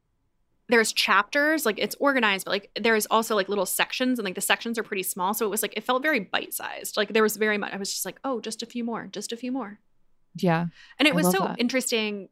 there's 0.69 0.93
chapters, 0.93 1.67
like 1.67 1.79
it's 1.79 1.95
organized, 2.01 2.47
but 2.47 2.53
like 2.53 2.71
there's 2.81 3.07
also 3.07 3.35
like 3.35 3.49
little 3.49 3.67
sections 3.67 4.19
and 4.19 4.25
like 4.25 4.35
the 4.35 4.41
sections 4.41 4.79
are 4.79 4.83
pretty 4.83 5.03
small. 5.03 5.35
So 5.35 5.45
it 5.45 5.51
was 5.51 5.63
like 5.63 5.75
it 5.77 5.85
felt 5.85 6.03
very 6.03 6.21
bite-sized. 6.21 6.97
Like 6.97 7.13
there 7.13 7.23
was 7.23 7.37
very 7.37 7.59
much 7.59 7.73
I 7.73 7.77
was 7.77 7.93
just 7.93 8.05
like, 8.05 8.19
oh, 8.25 8.41
just 8.41 8.63
a 8.63 8.67
few 8.67 8.85
more, 8.85 9.09
just 9.13 9.33
a 9.33 9.37
few 9.37 9.53
more. 9.53 9.81
Yeah. 10.37 10.67
And 10.99 11.07
it 11.07 11.13
I 11.13 11.17
was 11.17 11.31
so 11.31 11.45
that. 11.45 11.57
interesting 11.59 12.29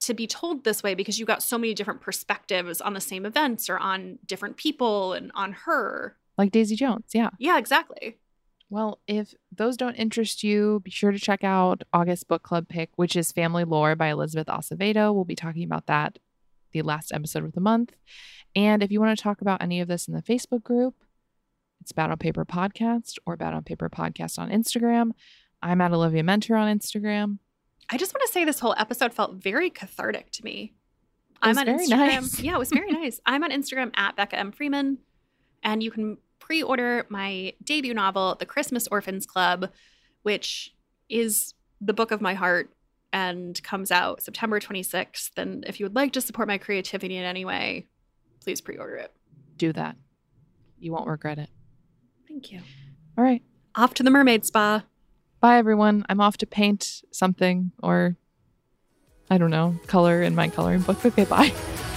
to 0.00 0.14
be 0.14 0.26
told 0.26 0.64
this 0.64 0.82
way 0.82 0.94
because 0.94 1.18
you 1.18 1.26
got 1.26 1.42
so 1.42 1.58
many 1.58 1.74
different 1.74 2.00
perspectives 2.00 2.80
on 2.80 2.94
the 2.94 3.00
same 3.00 3.24
events 3.26 3.68
or 3.68 3.78
on 3.78 4.18
different 4.26 4.56
people 4.56 5.12
and 5.12 5.30
on 5.34 5.52
her. 5.52 6.16
Like 6.36 6.52
Daisy 6.52 6.76
Jones. 6.76 7.10
Yeah. 7.12 7.30
Yeah, 7.38 7.58
exactly. 7.58 8.18
Well, 8.70 9.00
if 9.06 9.34
those 9.50 9.76
don't 9.76 9.94
interest 9.94 10.44
you, 10.44 10.80
be 10.84 10.90
sure 10.90 11.10
to 11.10 11.18
check 11.18 11.42
out 11.42 11.82
August 11.92 12.28
Book 12.28 12.42
Club 12.42 12.68
pick, 12.68 12.90
which 12.96 13.16
is 13.16 13.32
Family 13.32 13.64
Lore 13.64 13.96
by 13.96 14.08
Elizabeth 14.08 14.46
Acevedo. 14.46 15.14
We'll 15.14 15.24
be 15.24 15.34
talking 15.34 15.64
about 15.64 15.86
that 15.86 16.18
the 16.80 16.86
last 16.86 17.12
episode 17.12 17.44
of 17.44 17.52
the 17.52 17.60
month. 17.60 17.92
And 18.54 18.82
if 18.82 18.90
you 18.90 19.00
want 19.00 19.16
to 19.16 19.22
talk 19.22 19.40
about 19.40 19.62
any 19.62 19.80
of 19.80 19.88
this 19.88 20.08
in 20.08 20.14
the 20.14 20.22
Facebook 20.22 20.62
group, 20.62 20.94
it's 21.80 21.92
Bad 21.92 22.10
on 22.10 22.18
Paper 22.18 22.44
Podcast 22.44 23.18
or 23.26 23.36
Bad 23.36 23.54
on 23.54 23.62
Paper 23.62 23.88
Podcast 23.88 24.38
on 24.38 24.50
Instagram. 24.50 25.12
I'm 25.62 25.80
at 25.80 25.92
Olivia 25.92 26.22
Muenter 26.22 26.58
on 26.58 26.76
Instagram. 26.78 27.38
I 27.90 27.96
just 27.96 28.14
want 28.14 28.22
to 28.26 28.32
say 28.32 28.44
this 28.44 28.60
whole 28.60 28.74
episode 28.78 29.14
felt 29.14 29.34
very 29.34 29.70
cathartic 29.70 30.30
to 30.32 30.44
me. 30.44 30.74
I'm 31.40 31.56
on 31.56 31.66
very 31.66 31.86
Instagram. 31.86 31.90
nice. 31.90 32.40
Yeah, 32.42 32.54
it 32.54 32.58
was 32.58 32.70
very 32.70 32.92
nice. 32.92 33.20
I'm 33.26 33.42
on 33.44 33.50
Instagram 33.50 33.90
at 33.96 34.16
Becca 34.16 34.38
M. 34.38 34.52
Freeman, 34.52 34.98
and 35.62 35.82
you 35.82 35.90
can 35.90 36.18
pre-order 36.38 37.06
my 37.08 37.54
debut 37.62 37.94
novel, 37.94 38.36
The 38.38 38.46
Christmas 38.46 38.88
Orphans 38.88 39.26
Club, 39.26 39.70
which 40.22 40.74
is 41.08 41.54
the 41.80 41.92
book 41.92 42.10
of 42.10 42.20
my 42.20 42.34
heart 42.34 42.70
and 43.12 43.60
comes 43.62 43.90
out 43.90 44.22
September 44.22 44.60
26th. 44.60 45.30
And 45.36 45.64
if 45.66 45.80
you 45.80 45.86
would 45.86 45.94
like 45.94 46.12
to 46.12 46.20
support 46.20 46.48
my 46.48 46.58
creativity 46.58 47.16
in 47.16 47.24
any 47.24 47.44
way, 47.44 47.86
please 48.42 48.60
pre-order 48.60 48.96
it. 48.96 49.12
Do 49.56 49.72
that. 49.72 49.96
You 50.78 50.92
won't 50.92 51.08
regret 51.08 51.38
it. 51.38 51.50
Thank 52.28 52.52
you. 52.52 52.60
All 53.16 53.24
right. 53.24 53.42
Off 53.74 53.94
to 53.94 54.02
the 54.02 54.10
mermaid 54.10 54.44
spa. 54.44 54.84
Bye, 55.40 55.58
everyone. 55.58 56.04
I'm 56.08 56.20
off 56.20 56.36
to 56.38 56.46
paint 56.46 57.02
something 57.12 57.72
or 57.82 58.16
I 59.30 59.38
don't 59.38 59.50
know, 59.50 59.78
color 59.86 60.22
in 60.22 60.34
my 60.34 60.48
coloring 60.48 60.80
book. 60.80 61.04
Okay, 61.04 61.24
bye. 61.24 61.52